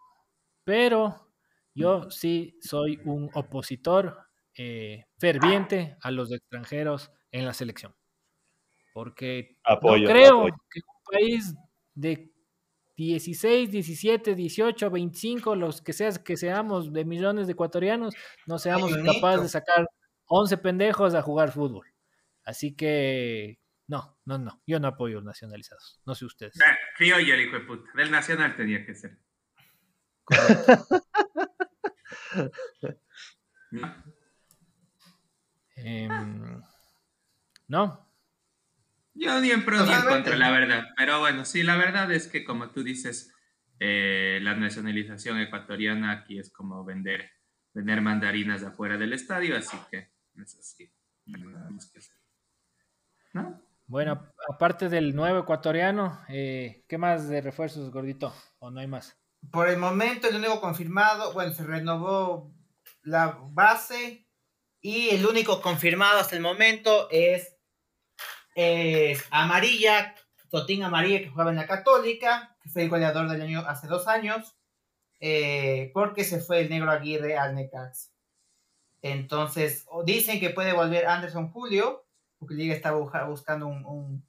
pero 0.64 1.32
yo 1.74 2.10
sí 2.10 2.58
soy 2.62 3.00
un 3.06 3.30
opositor 3.34 4.18
eh, 4.58 5.06
ferviente 5.18 5.98
a 6.02 6.12
los 6.12 6.32
extranjeros 6.32 7.12
en 7.32 7.46
la 7.46 7.54
selección. 7.54 7.96
Porque 8.94 9.58
no 9.66 9.94
creo 10.06 10.46
que 10.46 10.80
país 11.12 11.54
de 11.94 12.32
16, 12.96 13.72
17, 13.72 14.36
18, 14.36 14.90
25, 14.90 15.56
los 15.56 15.82
que 15.82 15.94
seas 15.94 16.20
que 16.20 16.38
seamos 16.38 16.94
de 16.94 17.06
millones 17.06 17.48
de 17.48 17.54
ecuatorianos, 17.54 18.14
no 18.46 18.58
seamos 18.58 18.96
capaces 18.98 19.42
de 19.44 19.50
sacar 19.50 19.88
11 20.26 20.58
pendejos 20.58 21.14
a 21.14 21.22
jugar 21.22 21.52
fútbol. 21.52 21.88
Así 22.44 22.76
que 22.76 23.60
no, 23.88 24.18
no, 24.26 24.38
no, 24.38 24.62
yo 24.66 24.80
no 24.80 24.88
apoyo 24.88 25.16
los 25.16 25.26
nacionalizados, 25.26 26.00
no 26.06 26.16
sé 26.16 26.26
ustedes. 26.26 26.58
Fío 26.96 27.20
y 27.20 27.32
el 27.32 27.42
hijo 27.42 27.58
de 27.58 27.66
puta, 27.66 27.90
del 27.96 28.12
nacional 28.12 28.56
tenía 28.56 28.86
que 28.86 28.96
ser. 28.96 29.18
Em, 35.78 36.62
no, 37.68 38.05
yo 39.16 39.40
ni 39.40 39.50
en 39.50 39.66
pro 39.66 39.84
ni 39.86 39.94
en 39.94 40.02
contra, 40.02 40.36
la 40.36 40.52
verdad. 40.52 40.84
Pero 40.98 41.20
bueno, 41.20 41.46
sí, 41.46 41.64
la 41.64 41.78
verdad 41.78 42.12
es 42.12 42.28
que 42.28 42.44
como 42.44 42.70
tú 42.70 42.84
dices, 42.84 43.34
eh, 43.80 44.40
la 44.42 44.56
nacionalización 44.56 45.40
ecuatoriana 45.40 46.12
aquí 46.12 46.38
es 46.38 46.52
como 46.52 46.84
vender, 46.86 47.32
vender 47.74 48.02
mandarinas 48.02 48.64
afuera 48.64 48.98
del 48.98 49.14
estadio, 49.14 49.58
así 49.58 49.78
que 49.90 50.12
es 50.42 50.60
así. 50.60 50.92
¿No? 53.34 53.62
Bueno, 53.88 54.32
aparte 54.50 54.90
del 54.90 55.16
nuevo 55.16 55.40
ecuatoriano, 55.40 56.22
eh, 56.28 56.86
¿qué 56.88 56.98
más 56.98 57.28
de 57.28 57.42
refuerzos, 57.42 57.92
gordito? 57.92 58.34
¿O 58.60 58.72
no 58.72 58.80
hay 58.80 58.88
más? 58.88 59.18
Por 59.52 59.70
el 59.70 59.78
momento, 59.78 60.28
el 60.28 60.36
único 60.36 60.60
confirmado, 60.60 61.34
bueno, 61.34 61.54
se 61.54 61.64
renovó 61.64 62.54
la 63.04 63.38
base 63.52 64.28
y 64.82 65.10
el 65.10 65.26
único 65.26 65.62
confirmado 65.62 66.20
hasta 66.20 66.36
el 66.36 66.42
momento 66.42 67.08
es 67.12 67.55
es 68.56 69.24
Amarilla, 69.32 70.16
Totín 70.50 70.84
Amarilla, 70.84 71.20
que 71.20 71.30
jugaba 71.30 71.52
en 71.52 71.58
la 71.58 71.68
Católica, 71.68 72.56
que 72.64 72.70
fue 72.70 72.84
el 72.84 72.90
goleador 72.90 73.30
del 73.30 73.42
año 73.42 73.60
hace 73.68 73.88
dos 73.88 74.08
años, 74.08 74.56
eh, 75.20 75.92
porque 75.94 76.24
se 76.24 76.40
fue 76.40 76.62
el 76.62 76.70
negro 76.70 76.90
Aguirre 76.90 77.38
al 77.38 77.54
Necax. 77.54 78.14
Entonces, 79.02 79.86
dicen 80.06 80.40
que 80.40 80.50
puede 80.50 80.74
volver 80.74 81.06
Anderson 81.06 81.52
Julio, 81.52 82.08
porque 82.40 82.56
Liga 82.56 82.74
estaba 82.74 82.98
buscando 83.28 83.68
un, 83.68 83.86
un, 83.86 84.26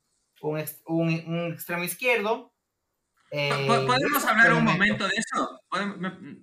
un, 0.87 1.53
extremo 1.53 1.85
izquierdo. 1.85 2.53
Eh, 3.31 3.67
¿Podemos 3.67 4.25
hablar 4.25 4.53
un 4.53 4.65
momento 4.65 5.07
de 5.07 5.15
eso? 5.17 5.61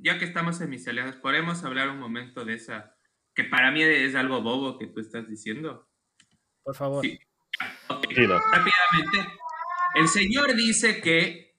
Ya 0.02 0.18
que 0.18 0.26
estamos 0.26 0.60
en 0.62 0.70
mis 0.70 0.88
aliados, 0.88 1.16
¿podemos 1.18 1.64
hablar 1.64 1.90
un 1.90 2.00
momento 2.00 2.46
de 2.46 2.56
esa? 2.56 2.96
Que 3.36 3.44
para 3.44 3.72
mí 3.72 3.82
es 3.82 4.16
algo 4.16 4.42
bobo 4.42 4.78
que 4.78 4.88
tú 4.88 5.00
estás 5.00 5.28
diciendo. 5.28 5.90
Por 6.64 6.76
favor. 6.76 7.04
Sí. 7.04 7.20
Rápidamente. 8.10 9.40
El 9.96 10.08
señor 10.08 10.56
dice 10.56 11.02
que 11.02 11.56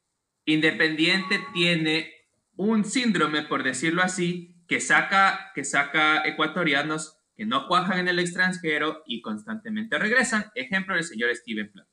Independiente 0.46 1.40
tiene 1.54 2.12
un 2.57 2.85
síndrome, 2.85 3.42
por 3.42 3.62
decirlo 3.62 4.02
así, 4.02 4.62
que 4.68 4.80
saca, 4.80 5.52
que 5.54 5.64
saca 5.64 6.22
ecuatorianos 6.26 7.18
que 7.37 7.46
no 7.46 7.66
cuajan 7.66 7.98
en 7.98 8.09
el 8.09 8.18
extranjero 8.18 9.02
y 9.07 9.20
constantemente 9.20 9.98
regresan. 9.98 10.50
Ejemplo 10.54 10.94
del 10.94 11.04
señor 11.04 11.35
Steven 11.35 11.72
Plata. 11.72 11.88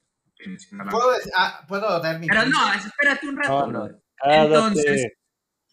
¿Puedo, 1.68 1.88
ah, 1.88 2.00
dar 2.02 2.20
mi 2.20 2.28
Pero 2.28 2.46
no, 2.46 2.74
espérate 2.74 3.28
un 3.28 3.38
rato. 3.38 4.02
Entonces, 4.24 5.14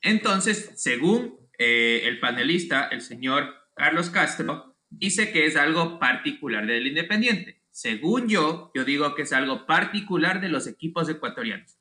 entonces, 0.02 0.72
según 0.76 1.38
eh, 1.58 2.02
el 2.04 2.20
panelista, 2.20 2.88
el 2.88 3.00
señor 3.00 3.54
Carlos 3.74 4.10
Castro, 4.10 4.76
dice 4.88 5.32
que 5.32 5.46
es 5.46 5.56
algo 5.56 5.98
particular 5.98 6.66
del 6.66 6.86
Independiente. 6.86 7.57
Según 7.78 8.26
yo, 8.26 8.72
yo 8.74 8.84
digo 8.84 9.14
que 9.14 9.22
es 9.22 9.32
algo 9.32 9.64
particular 9.64 10.40
de 10.40 10.48
los 10.48 10.66
equipos 10.66 11.08
ecuatorianos. 11.08 11.78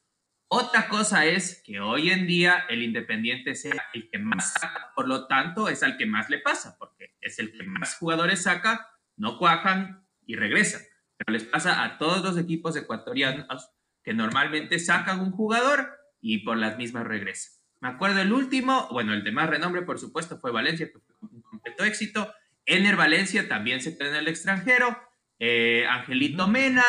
Otra 0.48 0.90
cosa 0.90 1.26
es 1.26 1.64
que 1.66 1.80
hoy 1.80 2.12
en 2.12 2.28
día 2.28 2.68
el 2.70 2.84
Independiente 2.84 3.56
sea 3.56 3.84
el 3.96 4.08
que 4.12 4.20
más 4.20 4.54
saca, 4.54 4.92
por 4.96 5.08
lo 5.08 5.26
tanto 5.26 5.70
es 5.70 5.82
al 5.82 5.98
que 5.98 6.06
más 6.06 6.30
le 6.30 6.38
pasa, 6.38 6.78
porque 6.78 7.16
es 7.20 7.40
el 7.40 7.52
que 7.52 7.64
más 7.64 7.96
jugadores 7.96 8.44
saca, 8.44 8.92
no 9.16 9.40
cuajan 9.40 10.06
y 10.28 10.36
regresan. 10.36 10.84
Pero 11.18 11.34
les 11.34 11.46
pasa 11.46 11.84
a 11.84 11.98
todos 11.98 12.24
los 12.24 12.38
equipos 12.38 12.76
ecuatorianos 12.76 13.72
que 14.04 14.14
normalmente 14.14 14.78
sacan 14.78 15.20
un 15.20 15.32
jugador 15.32 15.98
y 16.22 16.46
por 16.46 16.58
las 16.58 16.78
mismas 16.78 17.08
regresan. 17.08 17.54
Me 17.80 17.88
acuerdo 17.88 18.22
el 18.22 18.34
último, 18.34 18.88
bueno, 18.92 19.16
el 19.16 19.24
de 19.24 19.32
más 19.32 19.50
renombre, 19.50 19.82
por 19.82 19.98
supuesto, 19.98 20.38
fue 20.38 20.52
Valencia, 20.52 20.92
un 21.22 21.42
completo 21.42 21.84
éxito. 21.86 22.32
Ener 22.68 22.98
Valencia 22.98 23.48
también 23.48 23.82
se 23.82 23.98
quedó 23.98 24.10
en 24.10 24.16
el 24.18 24.28
extranjero 24.28 25.07
eh, 25.40 25.86
Angelito 25.88 26.48
Mena, 26.48 26.86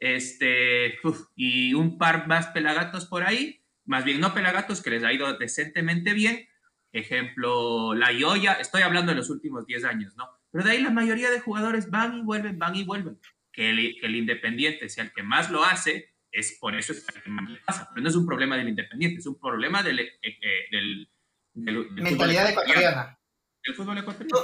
este, 0.00 0.98
y 1.34 1.74
un 1.74 1.98
par 1.98 2.26
más 2.28 2.48
pelagatos 2.48 3.06
por 3.06 3.24
ahí, 3.24 3.64
más 3.84 4.04
bien 4.04 4.20
no 4.20 4.34
pelagatos, 4.34 4.82
que 4.82 4.90
les 4.90 5.04
ha 5.04 5.12
ido 5.12 5.36
decentemente 5.38 6.12
bien. 6.12 6.46
Ejemplo, 6.92 7.94
La 7.94 8.12
Ioya, 8.12 8.54
estoy 8.54 8.82
hablando 8.82 9.12
de 9.12 9.16
los 9.16 9.30
últimos 9.30 9.66
10 9.66 9.84
años, 9.84 10.16
¿no? 10.16 10.28
Pero 10.50 10.64
de 10.64 10.72
ahí 10.72 10.82
la 10.82 10.90
mayoría 10.90 11.30
de 11.30 11.40
jugadores 11.40 11.90
van 11.90 12.18
y 12.18 12.22
vuelven, 12.22 12.58
van 12.58 12.74
y 12.76 12.84
vuelven. 12.84 13.20
Que 13.52 13.70
el, 13.70 14.16
Independiente 14.16 14.88
sea 14.88 15.04
el 15.04 15.12
que 15.12 15.22
más 15.22 15.50
lo 15.50 15.64
hace, 15.64 16.14
es 16.30 16.58
por 16.60 16.74
eso 16.74 16.92
es 16.92 17.06
el 17.14 17.22
que 17.22 17.30
más 17.30 17.48
le 17.50 17.60
pasa. 17.60 17.88
Pero 17.92 18.02
no 18.02 18.08
es 18.08 18.16
un 18.16 18.26
problema 18.26 18.56
del 18.56 18.68
Independiente, 18.68 19.18
es 19.18 19.26
un 19.26 19.38
problema 19.38 19.82
del, 19.82 20.00
eh, 20.00 20.18
eh, 20.22 20.66
del, 20.70 21.08
mentalidad 21.54 22.50
ecuatoriana. 22.50 23.18
El 23.62 23.74
fútbol 23.74 23.98
ecuatoriano. 23.98 24.38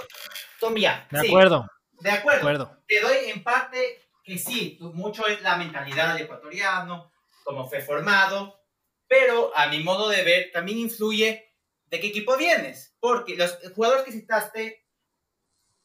Tom, 0.61 0.75
ya. 0.75 1.07
De 1.11 1.29
acuerdo. 1.29 1.67
De 2.01 2.11
acuerdo. 2.11 2.83
Te 2.87 3.01
doy 3.01 3.17
en 3.31 3.43
parte 3.43 4.03
que 4.23 4.39
sí, 4.39 4.79
mucho 4.81 5.27
es 5.27 5.43
la 5.43 5.57
mentalidad 5.57 6.15
del 6.15 6.25
ecuatoriano, 6.25 7.13
cómo 7.45 7.69
fue 7.69 7.81
formado, 7.81 8.59
pero 9.07 9.57
a 9.57 9.69
mi 9.69 9.81
modo 9.81 10.09
de 10.09 10.23
ver 10.23 10.51
también 10.53 10.79
influye 10.79 11.55
de 11.87 12.01
qué 12.01 12.07
equipo 12.07 12.37
vienes, 12.37 12.97
porque 13.01 13.37
los 13.37 13.59
jugadores 13.75 14.05
que 14.05 14.13
citaste, 14.13 14.87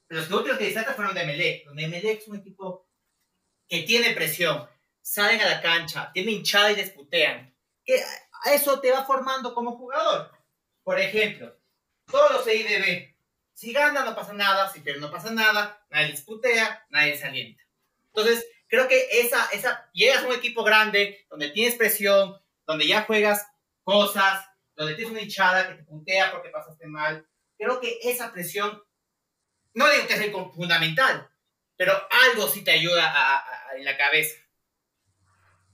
los 0.08 0.32
últimos 0.32 0.58
que 0.58 0.70
citaste 0.70 0.94
fueron 0.94 1.14
de 1.14 1.26
Melec, 1.26 1.66
donde 1.66 1.88
Melec 1.88 2.22
es 2.22 2.28
un 2.28 2.38
equipo 2.38 2.90
que 3.68 3.84
tiene 3.84 4.14
presión, 4.14 4.68
salen 5.02 5.42
a 5.42 5.50
la 5.50 5.62
cancha, 5.62 6.12
tienen 6.14 6.36
hinchada 6.36 6.72
y 6.72 6.76
disputean, 6.76 7.56
que 7.84 8.02
eso 8.54 8.80
te 8.80 8.92
va 8.92 9.06
formando 9.06 9.54
como 9.54 9.78
jugador. 9.78 10.32
Por 10.84 11.00
ejemplo, 11.00 11.56
todos 12.10 12.32
los 12.32 12.46
CIDB. 12.46 13.09
Si 13.60 13.74
gana 13.74 14.06
no 14.06 14.16
pasa 14.16 14.32
nada, 14.32 14.72
si 14.72 14.80
pierde 14.80 15.02
no 15.02 15.12
pasa 15.12 15.32
nada, 15.32 15.86
nadie 15.90 16.12
disputea, 16.12 16.86
nadie 16.92 17.18
se 17.18 17.28
alienta. 17.28 17.62
Entonces, 18.06 18.48
creo 18.70 18.88
que 18.88 19.06
esa, 19.20 19.50
esa, 19.52 19.90
llegas 19.92 20.24
a 20.24 20.28
un 20.28 20.34
equipo 20.34 20.64
grande, 20.64 21.26
donde 21.30 21.50
tienes 21.50 21.76
presión, 21.76 22.38
donde 22.66 22.88
ya 22.88 23.02
juegas 23.02 23.46
cosas, 23.84 24.46
donde 24.78 24.96
tienes 24.96 25.12
una 25.12 25.22
hinchada 25.22 25.68
que 25.68 25.74
te 25.74 25.84
puntea 25.84 26.32
porque 26.32 26.48
pasaste 26.48 26.88
mal. 26.88 27.28
Creo 27.58 27.82
que 27.82 28.00
esa 28.04 28.32
presión, 28.32 28.82
no 29.74 29.92
digo 29.92 30.08
que 30.08 30.16
sea 30.16 30.32
fundamental, 30.56 31.30
pero 31.76 31.92
algo 32.32 32.48
sí 32.48 32.64
te 32.64 32.72
ayuda 32.72 33.44
en 33.76 33.84
la 33.84 33.98
cabeza. 33.98 34.38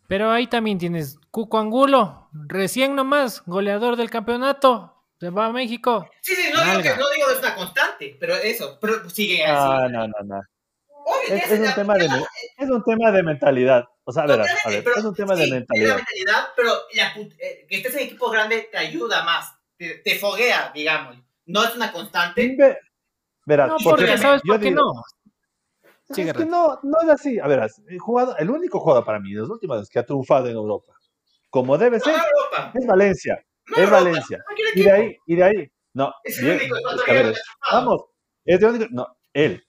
Pero 0.07 0.31
ahí 0.31 0.47
también 0.47 0.79
tienes 0.79 1.19
Cuco 1.29 1.59
Angulo, 1.59 2.29
recién 2.33 2.95
nomás, 2.95 3.43
goleador 3.45 3.95
del 3.95 4.09
campeonato, 4.09 4.94
se 5.25 5.31
va 5.31 5.47
a 5.47 5.51
México. 5.51 6.07
Sí, 6.21 6.35
sí, 6.35 6.51
no 6.53 6.63
digo, 6.63 6.81
que, 6.83 6.89
no 6.89 7.09
digo 7.09 7.31
es 7.31 7.39
una 7.39 7.55
constante, 7.55 8.15
pero 8.19 8.35
eso, 8.35 8.77
pero 8.79 9.09
sigue 9.09 9.43
así. 9.43 9.53
Ah, 9.55 9.87
no, 9.89 10.07
no, 10.07 10.15
no. 10.23 10.41
Es, 11.27 11.51
es, 11.51 11.59
un 11.59 11.73
tema 11.73 11.95
de, 11.95 12.05
es 12.57 12.69
un 12.69 12.83
tema 12.83 13.11
de 13.11 13.23
mentalidad. 13.23 13.85
O 14.03 14.11
sea, 14.11 14.23
a 14.23 14.27
ver, 14.27 14.41
a 14.41 14.69
ver 14.69 14.85
es 14.97 15.03
un 15.03 15.15
tema 15.15 15.35
de 15.35 15.49
mentalidad. 15.49 15.95
mentalidad 15.95 16.47
pero 16.55 16.71
eh, 17.39 17.65
que 17.67 17.77
estés 17.77 17.95
en 17.95 18.01
equipo 18.01 18.29
grande 18.29 18.69
te 18.71 18.77
ayuda 18.77 19.23
más, 19.23 19.51
te, 19.77 19.95
te, 19.99 20.17
foguea, 20.19 20.71
digamos. 20.73 21.17
No 21.45 21.63
es 21.63 21.75
una 21.75 21.91
constante. 21.91 22.55
Verás, 23.45 23.69
no, 23.69 23.77
porque, 23.83 24.17
¿sabes 24.17 24.41
por 24.45 24.59
qué 24.59 24.71
no? 24.71 24.93
es 26.09 26.33
que 26.33 26.45
no, 26.45 26.79
no 26.83 27.01
es 27.01 27.09
así. 27.09 27.39
A 27.39 27.47
ver, 27.47 27.67
el, 27.87 27.99
jugador, 27.99 28.35
el 28.39 28.49
único 28.51 28.79
jugador 28.79 29.05
para 29.05 29.19
mí 29.19 29.33
de 29.33 29.41
las 29.41 29.49
últimas 29.49 29.79
veces 29.79 29.89
que 29.89 29.99
ha 29.99 30.05
triunfado 30.05 30.47
en 30.47 30.55
Europa, 30.55 30.93
como 31.49 31.77
debe 31.77 31.99
ser, 31.99 32.15
es 32.73 32.85
Valencia. 32.85 33.43
Es 33.75 33.89
Valencia. 33.89 34.43
Y 34.75 34.83
de 34.83 34.91
ahí, 34.91 35.17
y 35.25 35.35
de 35.35 35.43
ahí, 35.43 35.71
no. 35.93 36.13
Es 36.23 36.41
bien, 36.41 36.59
único, 36.59 36.77
es 36.77 37.13
ver, 37.13 37.35
vamos, 37.71 38.05
es 38.45 38.59
de 38.59 38.65
único, 38.67 38.85
no, 38.91 39.07
él. 39.33 39.63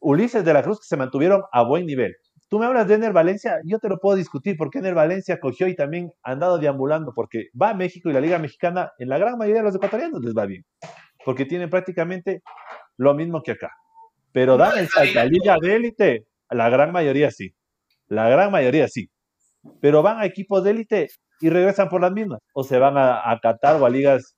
Ulises 0.00 0.44
de 0.44 0.52
la 0.52 0.62
Cruz 0.62 0.80
que 0.80 0.86
se 0.86 0.96
mantuvieron 0.96 1.42
a 1.50 1.62
buen 1.62 1.86
nivel. 1.86 2.14
Tú 2.48 2.58
me 2.58 2.66
hablas 2.66 2.86
de 2.86 2.94
Ener 2.94 3.12
Valencia, 3.12 3.58
yo 3.64 3.78
te 3.78 3.88
lo 3.88 3.98
puedo 3.98 4.16
discutir 4.16 4.56
porque 4.56 4.78
Ener 4.78 4.94
Valencia 4.94 5.40
cogió 5.40 5.66
y 5.66 5.74
también 5.74 6.12
ha 6.22 6.32
andado 6.32 6.58
deambulando 6.58 7.12
porque 7.14 7.48
va 7.60 7.70
a 7.70 7.74
México 7.74 8.10
y 8.10 8.12
la 8.12 8.20
Liga 8.20 8.38
Mexicana, 8.38 8.92
en 8.98 9.08
la 9.08 9.18
gran 9.18 9.38
mayoría 9.38 9.62
de 9.62 9.68
los 9.68 9.74
ecuatorianos 9.74 10.22
les 10.22 10.34
va 10.34 10.44
bien, 10.44 10.64
porque 11.24 11.46
tienen 11.46 11.70
prácticamente 11.70 12.42
lo 12.96 13.14
mismo 13.14 13.42
que 13.42 13.52
acá. 13.52 13.70
Pero 14.32 14.56
dan 14.56 14.78
el 14.78 14.88
salto 14.88 15.20
a 15.20 15.24
Liga 15.24 15.56
de 15.60 15.76
élite, 15.76 16.26
la 16.50 16.68
gran 16.68 16.92
mayoría 16.92 17.30
sí. 17.30 17.54
La 18.08 18.28
gran 18.28 18.50
mayoría 18.50 18.88
sí. 18.88 19.10
Pero 19.80 20.02
van 20.02 20.18
a 20.18 20.26
equipos 20.26 20.62
de 20.62 20.70
élite 20.70 21.08
y 21.40 21.50
regresan 21.50 21.88
por 21.88 22.00
las 22.00 22.12
mismas. 22.12 22.40
O 22.52 22.64
se 22.64 22.78
van 22.78 22.96
a, 22.96 23.30
a 23.30 23.38
Qatar 23.40 23.80
o 23.80 23.86
a 23.86 23.90
ligas 23.90 24.36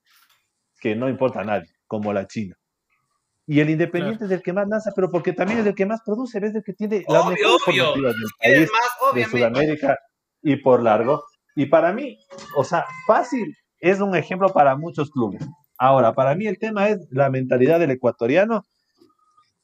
que 0.80 0.94
no 0.94 1.08
importa 1.08 1.40
a 1.40 1.44
nadie, 1.44 1.70
como 1.86 2.12
la 2.12 2.26
China. 2.26 2.54
Y 3.46 3.60
el 3.60 3.70
Independiente 3.70 4.24
es 4.24 4.30
el 4.30 4.42
que 4.42 4.52
más 4.52 4.68
lanza, 4.68 4.90
pero 4.94 5.08
porque 5.08 5.32
también 5.32 5.60
es 5.60 5.66
el 5.66 5.74
que 5.74 5.86
más 5.86 6.00
produce, 6.04 6.38
es 6.38 6.54
el 6.54 6.64
que 6.64 6.72
tiene 6.72 7.04
las 7.08 7.26
mejores 7.26 7.62
formativas 7.64 8.14
del 8.14 8.30
país, 8.40 8.70
de 9.14 9.24
Sudamérica 9.24 9.98
y 10.42 10.56
por 10.56 10.82
largo. 10.82 11.22
Y 11.54 11.66
para 11.66 11.92
mí, 11.92 12.18
o 12.56 12.64
sea, 12.64 12.84
fácil 13.06 13.54
es 13.78 14.00
un 14.00 14.16
ejemplo 14.16 14.48
para 14.48 14.76
muchos 14.76 15.10
clubes. 15.10 15.46
Ahora, 15.78 16.12
para 16.12 16.34
mí 16.34 16.46
el 16.46 16.58
tema 16.58 16.88
es 16.88 16.98
la 17.10 17.30
mentalidad 17.30 17.78
del 17.78 17.92
ecuatoriano 17.92 18.62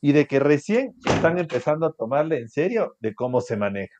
y 0.01 0.12
de 0.12 0.26
que 0.26 0.39
recién 0.39 0.93
están 1.05 1.39
empezando 1.39 1.87
a 1.87 1.93
tomarle 1.93 2.39
en 2.39 2.49
serio 2.49 2.95
de 3.01 3.14
cómo 3.14 3.41
se 3.41 3.57
maneja. 3.57 3.95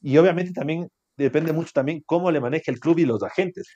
Y 0.00 0.16
obviamente 0.16 0.52
también 0.52 0.88
depende 1.16 1.52
mucho 1.52 1.70
también 1.72 2.02
cómo 2.06 2.30
le 2.30 2.40
maneja 2.40 2.70
el 2.70 2.80
club 2.80 2.98
y 2.98 3.04
los 3.04 3.22
agentes. 3.22 3.68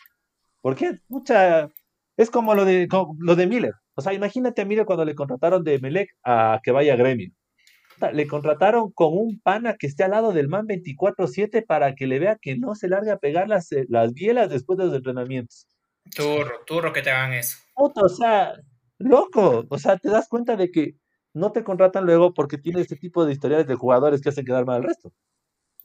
Porque 0.60 0.98
mucha, 1.08 1.68
es 2.16 2.30
como 2.30 2.54
lo 2.54 2.64
de, 2.64 2.88
lo 3.18 3.36
de 3.36 3.46
Miller. 3.46 3.74
O 3.94 4.02
sea, 4.02 4.12
imagínate 4.12 4.62
a 4.62 4.64
Miller 4.64 4.86
cuando 4.86 5.04
le 5.04 5.14
contrataron 5.14 5.64
de 5.64 5.78
Melec 5.78 6.10
a 6.24 6.60
que 6.62 6.70
vaya 6.70 6.94
a 6.94 6.96
Gremio. 6.96 7.30
Le 8.12 8.26
contrataron 8.26 8.92
con 8.92 9.16
un 9.16 9.40
pana 9.40 9.76
que 9.78 9.86
esté 9.86 10.04
al 10.04 10.10
lado 10.10 10.32
del 10.32 10.48
man 10.48 10.66
24-7 10.66 11.64
para 11.64 11.94
que 11.94 12.06
le 12.06 12.18
vea 12.18 12.36
que 12.40 12.56
no 12.56 12.74
se 12.74 12.88
largue 12.88 13.10
a 13.10 13.18
pegar 13.18 13.48
las, 13.48 13.72
eh, 13.72 13.86
las 13.88 14.12
bielas 14.12 14.50
después 14.50 14.78
de 14.78 14.84
los 14.84 14.94
entrenamientos. 14.94 15.66
Turro, 16.14 16.62
turro 16.66 16.92
que 16.92 17.00
te 17.00 17.10
hagan 17.10 17.32
eso. 17.32 17.56
o 17.74 18.08
sea, 18.08 18.54
loco. 18.98 19.64
O 19.70 19.78
sea, 19.78 19.96
te 19.96 20.10
das 20.10 20.28
cuenta 20.28 20.56
de 20.56 20.70
que 20.70 20.96
no 21.32 21.52
te 21.52 21.64
contratan 21.64 22.04
luego 22.04 22.34
porque 22.34 22.58
tiene 22.58 22.80
este 22.80 22.96
tipo 22.96 23.24
de 23.24 23.32
historiales 23.32 23.66
de 23.66 23.74
jugadores 23.74 24.20
que 24.20 24.28
hacen 24.28 24.44
quedar 24.44 24.66
mal 24.66 24.76
al 24.76 24.84
resto. 24.84 25.12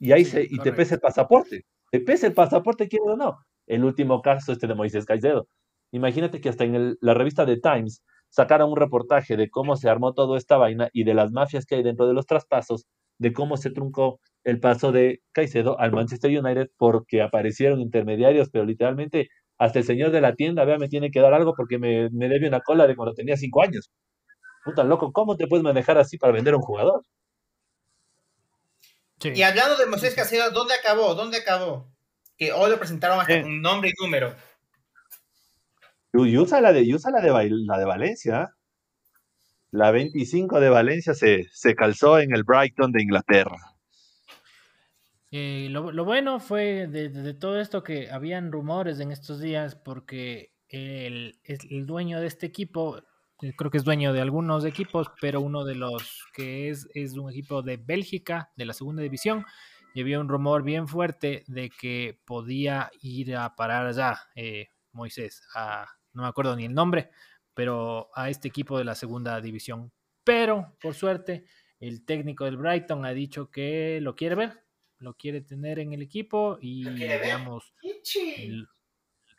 Y 0.02 0.10
ahí 0.10 0.24
se, 0.24 0.42
y 0.42 0.58
te 0.58 0.72
pesa 0.72 0.96
el 0.96 1.00
pasaporte. 1.00 1.64
Te 1.92 2.00
pesa 2.00 2.26
el 2.26 2.34
pasaporte, 2.34 2.88
quieres 2.88 3.06
o 3.08 3.16
no. 3.16 3.36
El 3.68 3.84
último 3.84 4.20
caso 4.20 4.50
este 4.50 4.66
de 4.66 4.74
Moisés 4.74 5.04
Caicedo. 5.04 5.46
Imagínate 5.92 6.40
que 6.40 6.48
hasta 6.48 6.64
en 6.64 6.96
la 7.00 7.14
revista 7.14 7.46
The 7.46 7.60
Times 7.60 8.02
sacaron 8.28 8.70
un 8.70 8.76
reportaje 8.76 9.36
de 9.36 9.48
cómo 9.48 9.76
se 9.76 9.88
armó 9.88 10.12
toda 10.12 10.38
esta 10.38 10.56
vaina 10.56 10.88
y 10.92 11.04
de 11.04 11.14
las 11.14 11.30
mafias 11.30 11.66
que 11.66 11.76
hay 11.76 11.84
dentro 11.84 12.08
de 12.08 12.14
los 12.14 12.26
traspasos, 12.26 12.86
de 13.18 13.32
cómo 13.32 13.56
se 13.56 13.70
truncó 13.70 14.18
el 14.42 14.58
paso 14.58 14.90
de 14.90 15.20
Caicedo 15.30 15.78
al 15.78 15.92
Manchester 15.92 16.36
United 16.36 16.70
porque 16.76 17.22
aparecieron 17.22 17.80
intermediarios, 17.80 18.50
pero 18.50 18.64
literalmente 18.64 19.28
hasta 19.56 19.78
el 19.78 19.84
señor 19.84 20.10
de 20.10 20.20
la 20.20 20.34
tienda, 20.34 20.64
vea, 20.64 20.78
me 20.78 20.88
tiene 20.88 21.12
que 21.12 21.20
dar 21.20 21.32
algo 21.32 21.54
porque 21.56 21.78
me, 21.78 22.10
me 22.10 22.28
debe 22.28 22.48
una 22.48 22.60
cola 22.60 22.88
de 22.88 22.96
cuando 22.96 23.14
tenía 23.14 23.36
cinco 23.36 23.62
años. 23.62 23.92
Puta 24.64 24.84
loco, 24.84 25.12
¿cómo 25.12 25.36
te 25.36 25.46
puedes 25.46 25.62
manejar 25.62 25.98
así 25.98 26.18
para 26.18 26.32
vender 26.32 26.54
a 26.54 26.56
un 26.56 26.64
jugador? 26.64 27.02
Y 29.24 29.42
hablando 29.42 29.76
de 29.76 29.86
Moisés 29.86 30.14
Caicedo, 30.14 30.50
¿dónde 30.50 30.74
acabó? 30.74 31.14
¿Dónde 31.14 31.38
acabó? 31.38 31.92
Que 32.36 32.52
hoy 32.52 32.70
lo 32.70 32.78
presentaron 32.78 33.20
hasta 33.20 33.44
un 33.44 33.60
nombre 33.60 33.90
y 33.90 34.02
número. 34.02 34.34
Y 36.12 36.36
usa 36.36 36.60
la 36.60 36.72
de, 36.72 36.94
usa 36.94 37.10
la 37.10 37.20
de, 37.20 37.50
la 37.50 37.78
de 37.78 37.84
Valencia. 37.84 38.54
La 39.70 39.90
25 39.90 40.60
de 40.60 40.68
Valencia 40.68 41.14
se, 41.14 41.48
se 41.50 41.74
calzó 41.74 42.18
en 42.18 42.34
el 42.34 42.44
Brighton 42.44 42.92
de 42.92 43.02
Inglaterra. 43.02 43.72
Eh, 45.30 45.68
lo, 45.70 46.04
bueno 46.04 46.40
fue 46.40 46.86
de, 46.88 47.32
todo 47.32 47.58
esto 47.58 47.82
que 47.82 48.10
habían 48.10 48.52
rumores 48.52 49.00
en 49.00 49.12
estos 49.12 49.40
días 49.40 49.74
porque 49.74 50.52
el, 50.68 51.40
el 51.44 51.86
dueño 51.86 52.20
de 52.20 52.26
este 52.26 52.44
equipo, 52.44 52.98
eh, 52.98 53.02
creo 53.56 53.70
que 53.70 53.78
es 53.78 53.84
dueño 53.84 54.12
de 54.12 54.20
algunos 54.20 54.64
equipos, 54.64 55.08
pero 55.20 55.40
uno 55.40 55.64
de 55.64 55.74
los 55.74 56.24
que 56.34 56.70
es, 56.70 56.88
es 56.94 57.16
un 57.16 57.30
equipo 57.30 57.62
de 57.62 57.76
Bélgica, 57.76 58.52
de 58.56 58.66
la 58.66 58.72
segunda 58.72 59.02
división, 59.02 59.44
y 59.94 60.00
había 60.00 60.20
un 60.20 60.28
rumor 60.28 60.62
bien 60.62 60.88
fuerte 60.88 61.44
de 61.46 61.70
que 61.70 62.20
podía 62.24 62.90
ir 63.00 63.36
a 63.36 63.54
parar 63.54 63.86
allá, 63.86 64.20
eh, 64.34 64.68
Moisés, 64.92 65.42
a, 65.54 65.86
no 66.12 66.22
me 66.22 66.28
acuerdo 66.28 66.56
ni 66.56 66.64
el 66.64 66.74
nombre, 66.74 67.10
pero 67.54 68.08
a 68.14 68.30
este 68.30 68.48
equipo 68.48 68.78
de 68.78 68.84
la 68.84 68.94
segunda 68.94 69.40
división. 69.40 69.92
Pero, 70.24 70.76
por 70.80 70.94
suerte, 70.94 71.44
el 71.80 72.04
técnico 72.04 72.44
del 72.44 72.56
Brighton 72.56 73.04
ha 73.04 73.12
dicho 73.12 73.50
que 73.50 73.98
lo 74.00 74.14
quiere 74.14 74.36
ver, 74.36 74.64
lo 74.98 75.14
quiere 75.14 75.40
tener 75.40 75.78
en 75.80 75.92
el 75.92 76.02
equipo 76.02 76.58
y, 76.60 76.88
digamos, 76.88 77.74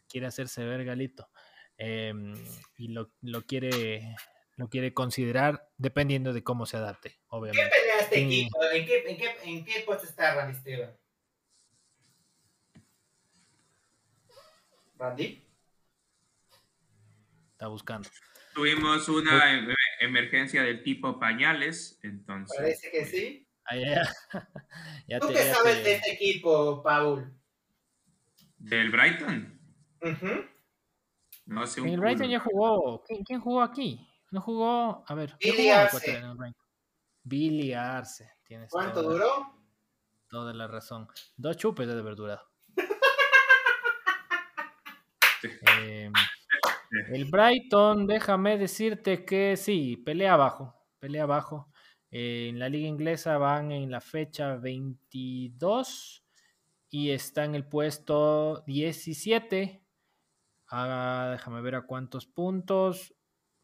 quiere 0.09 0.27
hacerse 0.27 0.63
ver 0.65 0.83
Galito. 0.83 1.29
Em, 1.77 2.35
y 2.77 2.89
lo, 2.89 3.11
quiere 3.45 4.15
lo 4.55 4.69
quiere 4.69 4.93
considerar 4.93 5.69
dependiendo 5.77 6.33
de 6.33 6.43
cómo 6.43 6.65
se 6.65 6.77
adapte, 6.77 7.19
obviamente. 7.27 7.69
¿Qué 7.73 7.79
pelea 7.79 7.99
este 7.99 8.23
equipo? 8.23 8.59
¿En 8.71 8.85
qué, 8.85 9.03
en, 9.07 9.17
qué, 9.17 9.35
¿En 9.43 9.65
qué 9.65 9.83
puesto 9.85 10.05
está 10.05 10.35
Randy 10.35 10.57
Esteban? 10.57 10.97
¿Randy? 14.97 15.43
buscando. 17.67 18.09
Tuvimos 18.53 19.07
una 19.09 19.53
em, 19.53 19.73
emergencia 20.01 20.63
del 20.63 20.83
tipo 20.83 21.19
pañales, 21.19 21.99
entonces. 22.03 22.55
Parece 22.57 22.91
que 22.91 23.05
sí. 23.05 23.47
ya. 25.07 25.19
¿Tú 25.19 25.29
qué 25.29 25.53
sabes 25.53 25.83
de 25.83 25.95
este 25.95 26.13
equipo, 26.13 26.83
Paul? 26.83 27.33
¿Del 28.57 28.91
Brighton? 28.91 29.59
No 31.45 31.67
sé. 31.67 31.81
el 31.81 31.99
Brighton 31.99 32.29
ya 32.29 32.39
jugó. 32.39 33.03
¿Quién, 33.25 33.41
jugó 33.41 33.61
aquí? 33.61 34.07
No 34.31 34.41
jugó. 34.41 35.03
A 35.07 35.13
ver. 35.13 35.35
Billy 35.39 35.69
Arce. 35.69 36.21
Billy 37.23 37.73
Arce. 37.73 38.33
¿Cuánto 38.69 39.03
duró? 39.03 39.27
Toda 40.29 40.53
la 40.53 40.67
razón. 40.67 41.07
Dos 41.37 41.57
chupes 41.57 41.87
de 41.87 42.01
verdura. 42.01 42.41
eh, 45.77 46.11
el 47.13 47.25
Brighton, 47.25 48.07
déjame 48.07 48.57
decirte 48.57 49.25
que 49.25 49.57
sí, 49.57 49.97
pelea 49.97 50.33
abajo, 50.33 50.75
pelea 50.99 51.23
abajo. 51.23 51.71
Eh, 52.11 52.47
en 52.49 52.59
la 52.59 52.69
liga 52.69 52.87
inglesa 52.87 53.37
van 53.37 53.71
en 53.71 53.89
la 53.89 54.01
fecha 54.01 54.55
22 54.55 56.23
y 56.89 57.09
está 57.09 57.45
en 57.45 57.55
el 57.55 57.67
puesto 57.67 58.63
17. 58.67 59.82
Déjame 61.31 61.61
ver 61.61 61.75
a 61.75 61.81
cuántos 61.83 62.25
puntos. 62.25 63.13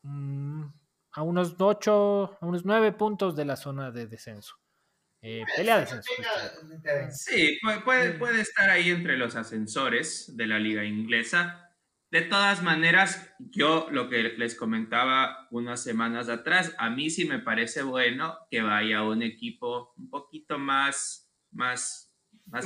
Mm, 0.03 0.63
a 1.11 1.23
unos 1.23 1.55
8, 1.59 2.37
a 2.39 2.45
unos 2.45 2.65
9 2.65 2.91
puntos 2.93 3.35
de 3.35 3.45
la 3.45 3.55
zona 3.55 3.91
de 3.91 4.07
descenso. 4.07 4.55
Eh, 5.21 5.43
pelea 5.55 5.75
de 5.75 5.81
descenso. 5.81 6.11
Sí, 7.11 7.59
puede, 7.83 8.11
puede 8.11 8.41
estar 8.41 8.69
ahí 8.69 8.89
entre 8.89 9.17
los 9.17 9.35
ascensores 9.35 10.35
de 10.37 10.47
la 10.47 10.59
liga 10.59 10.85
inglesa 10.85 11.69
de 12.11 12.23
todas 12.23 12.63
maneras, 12.63 13.31
yo 13.37 13.87
lo 13.91 14.09
que 14.09 14.23
les 14.23 14.55
comentaba 14.55 15.47
unas 15.51 15.83
semanas 15.83 16.27
atrás, 16.27 16.73
a 16.79 16.89
mí 16.89 17.11
sí 17.11 17.25
me 17.25 17.37
parece 17.37 17.83
bueno 17.83 18.35
que 18.49 18.63
vaya 18.63 19.03
un 19.03 19.21
equipo 19.21 19.93
un 19.95 20.09
poquito 20.09 20.57
más, 20.57 21.31
más, 21.51 22.11
más 22.45 22.65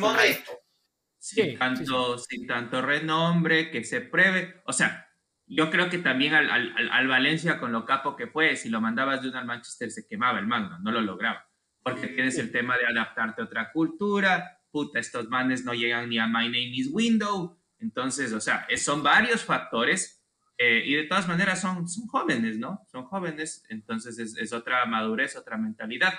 sin, 1.24 1.57
tanto, 1.57 2.17
sin 2.17 2.45
tanto 2.45 2.82
renombre, 2.82 3.71
que 3.71 3.86
se 3.86 4.01
pruebe. 4.01 4.61
O 4.65 4.74
sea, 4.74 5.07
yo 5.45 5.69
creo 5.69 5.89
que 5.89 5.99
también 5.99 6.34
al, 6.34 6.49
al, 6.49 6.89
al, 6.91 7.07
Valencia, 7.07 7.59
con 7.59 7.71
lo 7.71 7.86
capo 7.86 8.17
que 8.17 8.28
fue, 8.28 8.57
si 8.57 8.69
lo 8.69 8.82
mandabas 8.82 9.21
de 9.21 9.30
uno 9.30 9.39
al 9.39 9.45
Manchester, 9.45 9.89
se 9.89 10.05
quemaba 10.05 10.39
el 10.39 10.47
mando, 10.47 10.78
no 10.80 10.91
lo 10.91 10.99
lograba. 10.99 11.47
Porque 11.82 12.07
tienes 12.07 12.38
el 12.39 12.51
tema 12.51 12.78
de 12.78 12.88
adaptarte 12.88 13.41
a 13.41 13.45
otra 13.45 13.71
cultura, 13.71 14.59
puta, 14.69 14.99
estos 14.99 15.30
manes 15.30 15.63
no 15.63 15.74
llegan 15.74 16.09
ni 16.09 16.19
a 16.19 16.28
My 16.28 16.45
Name 16.45 16.76
is 16.76 16.89
Window, 16.91 17.57
entonces, 17.80 18.34
o 18.34 18.41
sea, 18.41 18.67
son 18.76 19.01
varios 19.01 19.43
factores 19.43 20.26
eh, 20.57 20.84
y 20.86 20.93
de 20.95 21.03
todas 21.03 21.28
maneras 21.28 21.61
son, 21.61 21.88
son 21.88 22.07
jóvenes, 22.07 22.57
¿no? 22.57 22.86
Son 22.91 23.05
jóvenes, 23.05 23.65
entonces 23.69 24.19
es, 24.19 24.53
otra 24.53 24.86
madurez, 24.86 25.38
otra 25.38 25.57
mentalidad. 25.57 26.13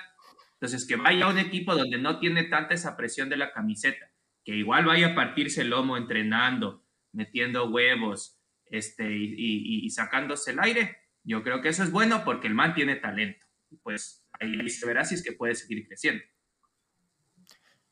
Entonces, 0.54 0.86
que 0.86 0.96
vaya 0.96 1.26
a 1.26 1.30
un 1.30 1.38
equipo 1.38 1.74
donde 1.74 1.98
no 1.98 2.18
tiene 2.18 2.44
tanta 2.44 2.72
esa 2.72 2.96
presión 2.96 3.28
de 3.28 3.36
la 3.36 3.52
camiseta, 3.52 4.10
que 4.44 4.54
igual 4.54 4.84
vaya 4.84 5.08
a 5.08 5.14
partirse 5.14 5.62
el 5.62 5.70
lomo 5.70 5.96
entrenando, 5.96 6.84
metiendo 7.12 7.70
huevos 7.70 8.38
este, 8.66 9.08
y, 9.10 9.88
sacándose 9.90 10.52
el 10.52 10.60
aire, 10.60 10.96
yo 11.22 11.42
creo 11.42 11.60
que 11.62 11.68
eso 11.68 11.82
es 11.82 11.90
bueno 11.90 12.24
porque 12.24 12.46
el 12.46 12.54
man 12.54 12.74
tiene 12.74 12.96
talento. 12.96 13.46
Pues 13.82 14.26
ahí 14.32 14.68
se 14.68 14.86
verá 14.86 15.04
si 15.04 15.14
es 15.14 15.22
que 15.22 15.32
puede 15.32 15.54
seguir 15.54 15.86
creciendo. 15.86 16.22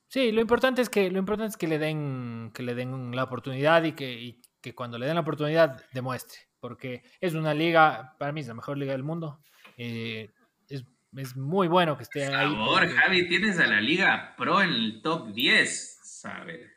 Sí, 0.09 0.30
lo 0.30 0.42
importante 0.42 0.82
es 0.82 0.90
que 0.90 1.11
lo 1.11 1.18
importante 1.18 1.53
es 1.53 1.57
que 1.57 1.66
le 1.66 1.78
den 1.78 2.50
que 2.53 2.62
le 2.62 2.74
den 2.74 3.16
la 3.16 3.24
oportunidad 3.24 3.82
y 3.84 3.92
que, 3.92 4.40
que 4.61 4.74
cuando 4.74 4.98
le 4.98 5.07
den 5.07 5.14
la 5.14 5.22
oportunidad 5.22 5.82
demuestre, 5.92 6.38
porque 6.61 7.03
es 7.20 7.32
una 7.32 7.55
liga 7.55 8.14
para 8.18 8.30
mí 8.30 8.40
es 8.40 8.46
la 8.46 8.55
mejor 8.55 8.76
liga 8.76 8.92
del 8.92 9.05
mundo. 9.05 9.40
Eh, 9.78 10.30
es, 10.68 10.84
es, 11.16 11.34
muy 11.34 11.66
bueno 11.66 11.96
que 11.96 12.03
esté 12.03 12.26
ahí. 12.26 12.46
Por 12.48 12.59
favor, 12.59 12.88
Javi, 12.88 13.26
tienes 13.26 13.59
a 13.59 13.66
la 13.66 13.80
liga 13.80 14.34
pro 14.36 14.61
en 14.61 14.68
el 14.68 15.00
top 15.00 15.32
10, 15.32 16.00
¿sabes? 16.23 16.70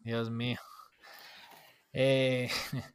Dios 0.00 0.30
mío. 0.30 0.58
Eh, 1.92 2.48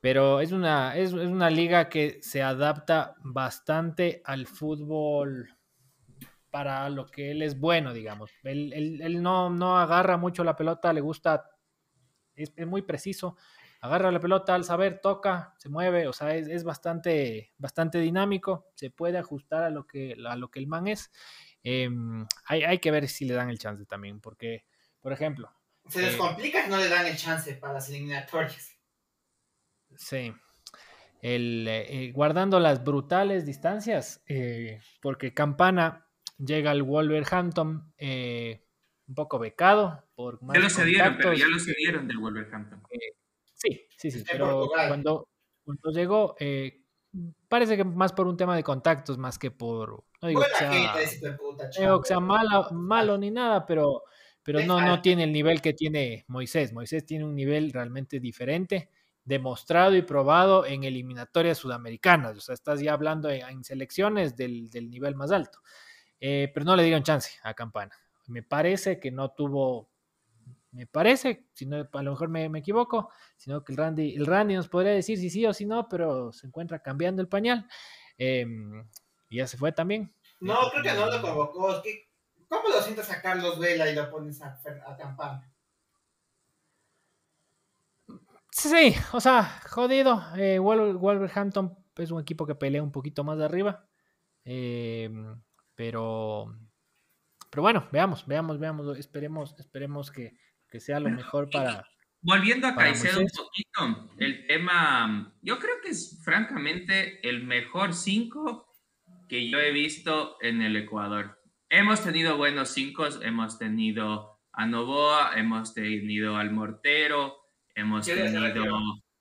pero 0.00 0.40
es 0.40 0.50
una, 0.50 0.96
es, 0.96 1.12
es 1.12 1.28
una 1.28 1.50
liga 1.50 1.88
que 1.88 2.18
se 2.20 2.42
adapta 2.42 3.14
bastante 3.22 4.22
al 4.24 4.46
fútbol 4.46 5.56
para 6.50 6.90
lo 6.90 7.06
que 7.06 7.30
él 7.30 7.42
es 7.42 7.60
bueno, 7.60 7.92
digamos. 7.92 8.32
Él, 8.42 9.22
no, 9.22 9.50
no, 9.50 9.78
agarra 9.78 10.16
mucho 10.16 10.42
la 10.42 10.56
pelota, 10.56 10.92
le 10.92 11.00
gusta, 11.00 11.48
es, 12.34 12.52
muy 12.66 12.82
preciso, 12.82 13.36
agarra 13.80 14.10
la 14.10 14.18
pelota 14.18 14.56
al 14.56 14.64
saber, 14.64 15.00
toca, 15.00 15.54
se 15.58 15.68
mueve, 15.68 16.08
o 16.08 16.12
sea, 16.12 16.34
es, 16.34 16.64
bastante, 16.64 17.52
bastante 17.56 18.00
dinámico, 18.00 18.66
se 18.74 18.90
puede 18.90 19.18
ajustar 19.18 19.62
a 19.62 19.70
lo 19.70 19.86
que, 19.86 20.16
a 20.26 20.34
lo 20.34 20.50
que 20.50 20.58
el 20.58 20.66
man 20.66 20.88
es. 20.88 21.12
Em, 21.62 22.26
hay, 22.46 22.64
hay, 22.64 22.78
que 22.78 22.90
ver 22.90 23.06
si 23.08 23.26
le 23.26 23.34
dan 23.34 23.50
el 23.50 23.58
chance 23.58 23.84
también, 23.84 24.20
porque, 24.20 24.64
por 25.00 25.12
ejemplo... 25.12 25.52
Se 25.88 26.02
les 26.02 26.14
eh, 26.14 26.18
complica 26.18 26.64
que 26.64 26.70
no 26.70 26.76
le 26.76 26.88
dan 26.88 27.06
el 27.06 27.16
chance 27.16 27.54
para 27.54 27.74
las 27.74 27.88
eliminatorias. 27.88 28.76
Sí. 29.96 30.34
El, 31.22 31.66
eh, 31.66 32.12
guardando 32.14 32.60
las 32.60 32.84
brutales 32.84 33.46
distancias, 33.46 34.22
eh, 34.26 34.80
porque 35.00 35.32
Campana 35.32 36.08
llega 36.38 36.70
al 36.70 36.82
Wolverhampton 36.82 37.92
eh, 37.98 38.64
un 39.08 39.14
poco 39.14 39.38
becado 39.38 40.04
por 40.14 40.42
más 40.42 40.56
Ya 40.56 40.62
lo 40.62 40.70
cedieron, 40.70 41.16
pero 41.16 41.32
ya 41.34 41.46
lo 41.46 41.58
cedieron 41.58 42.06
del 42.06 42.18
Wolverhampton. 42.18 42.82
Eh, 42.90 43.16
sí, 43.54 43.86
sí, 43.96 44.10
sí, 44.10 44.24
pero 44.30 44.68
cuando, 44.68 45.28
cuando, 45.64 45.90
llegó, 45.90 46.36
eh, 46.38 46.84
parece 47.48 47.76
que 47.76 47.84
más 47.84 48.12
por 48.12 48.26
un 48.26 48.36
tema 48.36 48.54
de 48.54 48.62
contactos, 48.62 49.18
más 49.18 49.38
que 49.38 49.50
por... 49.50 50.04
No 50.20 50.28
digo, 50.28 50.42
que 50.42 51.06
sea, 51.70 52.02
sea, 52.04 52.20
malo, 52.20 52.70
malo 52.72 53.16
ni 53.18 53.30
nada, 53.30 53.64
pero, 53.66 54.02
pero 54.48 54.64
no, 54.64 54.80
no 54.80 55.02
tiene 55.02 55.24
el 55.24 55.32
nivel 55.32 55.60
que 55.60 55.74
tiene 55.74 56.24
Moisés. 56.26 56.72
Moisés 56.72 57.04
tiene 57.04 57.26
un 57.26 57.34
nivel 57.34 57.70
realmente 57.70 58.18
diferente 58.18 58.88
demostrado 59.22 59.94
y 59.94 60.00
probado 60.00 60.64
en 60.64 60.84
eliminatorias 60.84 61.58
sudamericanas. 61.58 62.34
O 62.38 62.40
sea, 62.40 62.54
estás 62.54 62.80
ya 62.80 62.94
hablando 62.94 63.28
en, 63.28 63.62
selecciones 63.62 64.36
del, 64.36 64.70
del, 64.70 64.88
nivel 64.88 65.16
más 65.16 65.32
alto. 65.32 65.58
Eh, 66.18 66.50
pero 66.54 66.64
no 66.64 66.76
le 66.76 66.84
dieron 66.84 67.02
chance 67.02 67.32
a 67.42 67.52
Campana. 67.52 67.94
Me 68.28 68.42
parece 68.42 68.98
que 68.98 69.10
no 69.10 69.32
tuvo, 69.32 69.90
me 70.72 70.86
parece, 70.86 71.44
si 71.52 71.66
no, 71.66 71.86
a 71.92 72.02
lo 72.02 72.12
mejor 72.12 72.30
me, 72.30 72.46
equivoco, 72.58 73.10
sino 73.36 73.62
que 73.62 73.72
el 73.72 73.76
Randy, 73.76 74.14
el 74.14 74.24
Randy 74.24 74.54
nos 74.54 74.70
podría 74.70 74.92
decir 74.92 75.18
si 75.18 75.28
sí 75.28 75.44
o 75.44 75.52
si 75.52 75.66
no, 75.66 75.90
pero 75.90 76.32
se 76.32 76.46
encuentra 76.46 76.78
cambiando 76.78 77.20
el 77.20 77.28
pañal. 77.28 77.68
Em, 78.16 78.82
y 79.28 79.36
ya 79.36 79.46
se 79.46 79.58
fue 79.58 79.72
también. 79.72 80.10
No, 80.40 80.56
creo 80.70 80.82
que 80.82 80.94
no 80.94 81.10
lo 81.10 81.20
convocó. 81.20 81.82
¿Cómo 82.48 82.68
lo 82.68 82.80
sientes 82.82 83.10
a 83.10 83.20
Carlos 83.20 83.58
Vela 83.58 83.90
y 83.90 83.94
lo 83.94 84.10
pones 84.10 84.40
a, 84.42 84.58
Campana? 84.98 85.52
Sí, 88.50 88.94
o 89.12 89.20
sea, 89.20 89.60
jodido. 89.68 90.22
Eh, 90.36 90.58
Wolverhampton 90.58 91.76
es 91.96 92.10
un 92.10 92.20
equipo 92.20 92.46
que 92.46 92.54
pelea 92.54 92.82
un 92.82 92.92
poquito 92.92 93.22
más 93.22 93.38
de 93.38 93.44
arriba. 93.44 93.86
Eh, 94.44 95.10
pero, 95.74 96.58
pero 97.50 97.62
bueno, 97.62 97.86
veamos, 97.92 98.26
veamos, 98.26 98.58
veamos, 98.58 98.98
esperemos, 98.98 99.54
esperemos 99.58 100.10
que, 100.10 100.36
sea 100.80 101.00
lo 101.00 101.10
mejor 101.10 101.50
para. 101.50 101.86
Volviendo 102.20 102.66
a 102.66 102.74
Caicedo 102.74 103.20
un 103.20 103.28
poquito, 103.28 104.10
el 104.18 104.46
tema, 104.46 105.36
yo 105.40 105.58
creo 105.60 105.76
que 105.82 105.90
es 105.90 106.20
francamente 106.24 107.28
el 107.28 107.44
mejor 107.44 107.94
5 107.94 108.66
que 109.28 109.48
yo 109.48 109.60
he 109.60 109.70
visto 109.70 110.36
en 110.40 110.62
el 110.62 110.76
Ecuador. 110.76 111.37
Hemos 111.70 112.02
tenido 112.02 112.38
buenos 112.38 112.70
5, 112.70 113.22
hemos 113.22 113.58
tenido 113.58 114.40
a 114.52 114.64
Novoa, 114.64 115.32
hemos 115.36 115.74
tenido 115.74 116.36
al 116.38 116.50
Mortero, 116.50 117.36
hemos 117.74 118.06
tenido 118.06 118.64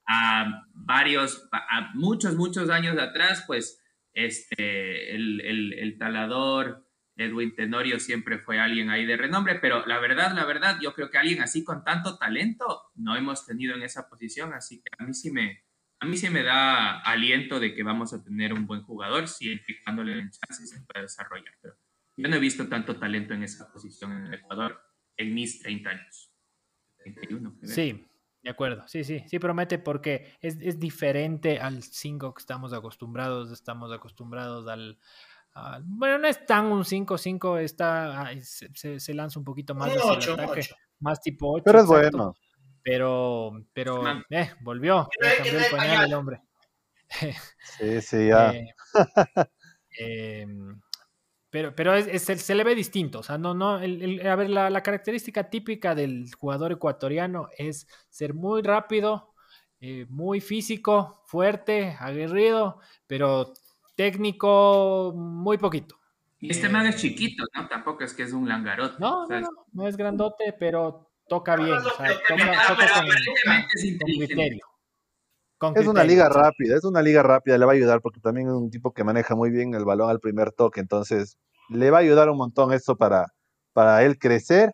a 0.08 0.64
varios, 0.74 1.50
a 1.52 1.91
muchos, 1.93 2.36
muchos 2.36 2.70
años 2.70 2.98
atrás, 2.98 3.43
pues 3.45 3.84
este, 4.14 5.14
el, 5.14 5.95
talador 6.00 6.88
Edwin 7.18 7.54
Tenorio 7.54 8.00
siempre 8.00 8.39
fue 8.39 8.60
alguien 8.60 8.91
ahí 8.91 9.06
de 9.06 9.18
renombre, 9.18 9.56
pero 9.56 9.86
la 9.86 10.00
verdad, 10.00 10.34
la 10.34 10.45
verdad, 10.45 10.80
yo 10.82 10.93
creo 10.93 11.10
que 11.10 11.18
alguien 11.18 11.41
así 11.41 11.66
con 11.66 11.84
tanto 11.84 12.18
talento 12.18 12.84
no 12.95 13.18
hemos 13.18 13.45
tenido 13.45 13.76
en 13.76 13.84
esa 13.84 14.08
posición, 14.08 14.54
así 14.54 14.82
que 14.82 14.89
a 14.98 15.06
mí 15.06 15.14
sí 15.14 15.32
me, 15.32 15.66
a 16.00 16.06
mí 16.06 16.16
sí 16.16 16.30
me 16.30 16.43
da 16.43 17.00
aliento 17.02 17.60
de 17.60 17.76
que 17.76 17.84
vamos 17.84 18.14
a 18.14 18.24
tener 18.24 18.54
un 18.54 18.66
buen 18.66 18.84
jugador, 18.84 19.28
siempre 19.28 19.80
dándole 19.86 20.14
el 20.14 20.32
chance 20.32 20.66
se 20.66 20.82
puede 20.86 21.02
desarrollar, 21.02 21.54
pero 21.62 21.76
yo 22.18 22.28
no 22.28 22.36
he 22.36 22.39
visto 22.39 22.68
tanto 22.68 22.97
talento 22.97 23.34
en 23.34 23.43
esa 23.43 23.72
posición 23.72 24.11
en 24.11 24.26
el 24.26 24.34
Ecuador 24.36 24.82
en 25.15 25.34
mis 25.34 25.61
30 25.61 25.89
años. 25.89 26.32
31, 26.97 27.57
sí, 27.63 28.05
de 28.43 28.49
acuerdo, 28.49 28.86
sí, 28.88 29.03
sí, 29.03 29.24
sí 29.28 29.39
promete 29.39 29.78
porque 29.80 30.34
es, 30.41 30.80
diferente 30.80 31.59
al 31.59 31.84
5 31.84 32.34
que 32.34 32.39
estamos 32.41 32.74
acostumbrados, 32.74 33.51
estamos 33.51 33.93
acostumbrados 33.93 34.68
al, 34.68 34.99
bueno, 35.84 36.18
no 36.20 36.28
es 36.28 36.45
tan 36.45 36.65
un 36.65 36.84
5-5, 36.84 37.59
está, 37.59 38.30
se, 38.41 39.13
lanza 39.13 39.39
un 39.39 39.45
poquito 39.45 39.74
más 39.74 39.91
hacia 39.91 40.34
el 40.34 40.39
ataque, 40.39 40.68
más 40.99 41.22
tipo 41.22 41.53
8. 41.53 41.63
Pero 41.65 41.80
es 41.80 41.86
bueno. 41.86 42.36
Pero, 42.84 43.51
pero, 43.74 44.01
eh, 44.30 44.51
volvió, 44.61 45.09
cambió 45.20 45.59
el 45.59 45.65
pañal 45.72 46.05
el 46.05 46.13
hombre. 46.13 46.41
Sí, 47.78 48.01
sí, 48.01 48.28
ya. 48.28 48.51
eh, 48.51 48.74
em, 49.99 50.82
pero, 51.58 51.76
pero 51.76 51.95
es, 51.95 52.22
se 52.22 52.55
le 52.55 52.64
ve 52.64 52.76
distinto. 52.76 53.20
O 53.20 53.24
sea, 53.24 53.39
no, 53.39 53.55
no. 53.55 53.78
a 53.78 54.36
ver, 54.36 54.49
la, 54.49 54.84
característica 54.84 55.49
típica 55.49 55.95
del 55.95 56.30
jugador 56.36 56.72
ecuatoriano 56.72 57.49
es 57.58 57.88
ser 58.10 58.36
muy 58.36 58.62
rápido, 58.62 59.34
eh, 59.80 60.05
muy 60.08 60.39
físico, 60.39 61.24
fuerte, 61.26 61.97
aguerrido, 61.99 62.80
pero 63.08 63.53
técnico 63.95 65.14
muy 65.16 65.58
poquito. 65.58 65.95
Y 66.39 66.51
este 66.51 66.70
man 66.70 66.86
es 66.86 66.95
eh, 66.97 66.99
chiquito, 66.99 67.43
¿no? 67.55 67.68
Tampoco 67.68 68.03
es 68.03 68.14
que 68.14 68.22
es 68.22 68.34
un 68.34 68.47
langarote. 68.47 68.97
No, 68.99 69.26
no, 69.26 69.39
no, 69.39 69.49
no 69.74 69.88
es 69.88 69.97
grandote, 69.97 70.53
pero 70.60 71.10
toca 71.28 71.55
bien. 71.55 71.74
O 71.74 71.82
sea, 71.82 72.12
toca, 72.28 72.68
toca 72.68 72.88
con, 72.93 73.08
criterio 73.97 74.77
es 75.76 75.88
una 75.88 76.03
liga 76.03 76.30
rápida, 76.30 76.76
es 76.76 76.84
una 76.84 77.01
liga 77.01 77.24
rápida, 77.24 77.58
le 77.58 77.66
va 77.66 77.72
a 77.72 77.76
ayudar 77.76 78.01
porque 78.01 78.20
también 78.20 78.47
es 78.47 78.53
un 78.53 78.70
tipo 78.70 78.93
que 78.93 79.03
maneja 79.03 79.36
muy 79.36 79.49
bien 79.49 79.74
el 79.74 79.86
balón 79.86 80.10
al 80.10 80.20
primer 80.20 80.51
toque, 80.51 80.80
entonces 80.80 81.38
le 81.70 81.91
va 81.91 81.97
a 81.97 82.01
ayudar 82.01 82.30
un 82.30 82.38
montón 82.38 82.74
esto 82.74 82.95
para, 82.95 83.34
para 83.74 84.03
él 84.03 84.18
crecer 84.18 84.74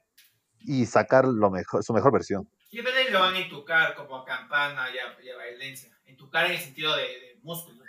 y 0.59 0.86
sacar 0.86 1.25
lo 1.25 1.49
mejor, 1.49 1.84
su 1.84 1.93
mejor 1.93 2.11
versión. 2.11 2.49
Y 2.71 2.81
lo 3.11 3.19
van 3.19 3.36
a 3.36 3.39
entucar 3.39 3.93
como 3.95 4.17
a 4.17 4.25
Campana 4.25 4.88
y 4.93 4.97
a, 4.97 5.23
y 5.23 5.29
a 5.29 5.38
Valencia. 5.38 5.95
Entucar 6.05 6.47
en 6.47 6.53
el 6.53 6.57
sentido 6.57 6.95
de, 6.95 7.03
de 7.03 7.39
músculos, 7.43 7.86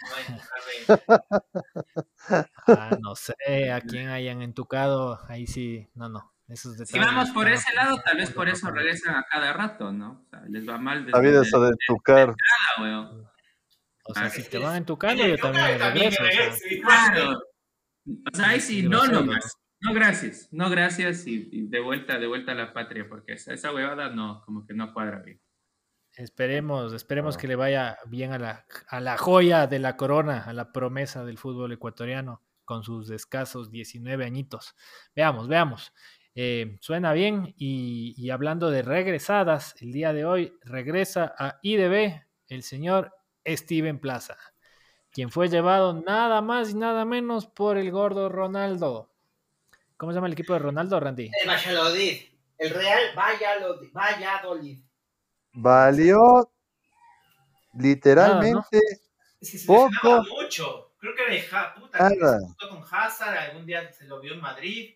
no 0.89 0.95
ah, 2.69 2.99
no 3.01 3.15
sé, 3.17 3.71
a 3.71 3.81
quién 3.81 4.09
hayan 4.09 4.43
entucado, 4.43 5.21
ahí 5.29 5.47
sí, 5.47 5.89
no, 5.95 6.09
no. 6.09 6.34
Si 6.53 6.99
vamos 6.99 7.31
por 7.31 7.49
ese 7.49 7.75
lado, 7.75 8.01
tal 8.05 8.19
vez 8.19 8.31
por 8.31 8.49
eso 8.49 8.71
regresan 8.71 9.17
a 9.17 9.25
cada 9.25 9.53
rato, 9.53 9.93
¿no? 9.93 10.25
O 10.27 10.29
sea, 10.29 10.43
les 10.49 10.69
va 10.69 10.79
mal. 10.79 11.07
Desde, 11.07 11.21
vida 11.21 11.43
eso 11.43 11.61
de, 11.61 11.75
tucar. 11.87 12.35
o 14.05 14.15
sea, 14.15 14.29
si 14.29 14.43
te 14.43 14.59
van 14.59 14.83
a 14.83 14.87
tucar, 14.87 15.17
yo 15.17 15.37
también 15.39 16.13
regreso. 16.13 16.59
Claro. 16.83 17.41
O 18.07 18.37
sea, 18.37 18.51
ahí 18.51 18.61
sí, 18.61 18.83
no 18.83 19.07
nomás. 19.07 19.57
No, 19.81 19.93
gracias. 19.95 20.49
No, 20.51 20.71
gracias. 20.71 21.27
Y, 21.27 21.67
de 21.69 21.81
vuelta, 21.81 22.19
de 22.19 22.27
vuelta 22.27 22.53
a 22.53 22.55
la 22.55 22.73
patria, 22.73 23.07
porque 23.09 23.35
esa, 23.35 23.55
esa 23.55 23.73
huevada 23.73 24.11
no, 24.11 24.43
como 24.45 24.67
que 24.67 24.75
no 24.75 24.93
cuadra 24.93 25.21
bien. 25.21 25.41
Esperemos, 26.15 26.93
esperemos 26.93 27.37
que 27.37 27.49
le 27.49 27.57
vaya 27.57 27.99
bien 28.07 28.33
a 28.33 28.39
la, 28.39 28.67
a 28.89 29.01
la 29.01 29.17
joya 29.17 29.67
de 29.67 29.79
la 29.79 29.97
corona, 29.97 30.45
a 30.45 30.53
la 30.53 30.73
promesa 30.73 31.25
del 31.25 31.39
fútbol 31.39 31.73
ecuatoriano, 31.73 32.43
con 32.65 32.83
sus 32.85 33.11
escasos 33.11 33.71
19 33.71 34.25
añitos. 34.25 34.75
Veamos, 35.15 35.49
veamos. 35.49 35.93
Eh, 36.37 36.77
suena 36.81 37.13
bien 37.13 37.55
y, 37.57 38.15
y, 38.17 38.31
hablando 38.31 38.71
de 38.71 38.83
regresadas, 38.83 39.77
el 39.81 39.93
día 39.93 40.13
de 40.13 40.25
hoy 40.25 40.53
regresa 40.63 41.33
a 41.39 41.61
IDB 41.63 42.23
el 42.49 42.63
señor 42.63 43.15
Steven 43.47 44.01
Plaza, 44.01 44.37
quien 45.13 45.31
fue 45.31 45.49
llevado 45.49 45.93
nada 45.95 46.41
más 46.41 46.71
y 46.71 46.75
nada 46.75 47.05
menos 47.05 47.47
por 47.47 47.79
el 47.79 47.91
gordo 47.93 48.29
Ronaldo. 48.29 49.13
¿Cómo 49.97 50.13
se 50.13 50.17
llama 50.17 50.27
el 50.27 50.33
equipo 50.33 50.55
de 50.55 50.59
Ronaldo, 50.59 50.99
Randy? 50.99 51.31
El 51.41 51.49
Valladolid. 51.49 52.21
El 52.59 52.71
Real 52.71 53.03
Valladolid. 53.17 54.83
Valió 55.53 56.51
literalmente 57.75 58.81
se 59.41 59.67
poco. 59.67 60.23
mucho. 60.25 60.93
Creo 60.99 61.15
que 61.15 61.35
de 61.35 61.45
puta, 61.79 62.09
se 62.09 62.19
con 62.69 62.83
Hazard, 62.91 63.37
algún 63.37 63.67
día 63.67 63.93
se 63.93 64.07
lo 64.07 64.21
vio 64.21 64.35
en 64.35 64.41
Madrid. 64.41 64.95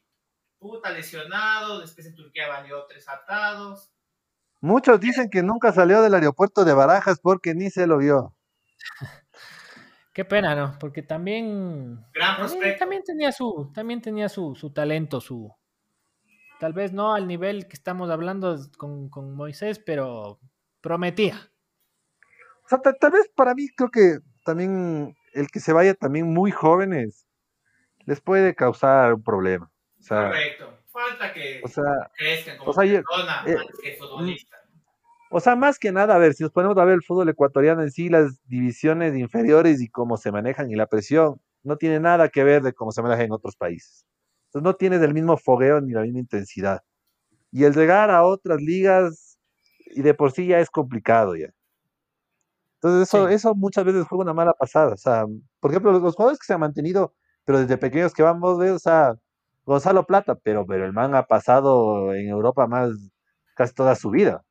Puta, 0.58 0.90
lesionado. 0.90 1.80
Después 1.80 2.06
en 2.06 2.14
Turquía 2.14 2.48
valió 2.48 2.84
tres 2.86 3.08
atados. 3.08 3.90
Muchos 4.60 4.98
dicen 4.98 5.30
que 5.30 5.42
nunca 5.42 5.72
salió 5.72 6.02
del 6.02 6.14
aeropuerto 6.14 6.64
de 6.64 6.74
Barajas 6.74 7.20
porque 7.20 7.54
ni 7.54 7.70
se 7.70 7.86
lo 7.86 7.98
vio. 7.98 8.34
Qué 10.12 10.24
pena, 10.24 10.56
¿no? 10.56 10.76
Porque 10.80 11.02
también. 11.02 12.04
Gran 12.12 12.48
También, 12.76 13.04
tenía 13.04 13.30
su, 13.30 13.70
también 13.72 14.02
tenía 14.02 14.28
su, 14.28 14.56
su, 14.56 14.72
talento, 14.72 15.20
su. 15.20 15.54
Tal 16.58 16.72
vez 16.72 16.92
no 16.92 17.14
al 17.14 17.28
nivel 17.28 17.68
que 17.68 17.74
estamos 17.74 18.10
hablando 18.10 18.58
con, 18.76 19.08
con 19.10 19.32
Moisés, 19.36 19.78
pero 19.78 20.40
prometía. 20.80 21.52
O 22.64 22.68
sea, 22.68 22.80
tal, 22.80 23.12
vez 23.12 23.30
para 23.34 23.54
mí 23.54 23.68
creo 23.68 23.90
que 23.90 24.18
también 24.44 25.16
el 25.32 25.48
que 25.48 25.60
se 25.60 25.72
vaya 25.72 25.94
también 25.94 26.32
muy 26.32 26.50
jóvenes 26.50 27.26
les 28.04 28.20
puede 28.20 28.54
causar 28.54 29.14
un 29.14 29.22
problema. 29.22 29.70
Sea, 30.08 30.28
Correcto. 30.28 30.78
Falta 30.90 31.32
que 31.32 31.60
o 31.62 31.68
sea, 31.68 31.84
crezcan 32.16 32.56
como 32.56 32.70
o 32.70 32.74
sea, 32.74 32.84
persona, 32.84 33.44
eh, 33.46 33.56
más 33.56 33.66
que 33.82 33.96
futbolista. 33.98 34.56
O 35.30 35.40
sea, 35.40 35.56
más 35.56 35.78
que 35.78 35.92
nada, 35.92 36.14
a 36.14 36.18
ver, 36.18 36.32
si 36.32 36.42
nos 36.42 36.52
ponemos 36.52 36.78
a 36.78 36.84
ver 36.84 36.94
el 36.94 37.02
fútbol 37.02 37.28
ecuatoriano 37.28 37.82
en 37.82 37.90
sí, 37.90 38.08
las 38.08 38.40
divisiones 38.46 39.14
inferiores 39.14 39.82
y 39.82 39.88
cómo 39.88 40.16
se 40.16 40.32
manejan 40.32 40.70
y 40.70 40.76
la 40.76 40.86
presión, 40.86 41.40
no 41.62 41.76
tiene 41.76 42.00
nada 42.00 42.30
que 42.30 42.44
ver 42.44 42.62
de 42.62 42.72
cómo 42.72 42.92
se 42.92 43.02
maneja 43.02 43.22
en 43.24 43.32
otros 43.32 43.54
países. 43.54 44.06
Entonces 44.46 44.64
no 44.64 44.74
tiene 44.74 44.98
del 44.98 45.12
mismo 45.12 45.36
fogueo 45.36 45.82
ni 45.82 45.92
la 45.92 46.00
misma 46.00 46.20
intensidad. 46.20 46.82
Y 47.52 47.64
el 47.64 47.74
llegar 47.74 48.10
a 48.10 48.24
otras 48.24 48.62
ligas, 48.62 49.38
y 49.94 50.00
de 50.00 50.14
por 50.14 50.32
sí 50.32 50.46
ya 50.46 50.60
es 50.60 50.70
complicado 50.70 51.36
ya. 51.36 51.50
Entonces 52.80 53.08
eso, 53.08 53.28
eso 53.28 53.54
muchas 53.54 53.84
veces 53.84 54.06
fue 54.08 54.18
una 54.18 54.32
mala 54.32 54.54
pasada. 54.54 54.94
O 54.94 54.96
sea, 54.96 55.26
por 55.60 55.70
ejemplo, 55.70 55.92
los, 55.92 56.14
jugadores 56.14 56.38
que 56.38 56.46
se 56.46 56.54
han 56.54 56.60
mantenido, 56.60 57.14
pero 57.44 57.58
desde 57.60 57.76
pequeños 57.76 58.14
que 58.14 58.22
vamos, 58.22 58.58
ver, 58.58 58.70
o 58.72 58.78
sea, 58.78 59.14
Gonzalo 59.68 60.06
Plata, 60.06 60.34
pero, 60.34 60.64
pero 60.64 60.86
el 60.86 60.94
man 60.94 61.14
ha 61.14 61.24
pasado 61.24 62.14
en 62.14 62.26
Europa 62.26 62.66
más 62.66 62.90
casi 63.54 63.74
toda 63.74 63.94
su 63.96 64.08
vida. 64.08 64.42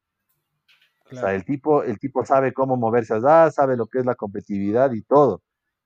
O 1.11 1.15
sea, 1.15 1.33
el 1.33 1.43
tipo, 1.43 1.81
el 1.81 1.97
tipo 1.97 2.23
sabe 2.23 2.53
cómo 2.53 2.77
moverse 2.77 3.15
allá, 3.15 3.49
sabe 3.49 3.75
lo 3.75 3.87
que 3.87 3.97
es 3.97 4.05
la 4.05 4.13
competitividad 4.13 4.91
y 4.91 5.01
todo. 5.01 5.41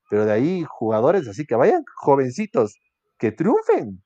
Pero 0.10 0.26
de 0.26 0.34
ahí 0.34 0.66
jugadores 0.68 1.30
así 1.30 1.46
que 1.46 1.56
vayan 1.56 1.86
jovencitos, 1.96 2.78
que 3.18 3.32
triunfen. 3.32 4.04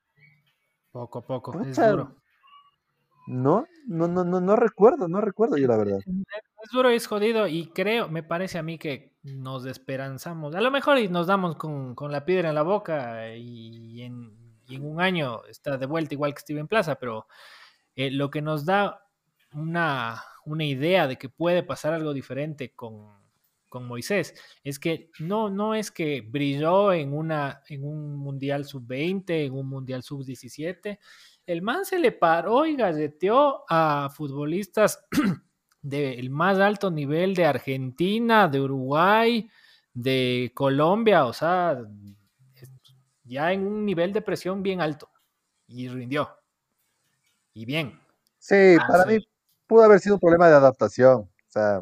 Poco 0.91 1.17
a 1.17 1.25
poco, 1.25 1.59
es 1.61 1.75
duro. 1.75 2.15
No, 3.25 3.65
no, 3.87 4.07
no, 4.07 4.23
no, 4.23 4.39
no 4.39 4.55
recuerdo, 4.55 5.07
no 5.07 5.21
recuerdo 5.21 5.57
yo 5.57 5.67
la 5.67 5.77
verdad. 5.77 5.97
Es 5.97 6.71
duro 6.71 6.91
y 6.91 6.97
es 6.97 7.07
jodido 7.07 7.47
y 7.47 7.71
creo, 7.71 8.09
me 8.09 8.21
parece 8.21 8.59
a 8.59 8.63
mí 8.63 8.77
que 8.77 9.17
nos 9.23 9.63
desesperanzamos. 9.63 10.53
A 10.53 10.61
lo 10.61 10.69
mejor 10.69 10.99
y 10.99 11.09
nos 11.09 11.25
damos 11.25 11.55
con, 11.55 11.95
con 11.95 12.11
la 12.11 12.25
piedra 12.25 12.49
en 12.49 12.55
la 12.55 12.61
boca 12.61 13.35
y 13.35 14.03
en, 14.03 14.44
y 14.67 14.75
en, 14.75 14.85
un 14.85 15.01
año 15.01 15.45
está 15.45 15.77
de 15.77 15.85
vuelta 15.85 16.13
igual 16.13 16.33
que 16.33 16.41
Steven 16.41 16.67
Plaza, 16.67 16.95
pero 16.95 17.27
eh, 17.95 18.11
lo 18.11 18.29
que 18.29 18.41
nos 18.41 18.65
da 18.65 19.07
una, 19.53 20.21
una 20.45 20.65
idea 20.65 21.07
de 21.07 21.17
que 21.17 21.29
puede 21.29 21.63
pasar 21.63 21.93
algo 21.93 22.13
diferente 22.13 22.73
con, 22.73 23.15
con 23.69 23.87
Moisés. 23.87 24.33
Es 24.63 24.79
que 24.79 25.09
no, 25.19 25.49
no 25.49 25.75
es 25.75 25.91
que 25.91 26.21
brilló 26.21 26.93
en, 26.93 27.13
una, 27.13 27.61
en 27.67 27.83
un 27.83 28.15
Mundial 28.15 28.65
sub-20, 28.65 29.45
en 29.45 29.53
un 29.53 29.67
Mundial 29.67 30.03
sub-17. 30.03 30.97
El 31.45 31.61
man 31.61 31.85
se 31.85 31.99
le 31.99 32.11
paró 32.11 32.65
y 32.65 32.75
galleteó 32.75 33.63
a 33.69 34.09
futbolistas 34.15 35.05
del 35.81 36.29
más 36.29 36.59
alto 36.59 36.89
nivel 36.89 37.35
de 37.35 37.45
Argentina, 37.45 38.47
de 38.47 38.61
Uruguay, 38.61 39.49
de 39.93 40.51
Colombia, 40.53 41.25
o 41.25 41.33
sea, 41.33 41.77
ya 43.25 43.51
en 43.51 43.65
un 43.65 43.85
nivel 43.85 44.13
de 44.13 44.21
presión 44.21 44.63
bien 44.63 44.81
alto. 44.81 45.09
Y 45.67 45.87
rindió. 45.89 46.29
Y 47.53 47.65
bien. 47.65 47.99
Sí, 48.37 48.77
para 48.87 49.05
mí 49.05 49.17
pudo 49.67 49.83
haber 49.83 49.99
sido 49.99 50.15
un 50.15 50.21
problema 50.21 50.47
de 50.47 50.55
adaptación. 50.55 51.21
O 51.21 51.49
sea, 51.49 51.81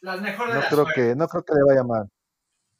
las 0.00 0.20
mejores 0.20 0.54
no 0.54 0.62
creo 0.68 0.86
que 0.94 1.14
no 1.14 1.28
creo 1.28 1.44
que 1.44 1.54
le 1.54 1.62
vaya 1.62 1.84
mal. 1.84 2.10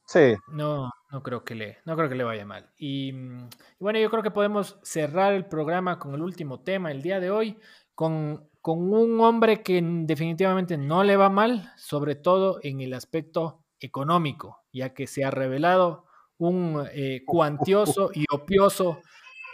Sí. 0.07 0.35
No, 0.49 0.91
no 1.11 1.23
creo 1.23 1.45
que 1.45 1.55
le, 1.55 1.79
no 1.85 1.97
creo 1.97 2.09
que 2.09 2.15
le 2.15 2.25
vaya 2.25 2.45
mal. 2.45 2.71
Y, 2.77 3.13
mm, 3.13 3.49
y, 3.79 3.79
bueno, 3.79 3.99
yo 3.99 4.11
creo 4.11 4.23
que 4.23 4.31
podemos 4.31 4.79
cerrar 4.83 5.33
el 5.33 5.47
programa 5.47 5.99
con 5.99 6.15
el 6.15 6.23
último 6.23 6.61
tema 6.61 6.91
el 6.91 7.03
día 7.03 7.21
de 7.21 7.31
hoy, 7.31 7.59
con, 7.95 8.49
con 8.61 8.93
un 8.93 9.21
hombre 9.21 9.63
que 9.63 9.81
definitivamente 9.83 10.77
no 10.77 11.05
le 11.05 11.17
va 11.17 11.29
mal, 11.29 11.73
sobre 11.77 12.15
todo 12.15 12.59
en 12.63 12.81
el 12.81 12.95
aspecto 12.95 13.65
económico, 13.79 14.65
ya 14.73 14.93
que 14.95 15.07
se 15.07 15.25
ha 15.25 15.31
revelado 15.31 16.07
un 16.43 16.87
eh, 16.93 17.23
cuantioso 17.25 18.11
y 18.15 18.27
opioso 18.31 19.01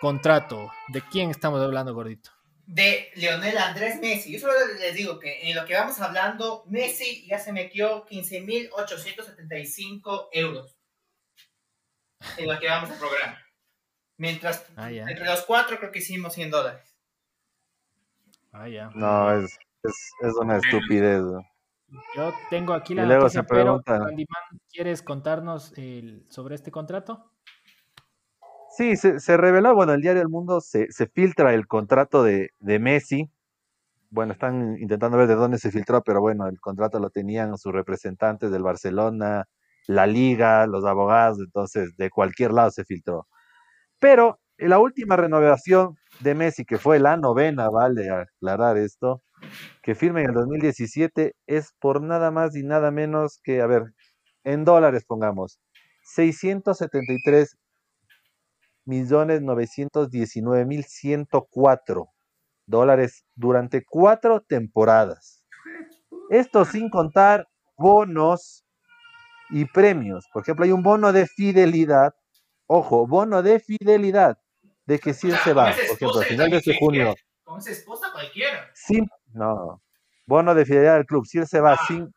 contrato. 0.00 0.70
¿De 0.88 1.02
quién 1.02 1.30
estamos 1.30 1.60
hablando, 1.60 1.94
gordito? 1.94 2.30
de 2.68 3.10
Leonel 3.14 3.56
Andrés 3.56 3.98
Messi. 3.98 4.30
Yo 4.30 4.40
solo 4.40 4.52
les 4.78 4.94
digo 4.94 5.18
que 5.18 5.48
en 5.48 5.56
lo 5.56 5.64
que 5.64 5.74
vamos 5.74 5.98
hablando, 6.00 6.64
Messi 6.66 7.26
ya 7.26 7.38
se 7.38 7.50
metió 7.50 8.04
15.875 8.06 10.28
euros 10.32 10.76
en 12.36 12.46
lo 12.46 12.60
que 12.60 12.68
vamos 12.68 12.90
al 12.90 12.98
programa. 12.98 13.42
Mientras, 14.18 14.66
ah, 14.76 14.92
entre 14.92 15.24
los 15.24 15.46
cuatro 15.46 15.78
creo 15.78 15.90
que 15.90 16.00
hicimos 16.00 16.34
100 16.34 16.50
dólares. 16.50 16.94
Ah, 18.52 18.68
ya. 18.68 18.90
No, 18.94 19.32
es, 19.32 19.58
es, 19.82 20.12
es 20.20 20.34
una 20.34 20.58
estupidez. 20.58 21.22
Yo 22.14 22.32
tengo 22.50 22.74
aquí 22.74 22.94
la 22.94 23.06
noticia, 23.06 23.42
pregunta, 23.44 24.06
¿quieres 24.70 25.02
contarnos 25.02 25.72
el, 25.78 26.26
sobre 26.28 26.54
este 26.54 26.70
contrato? 26.70 27.32
Sí, 28.76 28.96
se, 28.96 29.36
reveló, 29.36 29.74
bueno, 29.74 29.94
el 29.94 30.02
diario 30.02 30.22
El 30.22 30.28
Mundo 30.28 30.60
se, 30.60 30.88
filtra 31.12 31.54
el 31.54 31.66
contrato 31.66 32.22
de, 32.22 32.50
Messi. 32.60 33.30
Bueno, 34.10 34.32
están 34.32 34.76
intentando 34.78 35.16
ver 35.18 35.28
de 35.28 35.34
dónde 35.34 35.58
se 35.58 35.70
filtró, 35.70 36.02
pero 36.02 36.20
bueno, 36.20 36.46
el 36.46 36.60
contrato 36.60 36.98
lo 36.98 37.10
tenían 37.10 37.56
sus 37.58 37.72
representantes 37.72 38.50
del 38.50 38.62
Barcelona, 38.62 39.46
la 39.86 40.06
liga, 40.06 40.66
los 40.66 40.84
abogados, 40.84 41.38
entonces 41.40 41.96
de 41.96 42.10
cualquier 42.10 42.52
lado 42.52 42.70
se 42.70 42.84
filtró. 42.84 43.26
Pero 43.98 44.38
en 44.58 44.70
la 44.70 44.78
última 44.78 45.16
renovación 45.16 45.96
de 46.20 46.34
Messi, 46.34 46.64
que 46.64 46.78
fue 46.78 46.98
la 46.98 47.16
novena, 47.16 47.70
vale 47.70 48.10
aclarar 48.10 48.76
esto, 48.76 49.22
que 49.82 49.94
firma 49.94 50.20
en 50.20 50.28
el 50.28 50.34
2017, 50.34 51.34
es 51.46 51.72
por 51.80 52.02
nada 52.02 52.30
más 52.30 52.56
y 52.56 52.62
nada 52.62 52.90
menos 52.90 53.40
que, 53.42 53.60
a 53.60 53.66
ver, 53.66 53.82
en 54.44 54.64
dólares 54.64 55.04
pongamos, 55.06 55.58
673 56.02 57.56
millones 58.84 59.42
novecientos 59.42 60.10
diecinueve 60.10 60.64
mil 60.64 60.84
ciento 60.84 61.46
cuatro 61.50 62.08
dólares 62.66 63.24
durante 63.34 63.84
cuatro 63.84 64.40
temporadas. 64.40 65.44
Esto 66.30 66.64
sin 66.64 66.90
contar 66.90 67.48
bonos 67.76 68.64
y 69.50 69.64
premios. 69.66 70.26
Por 70.32 70.42
ejemplo, 70.42 70.64
hay 70.64 70.72
un 70.72 70.82
bono 70.82 71.12
de 71.12 71.26
fidelidad. 71.26 72.14
Ojo, 72.66 73.06
bono 73.06 73.42
de 73.42 73.60
fidelidad 73.60 74.38
de 74.86 74.98
que 74.98 75.14
si 75.14 75.30
él 75.30 75.36
se 75.44 75.52
va, 75.52 75.72
por 75.72 75.96
ejemplo, 75.96 76.20
al 76.20 76.26
final 76.26 76.50
de 76.50 76.56
este 76.58 76.78
junio. 76.78 77.14
Con 77.44 77.62
su 77.62 77.70
esposa 77.70 78.08
cualquiera. 78.12 78.70
Sin, 78.74 79.08
no, 79.32 79.82
bono 80.26 80.54
de 80.54 80.64
fidelidad 80.64 80.96
del 80.96 81.06
club. 81.06 81.26
Si 81.26 81.38
él 81.38 81.46
se 81.46 81.60
va 81.60 81.74
ah. 81.74 81.80
sin, 81.86 82.12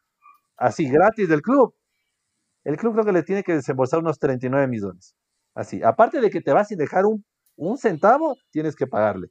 así, 0.57 0.89
gratis 0.89 1.29
del 1.29 1.41
club, 1.41 1.73
el 2.63 2.77
club 2.77 2.93
creo 2.93 3.05
que 3.05 3.11
le 3.13 3.23
tiene 3.23 3.43
que 3.43 3.53
desembolsar 3.53 3.99
unos 3.99 4.19
39 4.19 4.67
millones. 4.67 5.15
Así, 5.55 5.83
aparte 5.83 6.21
de 6.21 6.29
que 6.29 6.41
te 6.41 6.53
vas 6.53 6.71
a 6.71 6.75
dejar 6.75 7.05
un 7.05 7.23
un 7.61 7.77
centavo 7.77 8.35
tienes 8.51 8.75
que 8.75 8.87
pagarle. 8.87 9.27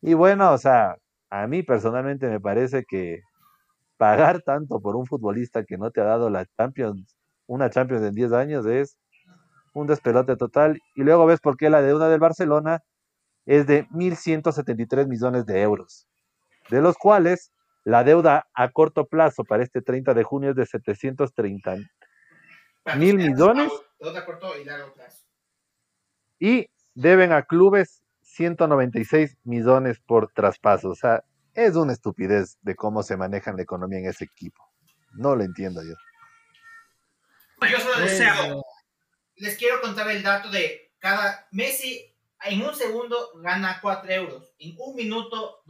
Y 0.00 0.14
bueno, 0.14 0.52
o 0.52 0.58
sea, 0.58 0.96
a 1.30 1.46
mí 1.46 1.62
personalmente 1.62 2.28
me 2.28 2.40
parece 2.40 2.84
que 2.88 3.20
pagar 3.98 4.42
tanto 4.42 4.80
por 4.80 4.96
un 4.96 5.06
futbolista 5.06 5.64
que 5.64 5.78
no 5.78 5.90
te 5.90 6.00
ha 6.00 6.04
dado 6.04 6.30
la 6.30 6.46
Champions, 6.58 7.16
una 7.46 7.70
Champions 7.70 8.04
en 8.04 8.14
10 8.14 8.32
años 8.32 8.66
es 8.66 8.96
un 9.74 9.86
despelote 9.86 10.36
total. 10.36 10.80
Y 10.94 11.02
luego 11.02 11.26
ves 11.26 11.40
por 11.40 11.56
qué 11.56 11.70
la 11.70 11.82
deuda 11.82 12.08
del 12.08 12.20
Barcelona 12.20 12.80
es 13.46 13.66
de 13.66 13.86
1.173 13.88 15.08
millones 15.08 15.46
de 15.46 15.62
euros, 15.62 16.08
de 16.70 16.80
los 16.80 16.96
cuales 16.96 17.52
la 17.84 18.04
deuda 18.04 18.48
a 18.54 18.70
corto 18.70 19.06
plazo 19.06 19.44
para 19.44 19.62
este 19.62 19.82
30 19.82 20.14
de 20.14 20.22
junio 20.22 20.50
es 20.50 20.56
de 20.56 20.66
730 20.66 21.76
mil 22.96 23.16
millones. 23.16 23.72
Y 26.38 26.68
deben 26.94 27.32
a 27.32 27.42
clubes 27.42 28.02
196 28.22 29.36
millones 29.44 30.00
por 30.00 30.32
traspaso. 30.32 30.90
O 30.90 30.94
sea, 30.94 31.24
es 31.54 31.76
una 31.76 31.92
estupidez 31.92 32.58
de 32.62 32.74
cómo 32.74 33.02
se 33.02 33.16
maneja 33.16 33.52
la 33.52 33.62
economía 33.62 33.98
en 33.98 34.06
ese 34.06 34.24
equipo. 34.24 34.62
No 35.12 35.36
lo 35.36 35.44
entiendo 35.44 35.82
yo. 35.82 35.94
Yo 37.70 37.78
solo 37.78 38.00
deseo, 38.00 38.64
les 39.36 39.56
quiero 39.56 39.80
contar 39.80 40.10
el 40.10 40.22
dato 40.22 40.50
de 40.50 40.92
cada 40.98 41.46
Messi 41.52 42.12
en 42.44 42.62
un 42.62 42.74
segundo 42.74 43.30
gana 43.36 43.78
4 43.80 44.10
euros, 44.10 44.52
en 44.58 44.74
un 44.78 44.96
minuto 44.96 45.62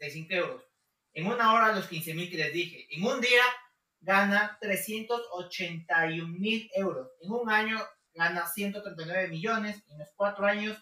265 0.00 0.34
euros, 0.34 0.64
en 1.12 1.26
una 1.26 1.52
hora 1.52 1.72
los 1.72 1.86
15 1.86 2.14
mil 2.14 2.30
que 2.30 2.38
les 2.38 2.52
dije, 2.52 2.86
en 2.90 3.04
un 3.04 3.20
día 3.20 3.42
gana 4.00 4.56
381 4.60 6.28
mil 6.28 6.70
euros, 6.74 7.08
en 7.20 7.30
un 7.30 7.50
año 7.50 7.78
gana 8.14 8.46
139 8.46 9.28
millones, 9.28 9.82
en 9.88 9.98
los 9.98 10.08
cuatro 10.16 10.46
años 10.46 10.78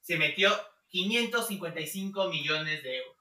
se 0.00 0.16
metió 0.16 0.50
555 0.88 2.28
millones 2.28 2.82
de 2.82 2.96
euros. 2.98 3.16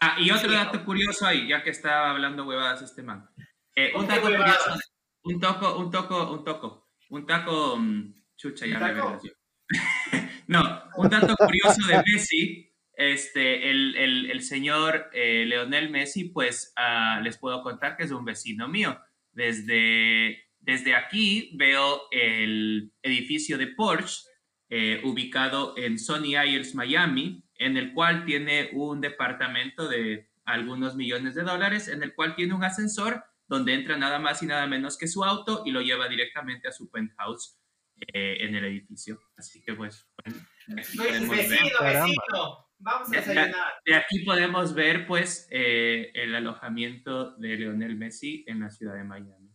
Ah, 0.00 0.16
y 0.18 0.30
otro 0.30 0.52
dato 0.52 0.84
curioso 0.84 1.26
ahí, 1.26 1.48
ya 1.48 1.62
que 1.62 1.70
estaba 1.70 2.10
hablando 2.10 2.44
huevadas 2.44 2.82
este 2.82 3.02
man. 3.02 3.28
Eh, 3.74 3.92
un 3.94 4.06
dato 4.06 4.22
curioso, 4.22 4.78
un 5.22 5.40
toco, 5.40 5.78
un 5.78 5.90
toco, 5.90 6.30
un 6.32 6.44
toco, 6.44 6.88
un 7.10 7.26
taco, 7.26 7.76
mm, 7.76 8.14
chucha, 8.36 8.66
ya 8.66 8.78
me 8.78 9.18
No, 10.46 10.82
un 10.96 11.08
dato 11.08 11.34
curioso 11.36 11.86
de 11.86 12.02
Messi, 12.06 12.67
este, 12.98 13.70
el, 13.70 13.94
el, 13.96 14.30
el 14.30 14.42
señor 14.42 15.08
eh, 15.12 15.44
Leonel 15.46 15.88
Messi, 15.88 16.30
pues 16.30 16.74
uh, 16.76 17.22
les 17.22 17.38
puedo 17.38 17.62
contar 17.62 17.96
que 17.96 18.02
es 18.02 18.10
un 18.10 18.24
vecino 18.24 18.66
mío. 18.66 18.98
Desde, 19.30 20.48
desde 20.58 20.96
aquí 20.96 21.52
veo 21.54 22.02
el 22.10 22.92
edificio 23.02 23.56
de 23.56 23.68
Porsche, 23.68 24.24
eh, 24.68 25.00
ubicado 25.04 25.74
en 25.76 25.96
Sony 25.96 26.34
Isles, 26.44 26.74
Miami, 26.74 27.44
en 27.54 27.76
el 27.76 27.94
cual 27.94 28.24
tiene 28.24 28.70
un 28.72 29.00
departamento 29.00 29.88
de 29.88 30.28
algunos 30.44 30.96
millones 30.96 31.36
de 31.36 31.44
dólares, 31.44 31.86
en 31.86 32.02
el 32.02 32.14
cual 32.14 32.34
tiene 32.34 32.54
un 32.54 32.64
ascensor 32.64 33.22
donde 33.46 33.74
entra 33.74 33.96
nada 33.96 34.18
más 34.18 34.42
y 34.42 34.46
nada 34.46 34.66
menos 34.66 34.98
que 34.98 35.06
su 35.06 35.22
auto 35.22 35.62
y 35.64 35.70
lo 35.70 35.82
lleva 35.82 36.08
directamente 36.08 36.66
a 36.66 36.72
su 36.72 36.90
penthouse 36.90 37.60
eh, 38.12 38.38
en 38.40 38.56
el 38.56 38.64
edificio. 38.64 39.20
Así 39.36 39.62
que 39.62 39.74
pues, 39.74 40.04
bueno, 40.24 40.38
vecino, 40.66 41.30
vecino. 41.80 42.67
Vamos 42.78 43.08
a 43.08 43.12
desayunar. 43.12 43.54
De, 43.84 43.94
aquí 43.94 44.24
podemos 44.24 44.74
ver 44.74 45.06
pues 45.06 45.48
eh, 45.50 46.10
el 46.14 46.34
alojamiento 46.34 47.36
de 47.36 47.56
Leonel 47.56 47.96
Messi 47.96 48.44
en 48.46 48.60
la 48.60 48.70
ciudad 48.70 48.94
de 48.94 49.04
Miami. 49.04 49.52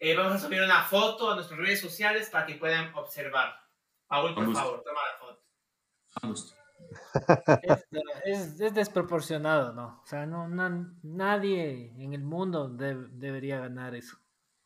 Eh, 0.00 0.16
vamos 0.16 0.34
a 0.34 0.38
subir 0.38 0.62
una 0.62 0.82
foto 0.82 1.30
a 1.30 1.34
nuestras 1.34 1.58
redes 1.58 1.80
sociales 1.80 2.30
para 2.30 2.46
que 2.46 2.54
puedan 2.54 2.94
observar. 2.94 3.54
Paul, 4.06 4.34
por 4.34 4.52
favor, 4.52 4.82
toma 4.84 5.00
la 5.12 5.18
foto. 5.18 5.44
Vamos. 6.22 6.54
Es, 8.24 8.60
es, 8.60 8.74
desproporcionado, 8.74 9.72
¿no? 9.72 10.00
O 10.02 10.06
sea, 10.06 10.26
no, 10.26 10.48
nadie 11.02 11.92
en 11.98 12.14
el 12.14 12.22
mundo 12.22 12.68
debería 12.68 13.58
ganar 13.58 13.94
eso. 13.94 14.16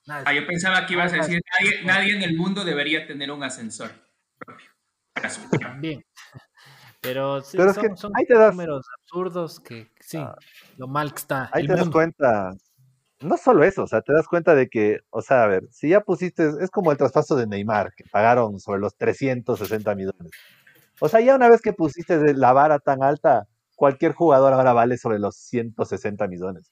Ah, 0.09 0.33
yo 0.33 0.47
pensaba 0.47 0.85
que 0.87 0.95
ibas 0.95 1.13
a 1.13 1.17
decir, 1.17 1.41
nadie, 1.61 1.85
nadie, 1.85 2.17
en 2.17 2.23
el 2.23 2.37
mundo 2.37 2.65
debería 2.65 3.07
tener 3.07 3.31
un 3.31 3.43
ascensor 3.43 3.91
propio. 4.39 4.69
También. 5.61 6.05
Pero, 7.03 7.43
sí, 7.43 7.57
Pero 7.57 7.71
es 7.71 7.77
son, 7.77 7.85
que 7.85 7.97
son 7.97 8.13
números 8.51 8.87
absurdos 9.01 9.59
que 9.59 9.91
sí, 10.01 10.19
ah. 10.19 10.37
lo 10.77 10.87
mal 10.87 11.13
que 11.13 11.19
está. 11.19 11.51
Ahí 11.53 11.67
te 11.67 11.75
das 11.75 11.91
cuenta, 11.91 12.55
no 13.21 13.37
solo 13.37 13.65
eso, 13.65 13.83
o 13.83 13.87
sea, 13.89 14.03
te 14.03 14.13
das 14.13 14.29
cuenta 14.29 14.55
de 14.55 14.69
que, 14.69 15.01
o 15.11 15.21
sea, 15.21 15.43
a 15.43 15.47
ver, 15.49 15.65
si 15.71 15.89
ya 15.89 16.01
pusiste, 16.03 16.49
es 16.61 16.71
como 16.71 16.93
el 16.93 16.99
traspaso 16.99 17.35
de 17.35 17.49
Neymar, 17.49 17.93
que 17.97 18.05
pagaron 18.05 18.61
sobre 18.61 18.81
los 18.81 18.97
360 18.97 19.95
millones. 19.97 20.31
O 21.01 21.09
sea, 21.09 21.21
ya 21.21 21.35
una 21.35 21.49
vez 21.49 21.61
que 21.61 21.73
pusiste 21.73 22.35
la 22.35 22.53
vara 22.53 22.79
tan 22.79 23.03
alta, 23.03 23.49
cualquier 23.75 24.13
jugador 24.13 24.53
ahora 24.53 24.73
vale 24.73 24.97
sobre 24.97 25.19
los 25.19 25.35
160 25.37 26.29
millones. 26.29 26.71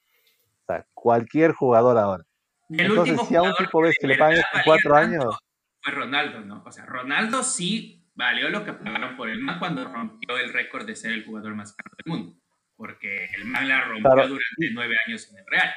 O 0.61 0.65
sea, 0.67 0.85
cualquier 0.93 1.51
jugador 1.51 1.97
ahora. 1.97 2.23
Entonces, 2.69 3.19
si 3.27 3.35
a 3.35 3.41
un 3.41 3.53
tipo 3.55 3.81
ves 3.81 3.97
que 3.99 4.07
le 4.07 4.17
pagan 4.17 4.41
cuatro 4.63 4.95
años. 4.95 5.37
Fue 5.81 5.93
Ronaldo, 5.93 6.39
¿no? 6.41 6.63
O 6.65 6.71
sea, 6.71 6.85
Ronaldo 6.85 7.43
sí 7.43 8.00
valió 8.21 8.49
lo 8.49 8.63
que 8.63 8.73
pagaron 8.73 9.17
por 9.17 9.29
el 9.29 9.39
man 9.39 9.59
cuando 9.59 9.83
rompió 9.83 10.37
el 10.37 10.53
récord 10.53 10.85
de 10.85 10.95
ser 10.95 11.11
el 11.11 11.25
jugador 11.25 11.55
más 11.55 11.73
caro 11.73 11.95
del 11.97 12.11
mundo. 12.11 12.39
Porque 12.75 13.25
el 13.35 13.45
man 13.45 13.67
la 13.67 13.81
rompió 13.81 14.27
durante 14.27 14.71
nueve 14.73 14.95
años 15.07 15.29
en 15.31 15.37
el 15.39 15.45
Real. 15.47 15.73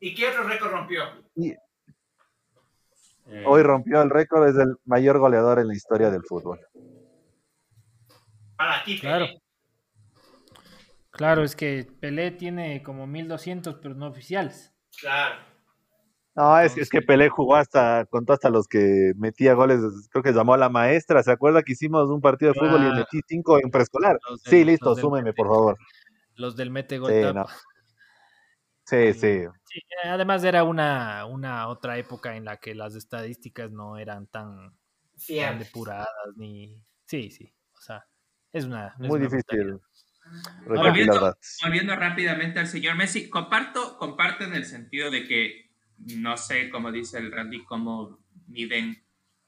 ¿Y 0.00 0.14
qué 0.14 0.28
otro 0.28 0.44
récord 0.44 0.70
rompió? 0.70 1.04
Hoy 3.44 3.62
rompió 3.62 4.02
el 4.02 4.10
récord, 4.10 4.48
es 4.48 4.56
el 4.56 4.76
mayor 4.84 5.18
goleador 5.18 5.58
en 5.58 5.68
la 5.68 5.74
historia 5.74 6.10
del 6.10 6.22
fútbol. 6.22 6.60
Para 8.56 8.82
ti, 8.84 8.98
claro. 8.98 9.26
Claro, 11.10 11.42
es 11.42 11.56
que 11.56 11.86
Pelé 12.00 12.30
tiene 12.30 12.82
como 12.82 13.06
1200, 13.06 13.76
pero 13.82 13.94
no 13.94 14.06
oficiales. 14.06 14.74
Claro. 15.00 15.47
No, 16.38 16.56
es, 16.60 16.78
es 16.78 16.88
que 16.88 17.02
Pelé 17.02 17.28
jugó 17.30 17.56
hasta, 17.56 18.06
contó 18.06 18.32
hasta 18.32 18.48
los 18.48 18.68
que 18.68 19.12
metía 19.16 19.54
goles, 19.54 19.80
creo 20.08 20.22
que 20.22 20.30
llamó 20.30 20.54
a 20.54 20.56
la 20.56 20.68
maestra, 20.68 21.20
¿se 21.24 21.32
acuerda 21.32 21.64
que 21.64 21.72
hicimos 21.72 22.08
un 22.10 22.20
partido 22.20 22.52
de 22.52 22.60
fútbol 22.60 22.80
y 22.80 22.96
metí 22.96 23.20
cinco 23.26 23.58
en 23.60 23.72
preescolar? 23.72 24.20
sí, 24.44 24.64
listo, 24.64 24.94
súmeme, 24.94 25.32
por 25.32 25.48
favor. 25.48 25.76
Los 26.36 26.54
del 26.54 26.70
mete 26.70 26.98
gol. 26.98 27.12
Sí, 28.84 29.12
sí, 29.14 29.14
sí. 29.14 29.26
Eh, 29.26 30.08
además 30.08 30.44
era 30.44 30.62
una, 30.62 31.26
una 31.26 31.66
otra 31.66 31.98
época 31.98 32.36
en 32.36 32.44
la 32.44 32.58
que 32.58 32.72
las 32.72 32.94
estadísticas 32.94 33.72
no 33.72 33.98
eran 33.98 34.28
tan, 34.28 34.78
tan 35.26 35.58
depuradas, 35.58 36.08
ni... 36.36 36.80
Sí, 37.04 37.32
sí, 37.32 37.52
o 37.76 37.80
sea, 37.80 38.06
es 38.52 38.64
una... 38.64 38.94
Muy 38.98 39.18
difícil. 39.18 39.80
Volviendo, 40.68 41.36
volviendo, 41.64 41.96
rápidamente 41.96 42.60
al 42.60 42.68
señor 42.68 42.94
Messi, 42.94 43.28
comparto, 43.28 43.98
comparto 43.98 44.44
en 44.44 44.54
el 44.54 44.66
sentido 44.66 45.10
de 45.10 45.26
que 45.26 45.67
no 45.98 46.36
sé, 46.36 46.70
como 46.70 46.92
dice 46.92 47.18
el 47.18 47.32
Randy, 47.32 47.64
cómo 47.64 48.20
miden 48.46 49.04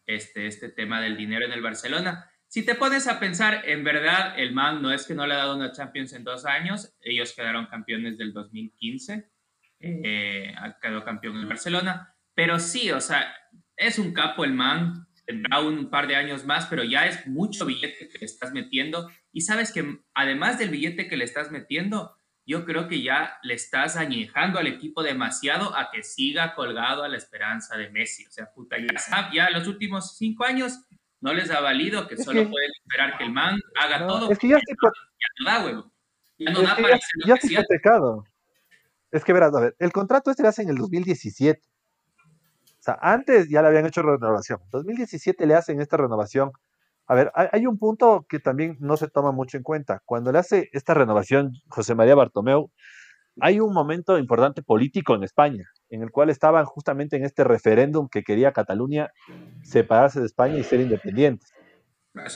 este, 0.06 0.46
este 0.46 0.68
tema 0.68 1.00
del 1.00 1.16
dinero 1.16 1.46
en 1.46 1.52
el 1.52 1.62
Barcelona. 1.62 2.30
Si 2.48 2.64
te 2.64 2.74
pones 2.74 3.06
a 3.06 3.20
pensar, 3.20 3.62
en 3.64 3.84
verdad, 3.84 4.38
el 4.38 4.52
man 4.52 4.82
no 4.82 4.92
es 4.92 5.06
que 5.06 5.14
no 5.14 5.26
le 5.26 5.34
ha 5.34 5.38
dado 5.38 5.56
una 5.56 5.72
Champions 5.72 6.12
en 6.12 6.24
dos 6.24 6.44
años, 6.44 6.96
ellos 7.00 7.32
quedaron 7.34 7.66
campeones 7.66 8.18
del 8.18 8.32
2015, 8.32 9.30
eh, 9.78 10.54
quedó 10.82 11.04
campeón 11.04 11.36
en 11.38 11.48
Barcelona, 11.48 12.16
pero 12.34 12.58
sí, 12.58 12.90
o 12.90 13.00
sea, 13.00 13.32
es 13.76 13.98
un 13.98 14.12
capo 14.12 14.44
el 14.44 14.52
man, 14.52 15.06
tendrá 15.24 15.60
un 15.60 15.90
par 15.90 16.08
de 16.08 16.16
años 16.16 16.44
más, 16.44 16.66
pero 16.66 16.82
ya 16.82 17.06
es 17.06 17.26
mucho 17.26 17.66
billete 17.66 18.08
que 18.08 18.18
le 18.18 18.26
estás 18.26 18.52
metiendo. 18.52 19.08
Y 19.32 19.42
sabes 19.42 19.72
que 19.72 20.00
además 20.12 20.58
del 20.58 20.70
billete 20.70 21.06
que 21.06 21.16
le 21.16 21.24
estás 21.24 21.50
metiendo, 21.52 22.16
yo 22.50 22.64
creo 22.64 22.88
que 22.88 23.00
ya 23.00 23.38
le 23.44 23.54
estás 23.54 23.96
añejando 23.96 24.58
al 24.58 24.66
equipo 24.66 25.04
demasiado 25.04 25.76
a 25.76 25.88
que 25.92 26.02
siga 26.02 26.56
colgado 26.56 27.04
a 27.04 27.08
la 27.08 27.16
esperanza 27.16 27.76
de 27.76 27.90
Messi. 27.90 28.26
O 28.26 28.30
sea, 28.32 28.50
puta, 28.52 28.76
ya, 28.76 29.30
ya 29.32 29.50
los 29.50 29.68
últimos 29.68 30.16
cinco 30.16 30.44
años 30.44 30.80
no 31.20 31.32
les 31.32 31.48
ha 31.52 31.60
valido 31.60 32.08
que 32.08 32.16
solo 32.16 32.42
pueden 32.50 32.70
esperar 32.82 33.16
que 33.16 33.24
el 33.24 33.32
man 33.32 33.56
haga 33.80 34.04
todo. 34.04 34.32
Es 34.32 34.38
que 34.40 34.48
ya, 34.48 34.56
estoy... 34.56 34.74
ya 34.82 35.28
no 35.38 35.50
da, 35.50 35.64
huevo. 35.64 35.92
Ya 36.38 36.50
no 36.50 36.62
da 36.62 36.74
para 36.74 36.98
ya, 37.24 37.36
ya 37.48 37.62
pecado. 37.62 38.24
Es 39.12 39.22
que 39.22 39.32
verás, 39.32 39.54
a 39.54 39.60
ver, 39.60 39.76
el 39.78 39.92
contrato 39.92 40.32
este 40.32 40.42
lo 40.42 40.48
hace 40.48 40.62
en 40.62 40.70
el 40.70 40.76
2017. 40.76 41.60
O 42.80 42.82
sea, 42.82 42.98
antes 43.00 43.48
ya 43.48 43.62
le 43.62 43.68
habían 43.68 43.86
hecho 43.86 44.02
renovación. 44.02 44.58
2017 44.70 45.46
le 45.46 45.54
hacen 45.54 45.80
esta 45.80 45.98
renovación. 45.98 46.50
A 47.10 47.14
ver, 47.16 47.32
hay, 47.34 47.66
un 47.66 47.76
punto 47.76 48.24
que 48.28 48.38
también 48.38 48.76
no 48.78 48.96
se 48.96 49.08
toma 49.08 49.32
mucho 49.32 49.56
en 49.56 49.64
cuenta. 49.64 50.00
Cuando 50.04 50.30
le 50.30 50.38
hace 50.38 50.68
esta 50.72 50.94
renovación 50.94 51.54
José 51.66 51.96
María 51.96 52.14
Bartomeu, 52.14 52.70
hay 53.40 53.58
un 53.58 53.74
momento 53.74 54.16
importante 54.16 54.62
político 54.62 55.16
en 55.16 55.24
España, 55.24 55.64
en 55.88 56.04
el 56.04 56.12
cual 56.12 56.30
estaban 56.30 56.64
justamente 56.66 57.16
en 57.16 57.24
este 57.24 57.42
referéndum 57.42 58.08
que 58.08 58.22
quería 58.22 58.52
Cataluña 58.52 59.10
separarse 59.64 60.20
de 60.20 60.26
España 60.26 60.56
y 60.56 60.62
ser 60.62 60.82
independientes. 60.82 61.52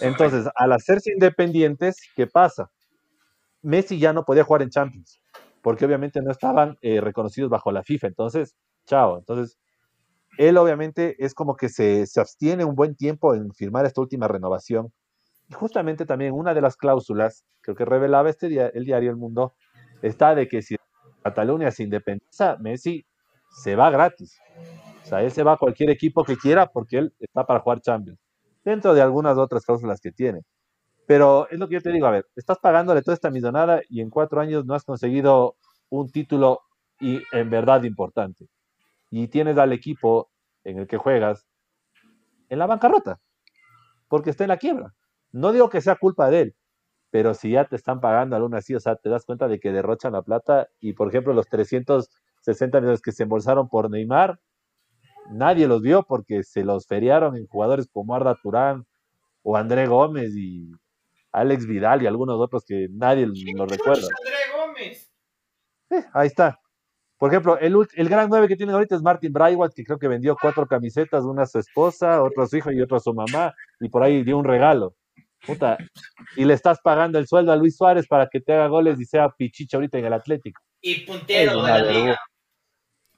Entonces, 0.00 0.48
al 0.56 0.72
hacerse 0.72 1.12
independientes, 1.12 1.96
¿qué 2.16 2.26
pasa? 2.26 2.72
Messi 3.62 4.00
ya 4.00 4.12
no 4.12 4.24
podía 4.24 4.42
jugar 4.42 4.62
en 4.62 4.70
Champions, 4.70 5.20
porque 5.62 5.84
obviamente 5.84 6.20
no 6.20 6.32
estaban 6.32 6.78
eh, 6.82 7.00
reconocidos 7.00 7.48
bajo 7.48 7.70
la 7.70 7.84
FIFA. 7.84 8.08
Entonces, 8.08 8.56
chao. 8.86 9.18
Entonces, 9.18 9.56
él 10.38 10.56
obviamente 10.58 11.16
es 11.24 11.34
como 11.34 11.56
que 11.56 11.68
se, 11.68 12.04
abstiene 12.16 12.64
un 12.64 12.74
buen 12.74 12.94
tiempo 12.96 13.34
en 13.34 13.52
firmar 13.52 13.86
esta 13.86 14.00
última 14.00 14.28
renovación. 14.28 14.92
Y 15.48 15.54
justamente 15.54 16.06
también 16.06 16.32
una 16.32 16.54
de 16.54 16.60
las 16.60 16.76
cláusulas, 16.76 17.44
creo 17.60 17.76
que 17.76 17.84
revelaba 17.84 18.30
este 18.30 18.46
el 18.46 18.84
diario 18.84 19.10
El 19.10 19.16
Mundo, 19.16 19.54
está 20.02 20.34
de 20.34 20.48
que 20.48 20.62
si 20.62 20.76
Cataluña 21.22 21.70
se 21.70 21.82
independiza, 21.82 22.56
Messi 22.58 23.04
se 23.62 23.76
va 23.76 23.90
gratis. 23.90 24.38
O 25.02 25.06
sea, 25.06 25.22
él 25.22 25.30
se 25.30 25.42
va 25.42 25.52
a 25.52 25.56
cualquier 25.56 25.90
equipo 25.90 26.24
que 26.24 26.36
quiera 26.36 26.66
porque 26.66 26.98
él 26.98 27.14
está 27.20 27.46
para 27.46 27.60
jugar 27.60 27.80
Champions. 27.80 28.18
Dentro 28.64 28.94
de 28.94 29.02
algunas 29.02 29.36
otras 29.36 29.64
cláusulas 29.64 30.00
que 30.00 30.12
tiene. 30.12 30.40
Pero 31.06 31.46
es 31.50 31.58
lo 31.58 31.68
que 31.68 31.74
yo 31.74 31.82
te 31.82 31.92
digo, 31.92 32.06
a 32.06 32.10
ver, 32.10 32.26
estás 32.34 32.58
pagándole 32.58 33.02
toda 33.02 33.14
esta 33.14 33.30
millonada 33.30 33.82
y 33.90 34.00
en 34.00 34.08
cuatro 34.08 34.40
años 34.40 34.64
no 34.64 34.74
has 34.74 34.84
conseguido 34.84 35.56
un 35.90 36.10
título 36.10 36.60
y 36.98 37.22
en 37.32 37.50
verdad 37.50 37.82
importante. 37.82 38.46
Y 39.16 39.28
tienes 39.28 39.56
al 39.58 39.72
equipo 39.72 40.28
en 40.64 40.80
el 40.80 40.88
que 40.88 40.96
juegas 40.96 41.46
en 42.48 42.58
la 42.58 42.66
bancarrota, 42.66 43.20
porque 44.08 44.30
está 44.30 44.42
en 44.42 44.48
la 44.48 44.56
quiebra. 44.56 44.92
No 45.30 45.52
digo 45.52 45.68
que 45.70 45.80
sea 45.80 45.94
culpa 45.94 46.30
de 46.30 46.40
él, 46.40 46.56
pero 47.10 47.32
si 47.32 47.52
ya 47.52 47.64
te 47.64 47.76
están 47.76 48.00
pagando 48.00 48.34
aún 48.34 48.56
así, 48.56 48.74
o 48.74 48.80
sea, 48.80 48.96
te 48.96 49.08
das 49.08 49.24
cuenta 49.24 49.46
de 49.46 49.60
que 49.60 49.70
derrochan 49.70 50.14
la 50.14 50.22
plata 50.22 50.68
y, 50.80 50.94
por 50.94 51.08
ejemplo, 51.10 51.32
los 51.32 51.46
360 51.46 52.80
millones 52.80 53.00
que 53.00 53.12
se 53.12 53.22
embolsaron 53.22 53.68
por 53.68 53.88
Neymar, 53.88 54.40
nadie 55.30 55.68
los 55.68 55.80
vio 55.80 56.02
porque 56.02 56.42
se 56.42 56.64
los 56.64 56.88
feriaron 56.88 57.36
en 57.36 57.46
jugadores 57.46 57.86
como 57.92 58.16
Arda 58.16 58.36
Turán 58.42 58.84
o 59.44 59.56
André 59.56 59.86
Gómez 59.86 60.34
y 60.34 60.72
Alex 61.30 61.66
Vidal 61.66 62.02
y 62.02 62.08
algunos 62.08 62.40
otros 62.40 62.64
que 62.64 62.88
nadie 62.90 63.28
los 63.28 63.70
recuerda. 63.70 64.08
André 64.18 64.40
Gómez? 64.58 65.12
Eh, 65.90 66.04
ahí 66.12 66.26
está. 66.26 66.58
Por 67.24 67.32
ejemplo, 67.32 67.58
el, 67.58 67.74
el 67.94 68.08
gran 68.10 68.28
9 68.28 68.48
que 68.48 68.54
tiene 68.54 68.74
ahorita 68.74 68.96
es 68.96 69.00
Martin 69.00 69.32
Braithwaite, 69.32 69.74
que 69.74 69.84
creo 69.84 69.98
que 69.98 70.08
vendió 70.08 70.36
cuatro 70.38 70.66
camisetas, 70.66 71.24
una 71.24 71.44
a 71.44 71.46
su 71.46 71.58
esposa, 71.58 72.22
otra 72.22 72.44
a 72.44 72.46
su 72.46 72.58
hijo 72.58 72.70
y 72.70 72.82
otra 72.82 72.98
a 72.98 73.00
su 73.00 73.14
mamá, 73.14 73.54
y 73.80 73.88
por 73.88 74.02
ahí 74.02 74.22
dio 74.22 74.36
un 74.36 74.44
regalo. 74.44 74.94
Puta, 75.46 75.78
y 76.36 76.44
le 76.44 76.52
estás 76.52 76.80
pagando 76.82 77.18
el 77.18 77.26
sueldo 77.26 77.50
a 77.50 77.56
Luis 77.56 77.78
Suárez 77.78 78.06
para 78.06 78.28
que 78.28 78.42
te 78.42 78.52
haga 78.52 78.66
goles 78.66 79.00
y 79.00 79.06
sea 79.06 79.30
pichicha 79.30 79.78
ahorita 79.78 79.96
en 79.96 80.04
el 80.04 80.12
Atlético. 80.12 80.60
Y 80.82 81.06
puntero 81.06 81.62
de 81.62 81.70
la 81.70 81.82
liga. 81.90 82.18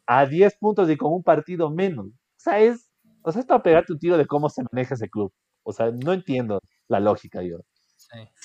A 0.07 0.25
10 0.25 0.57
puntos 0.61 0.89
y 0.89 0.97
con 0.97 1.13
un 1.13 1.25
partido 1.25 1.69
menos. 1.69 2.07
O 2.07 2.13
sea, 2.37 2.61
es, 2.61 2.89
o 3.23 3.33
sea, 3.33 3.41
es 3.41 3.47
para 3.47 3.65
pegarte 3.65 3.93
un 3.93 3.99
tiro 3.99 4.17
de 4.17 4.27
cómo 4.27 4.49
se 4.49 4.63
maneja 4.71 4.95
ese 4.95 5.09
club. 5.09 5.33
O 5.65 5.73
sea, 5.73 5.91
no 5.91 6.13
entiendo 6.13 6.61
la 6.87 7.01
lógica 7.01 7.43
yo. 7.43 7.59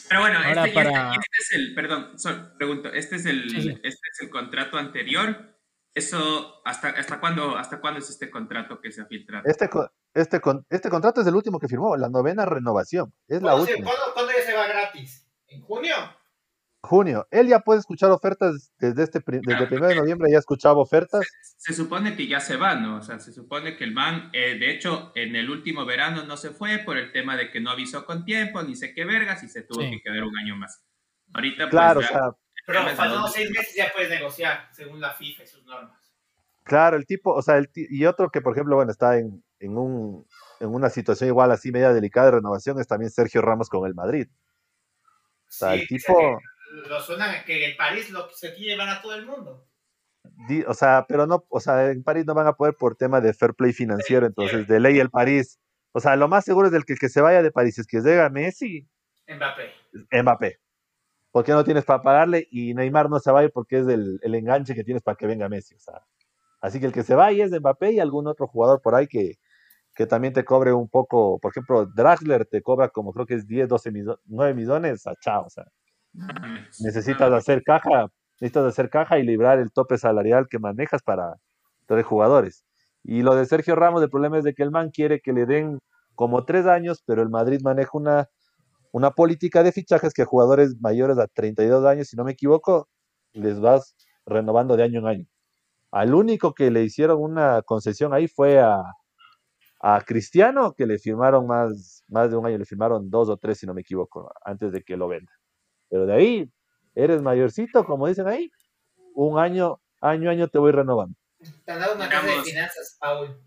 Pero 0.10 0.22
bueno, 0.22 0.40
este, 0.44 0.68
este, 0.68 0.82
este, 0.82 1.38
es 1.40 1.52
el, 1.54 1.76
perdón, 1.76 2.16
pregunto, 2.58 2.92
este 2.94 3.16
es 3.16 3.26
el, 3.26 3.46
este 3.56 3.82
es 3.84 4.22
el 4.22 4.30
contrato 4.30 4.78
anterior. 4.78 5.52
Eso, 5.94 6.62
¿hasta, 6.64 6.90
hasta, 6.90 7.20
cuándo, 7.20 7.58
¿hasta 7.58 7.82
cuándo 7.82 8.00
es 8.00 8.10
este 8.10 8.30
contrato 8.30 8.80
que 8.80 8.92
se 8.92 9.02
ha 9.02 9.06
filtrado? 9.06 9.44
Este, 9.46 9.70
este, 10.14 10.42
este 10.70 10.90
contrato 10.90 11.22
es 11.22 11.28
el 11.28 11.36
último 11.36 11.60
que 11.60 11.68
firmó, 11.68 11.98
la 11.98 12.08
novena 12.08 12.46
renovación. 12.46 13.14
Es 13.28 13.42
la 13.42 13.56
última. 13.56 13.92
¿cuándo, 14.14 14.32
ya 14.32 14.46
se 14.46 14.54
va 14.54 14.68
gratis? 14.68 15.28
¿En 15.48 15.62
junio? 15.62 15.96
Junio. 16.84 17.28
Él 17.30 17.48
ya 17.48 17.60
puede 17.60 17.80
escuchar 17.80 18.12
ofertas 18.12 18.72
desde 18.80 19.04
este 19.04 19.20
desde 19.26 19.64
el 19.64 19.74
1 19.74 19.88
de 19.88 19.96
noviembre, 19.96 20.32
ya 20.32 20.40
escuchaba 20.40 20.80
ofertas. 20.80 21.22
Se, 21.58 21.74
supone 21.74 22.16
que 22.16 22.28
ya 22.28 22.40
se 22.40 22.58
va, 22.58 22.76
¿no? 22.76 22.98
O 22.98 23.02
sea, 23.02 23.20
se 23.20 23.32
supone 23.32 23.78
que 23.78 23.84
el 23.84 23.94
man, 23.94 24.30
eh, 24.34 24.58
de 24.58 24.72
hecho, 24.72 25.12
en 25.16 25.36
el 25.36 25.50
último 25.50 25.86
verano 25.86 26.24
no 26.24 26.38
se 26.38 26.50
fue 26.50 26.80
por 26.80 26.98
el 26.98 27.12
tema 27.12 27.38
de 27.38 27.52
que 27.52 27.62
no 27.62 27.70
avisó 27.70 28.06
con 28.06 28.26
tiempo, 28.26 28.64
ni 28.64 28.76
sé 28.76 28.94
qué 28.94 29.06
vergas, 29.06 29.44
y 29.44 29.48
se 29.48 29.62
tuvo 29.62 29.82
que 29.82 30.02
quedar 30.02 30.24
un 30.24 30.38
año 30.38 30.56
más. 30.56 30.84
Ahorita, 31.34 31.66
pues, 31.66 31.70
claro, 31.70 32.00
o 32.00 32.04
sea, 32.04 32.32
pero 32.66 32.82
faltando 32.96 33.28
seis 33.28 33.50
meses 33.52 33.76
ya 33.76 33.92
puedes 33.94 34.10
negociar, 34.10 34.70
según 34.72 35.00
la 35.00 35.12
FIFA 35.12 35.44
y 35.44 35.48
sus 35.48 35.64
normas. 35.66 36.00
Claro, 36.64 36.98
el 36.98 37.06
tipo, 37.06 37.34
o 37.34 37.42
sea, 37.42 37.58
el 37.58 37.70
y 37.74 38.06
otro 38.06 38.30
que, 38.30 38.42
por 38.42 38.54
ejemplo, 38.54 38.76
bueno, 38.76 38.92
está 38.92 39.18
en, 39.18 39.44
en, 39.60 39.78
un, 39.78 40.26
en 40.60 40.70
una 40.70 40.90
situación 40.90 41.28
igual 41.28 41.52
así 41.52 41.72
media 41.72 41.94
delicada 41.94 42.28
de 42.28 42.32
renovación 42.34 42.80
es 42.80 42.88
también 42.88 43.12
Sergio 43.12 43.42
Ramos 43.42 43.70
con 43.70 43.88
el 43.88 43.96
Madrid. 43.96 44.28
O 44.32 45.54
sea, 45.54 45.74
el 45.74 45.88
tipo... 45.88 46.40
Lo 46.88 47.02
suena 47.02 47.44
que 47.44 47.66
en 47.70 47.78
París 47.78 48.10
lo 48.12 48.30
se 48.30 48.54
quiere 48.54 48.72
llevar 48.72 48.90
a 48.90 49.02
todo 49.02 49.16
el 49.16 49.26
mundo. 49.26 49.68
o 50.68 50.74
sea, 50.74 51.06
pero 51.08 51.28
no, 51.28 51.46
o 51.50 51.60
sea, 51.60 51.92
en 51.92 52.04
París 52.04 52.26
no 52.26 52.34
van 52.34 52.48
a 52.48 52.54
poder 52.54 52.76
por 52.76 52.96
tema 52.96 53.22
de 53.22 53.34
fair 53.34 53.54
play 53.54 53.74
financiero, 53.74 54.26
entonces 54.26 54.68
de 54.68 54.80
ley 54.80 55.00
el 55.00 55.10
París. 55.10 55.60
O 55.92 56.00
sea, 56.00 56.16
lo 56.16 56.28
más 56.28 56.46
seguro 56.46 56.68
es 56.68 56.74
del 56.74 56.86
que, 56.86 56.96
que 56.96 57.10
se 57.10 57.22
vaya 57.22 57.42
de 57.42 57.52
París 57.52 57.78
es 57.78 57.88
que 57.88 58.00
llega 58.00 58.30
Messi. 58.30 58.88
Mbappé. 59.28 59.74
Mbappé 60.22 60.60
porque 61.32 61.54
no 61.54 61.64
tienes 61.64 61.86
para 61.86 62.02
pagarle 62.02 62.48
y 62.52 62.74
Neymar 62.74 63.10
no 63.10 63.20
se 63.20 63.32
va 63.32 63.40
a 63.40 63.44
ir 63.46 63.52
porque 63.52 63.80
es 63.80 63.88
el, 63.88 64.20
el 64.22 64.36
enganche 64.36 64.76
que 64.76 64.84
tienes 64.84 65.02
para 65.02 65.16
que 65.16 65.28
venga 65.28 65.50
Messi. 65.50 65.76
O 65.76 65.80
sea, 65.80 66.06
así 66.60 66.80
que 66.80 66.86
el 66.86 66.92
que 66.92 67.04
se 67.04 67.16
va 67.16 67.32
es 67.32 67.52
de 67.52 67.60
Mbappé 67.60 67.94
y 67.94 68.00
algún 68.00 68.28
otro 68.28 68.48
jugador 68.48 68.82
por 68.82 68.96
ahí 68.96 69.08
que, 69.08 69.40
que 69.96 70.06
también 70.06 70.34
te 70.34 70.44
cobre 70.44 70.74
un 70.74 70.90
poco. 70.90 71.40
Por 71.40 71.52
ejemplo, 71.52 71.86
Draxler 71.86 72.46
te 72.46 72.62
cobra 72.62 72.90
como 72.90 73.14
creo 73.14 73.26
que 73.26 73.36
es 73.36 73.48
10, 73.48 73.70
12, 73.70 73.92
9 74.26 74.54
millones. 74.54 75.08
A 75.08 75.16
chao, 75.16 75.46
o 75.46 75.50
sea, 75.50 75.66
necesitas 76.80 77.32
hacer 77.32 77.64
caja, 77.64 78.08
necesitas 78.40 78.66
hacer 78.66 78.90
caja 78.90 79.20
y 79.20 79.24
librar 79.24 79.60
el 79.60 79.72
tope 79.72 79.98
salarial 79.98 80.48
que 80.50 80.60
manejas 80.60 81.02
para 81.04 81.36
tres 81.88 82.06
jugadores. 82.06 82.66
Y 83.04 83.24
lo 83.24 83.36
de 83.36 83.46
Sergio 83.46 83.76
Ramos, 83.76 84.02
el 84.04 84.10
problema 84.10 84.38
es 84.38 84.44
de 84.44 84.54
que 84.54 84.64
el 84.64 84.72
man 84.72 84.92
quiere 84.92 85.22
que 85.22 85.34
le 85.34 85.46
den 85.46 85.80
como 86.16 86.46
tres 86.46 86.66
años, 86.66 87.04
pero 87.06 87.22
el 87.22 87.30
Madrid 87.30 87.62
maneja 87.64 87.92
una 87.94 88.30
una 88.92 89.12
política 89.12 89.64
de 89.64 89.72
fichajes 89.72 90.14
que 90.14 90.24
a 90.24 90.26
jugadores 90.26 90.80
mayores 90.82 91.18
a 91.18 91.28
32 91.28 91.86
años, 91.86 92.08
si 92.08 92.18
no 92.18 92.24
me 92.24 92.34
equivoco, 92.34 92.90
les 93.34 93.60
vas 93.60 93.96
renovando 94.26 94.76
de 94.78 94.84
año 94.84 95.00
en 95.00 95.08
año. 95.08 95.26
Al 95.92 96.14
único 96.16 96.54
que 96.54 96.72
le 96.72 96.84
hicieron 96.84 97.22
una 97.22 97.62
concesión 97.64 98.14
ahí 98.14 98.28
fue 98.28 98.60
a, 98.60 98.82
a 99.82 100.02
Cristiano, 100.02 100.74
que 100.74 100.86
le 100.86 101.00
firmaron 101.00 101.48
más, 101.48 102.04
más 102.10 102.30
de 102.32 102.38
un 102.38 102.46
año, 102.46 102.58
le 102.58 102.66
firmaron 102.66 103.10
dos 103.10 103.30
o 103.30 103.38
tres, 103.38 103.60
si 103.60 103.66
no 103.66 103.74
me 103.74 103.82
equivoco, 103.82 104.32
antes 104.46 104.72
de 104.72 104.84
que 104.84 104.98
lo 104.98 105.08
venda. 105.08 105.32
Pero 105.92 106.06
de 106.06 106.14
ahí, 106.14 106.52
eres 106.96 107.22
mayorcito, 107.22 107.84
como 107.84 108.08
dicen 108.08 108.28
ahí, 108.28 108.50
un 109.14 109.38
año, 109.38 109.82
año 110.00 110.30
año 110.30 110.48
te 110.48 110.58
voy 110.58 110.72
renovando. 110.72 111.16
Te 111.66 111.74
han 111.74 111.80
dado 111.82 111.96
una 111.96 112.08
casa 112.08 112.28
de 112.28 112.42
finanzas, 112.44 112.98
Paul. 113.00 113.38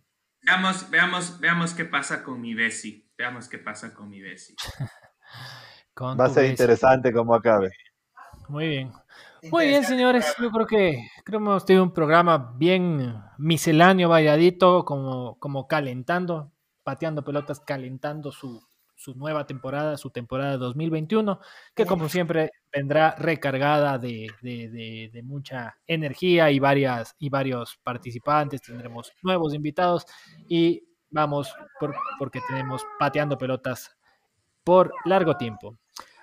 Veamos, 0.42 0.90
veamos, 0.90 1.40
veamos 1.40 1.72
qué 1.72 1.86
pasa 1.86 2.22
con 2.22 2.40
mi 2.42 2.54
Bessi. 2.54 3.10
Veamos 3.16 3.48
qué 3.48 3.58
pasa 3.58 3.94
con 3.94 4.10
mi 4.10 4.20
Bessi. 4.20 4.54
Va 5.98 6.26
a 6.26 6.28
ser 6.28 6.44
interesante 6.46 7.12
como 7.12 7.34
acabe. 7.34 7.70
Muy 8.48 8.68
bien. 8.68 8.92
Muy 9.50 9.68
bien, 9.68 9.84
señores. 9.84 10.34
Yo 10.38 10.50
creo 10.50 10.66
que 10.66 11.08
creo 11.24 11.38
que 11.38 11.44
hemos 11.44 11.64
tenido 11.64 11.84
un 11.84 11.94
programa 11.94 12.52
bien 12.56 13.22
misceláneo, 13.38 14.08
valladito, 14.08 14.84
como, 14.84 15.38
como 15.38 15.66
calentando, 15.66 16.52
pateando 16.82 17.24
pelotas, 17.24 17.60
calentando 17.60 18.32
su, 18.32 18.66
su 19.04 19.14
nueva 19.14 19.46
temporada, 19.46 19.98
su 19.98 20.10
temporada 20.10 20.56
2021, 20.56 21.38
que 21.74 21.84
como 21.84 22.08
siempre 22.08 22.50
vendrá 22.72 23.14
recargada 23.18 23.98
de, 23.98 24.28
de, 24.40 25.10
de, 25.12 25.22
mucha 25.22 25.76
energía 25.86 26.50
y, 26.50 26.58
varias, 26.58 27.14
y 27.18 27.28
varios 27.28 27.78
participantes. 27.82 28.62
Tendremos 28.62 29.12
nuevos 29.22 29.52
invitados 29.52 30.06
y 30.48 30.82
vamos 31.10 31.54
por, 31.78 31.94
porque 32.18 32.40
tenemos 32.48 32.82
pateando 32.98 33.36
pelotas 33.36 33.94
por 34.64 34.94
largo 35.04 35.36
tiempo. 35.36 35.76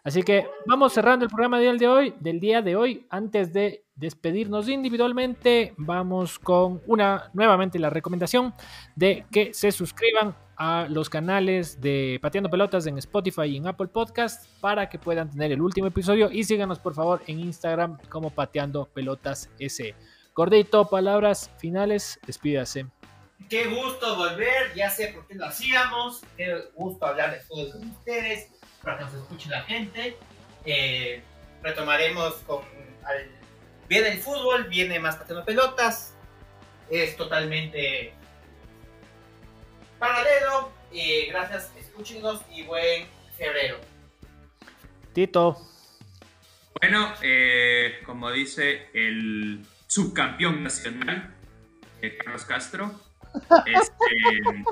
Así 0.04 0.24
que 0.24 0.48
vamos 0.66 0.94
cerrando 0.94 1.26
el 1.26 1.30
programa 1.30 1.60
del, 1.60 1.78
de 1.78 1.88
hoy, 1.88 2.16
del 2.20 2.40
día 2.40 2.64
de 2.64 2.76
hoy. 2.76 3.06
Antes 3.12 3.54
de 3.54 3.86
despedirnos 3.94 4.68
individualmente, 4.68 5.76
vamos 5.78 6.40
con 6.40 6.82
una 6.88 7.30
nuevamente 7.34 7.78
la 7.78 7.92
recomendación 7.92 8.56
de 8.96 9.28
que 9.32 9.54
se 9.54 9.72
suscriban 9.72 10.36
a 10.64 10.86
los 10.88 11.10
canales 11.10 11.82
de 11.82 12.20
Pateando 12.22 12.48
Pelotas 12.48 12.86
en 12.86 13.00
Spotify 13.00 13.46
y 13.46 13.58
en 13.58 13.66
Apple 13.66 13.88
Podcast 13.88 14.46
para 14.60 14.90
que 14.90 15.00
puedan 15.00 15.28
tener 15.28 15.52
el 15.52 15.60
último 15.60 15.88
episodio 15.88 16.30
y 16.32 16.44
síganos 16.44 16.78
por 16.78 16.94
favor 16.94 17.24
en 17.26 17.40
Instagram 17.40 17.98
como 18.10 18.30
Pateando 18.30 18.86
Pelotas 18.86 19.50
S. 19.58 19.96
Gordito, 20.36 20.88
palabras 20.88 21.50
finales, 21.58 22.20
despídase. 22.28 22.86
Qué 23.50 23.70
gusto 23.70 24.16
volver, 24.16 24.72
ya 24.76 24.92
sé 24.92 25.08
por 25.08 25.26
qué 25.26 25.34
lo 25.34 25.48
hacíamos, 25.48 26.22
qué 26.38 26.70
gusto 26.76 27.08
hablar 27.08 27.32
de 27.32 27.72
con 27.72 27.90
ustedes, 27.90 28.52
para 28.84 29.00
que 29.00 29.06
nos 29.06 29.14
escuche 29.16 29.50
la 29.50 29.64
gente. 29.64 30.16
Eh, 30.66 31.24
retomaremos 31.64 32.36
con 32.46 32.62
viene 33.90 34.10
el 34.10 34.20
fútbol, 34.20 34.66
viene 34.66 35.00
más 35.00 35.16
pateando 35.16 35.44
pelotas, 35.44 36.14
es 36.92 37.18
totalmente 37.18 38.14
paralelo. 40.02 40.72
Eh, 40.92 41.28
gracias, 41.30 41.72
escúchenos 41.78 42.42
y 42.52 42.64
buen 42.64 43.06
febrero. 43.38 43.78
Tito. 45.14 45.58
Bueno, 46.82 47.14
eh, 47.22 48.02
como 48.04 48.32
dice 48.32 48.90
el 48.94 49.64
subcampeón 49.86 50.64
nacional, 50.64 51.36
Carlos 52.18 52.46
Castro, 52.46 53.00
este, 53.68 54.64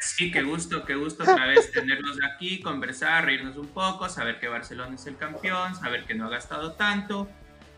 sí, 0.00 0.30
qué 0.30 0.42
gusto, 0.42 0.84
qué 0.84 0.94
gusto 0.94 1.24
otra 1.24 1.46
vez 1.46 1.72
tenerlos 1.72 2.18
aquí, 2.32 2.60
conversar, 2.60 3.24
reírnos 3.24 3.56
un 3.56 3.66
poco, 3.66 4.08
saber 4.08 4.38
que 4.38 4.46
Barcelona 4.46 4.94
es 4.94 5.06
el 5.06 5.16
campeón, 5.16 5.74
saber 5.74 6.04
que 6.04 6.14
no 6.14 6.26
ha 6.26 6.30
gastado 6.30 6.74
tanto. 6.74 7.28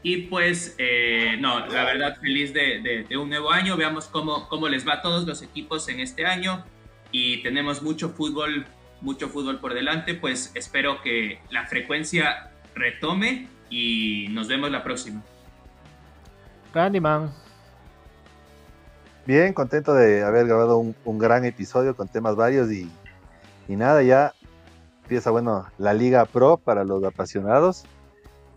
Y 0.04 0.28
pues, 0.28 0.76
eh, 0.78 1.36
no, 1.40 1.66
la 1.66 1.84
verdad, 1.84 2.16
feliz 2.20 2.52
de, 2.52 3.04
de, 3.08 3.16
un 3.16 3.28
nuevo 3.28 3.50
año. 3.50 3.76
Veamos 3.76 4.06
cómo, 4.06 4.48
cómo 4.48 4.68
les 4.68 4.86
va 4.86 4.94
a 4.94 5.02
todos 5.02 5.26
los 5.26 5.42
equipos 5.42 5.88
en 5.88 5.98
este 5.98 6.24
año. 6.24 6.64
Y 7.10 7.42
tenemos 7.42 7.82
mucho 7.82 8.10
fútbol 8.10 8.66
mucho 9.04 9.28
fútbol 9.28 9.60
por 9.60 9.74
delante, 9.74 10.14
pues 10.14 10.50
espero 10.54 11.02
que 11.02 11.38
la 11.50 11.66
frecuencia 11.66 12.50
retome 12.74 13.48
y 13.68 14.28
nos 14.30 14.48
vemos 14.48 14.70
la 14.70 14.82
próxima. 14.82 15.22
Randy 16.72 17.00
Man. 17.00 17.30
Bien, 19.26 19.52
contento 19.52 19.94
de 19.94 20.22
haber 20.22 20.46
grabado 20.46 20.78
un, 20.78 21.18
gran 21.18 21.44
episodio 21.44 21.94
con 21.96 22.08
temas 22.08 22.34
varios 22.34 22.70
y, 22.72 22.90
y, 23.68 23.76
nada, 23.76 24.02
ya 24.02 24.32
empieza, 25.02 25.30
bueno, 25.30 25.66
la 25.78 25.94
Liga 25.94 26.24
Pro 26.24 26.56
para 26.56 26.84
los 26.84 27.04
apasionados 27.04 27.84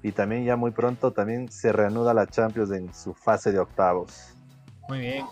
y 0.03 0.11
también 0.11 0.45
ya 0.45 0.55
muy 0.55 0.71
pronto 0.71 1.11
también 1.11 1.51
se 1.51 1.71
reanuda 1.71 2.13
la 2.13 2.27
Champions 2.27 2.71
en 2.71 2.93
su 2.93 3.13
fase 3.13 3.51
de 3.51 3.59
octavos. 3.59 4.33
Muy 4.87 4.99
bien, 4.99 5.25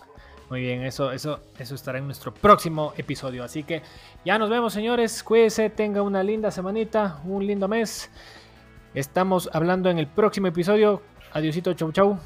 muy 0.49 0.61
bien, 0.61 0.83
eso, 0.83 1.11
eso, 1.11 1.39
eso 1.57 1.75
estará 1.75 1.97
en 1.97 2.05
nuestro 2.05 2.33
próximo 2.33 2.93
episodio. 2.97 3.43
Así 3.43 3.63
que 3.63 3.81
ya 4.23 4.37
nos 4.37 4.49
vemos, 4.49 4.73
señores. 4.73 5.23
Cuídense, 5.23 5.69
tenga 5.69 6.01
una 6.01 6.23
linda 6.23 6.51
semanita, 6.51 7.19
un 7.25 7.45
lindo 7.45 7.67
mes. 7.67 8.09
Estamos 8.93 9.49
hablando 9.53 9.89
en 9.89 9.97
el 9.97 10.07
próximo 10.07 10.47
episodio. 10.47 11.01
Adiosito, 11.33 11.73
chau, 11.73 11.91
chau. 11.91 12.19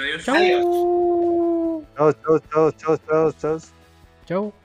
Adiós. 0.00 0.24
Chau. 0.24 1.82
Chau, 1.96 2.12
chau, 2.12 2.38
chau, 2.38 2.72
chau, 2.72 2.96
chau, 2.96 3.32
chau. 3.32 3.58
Chau. 4.26 4.61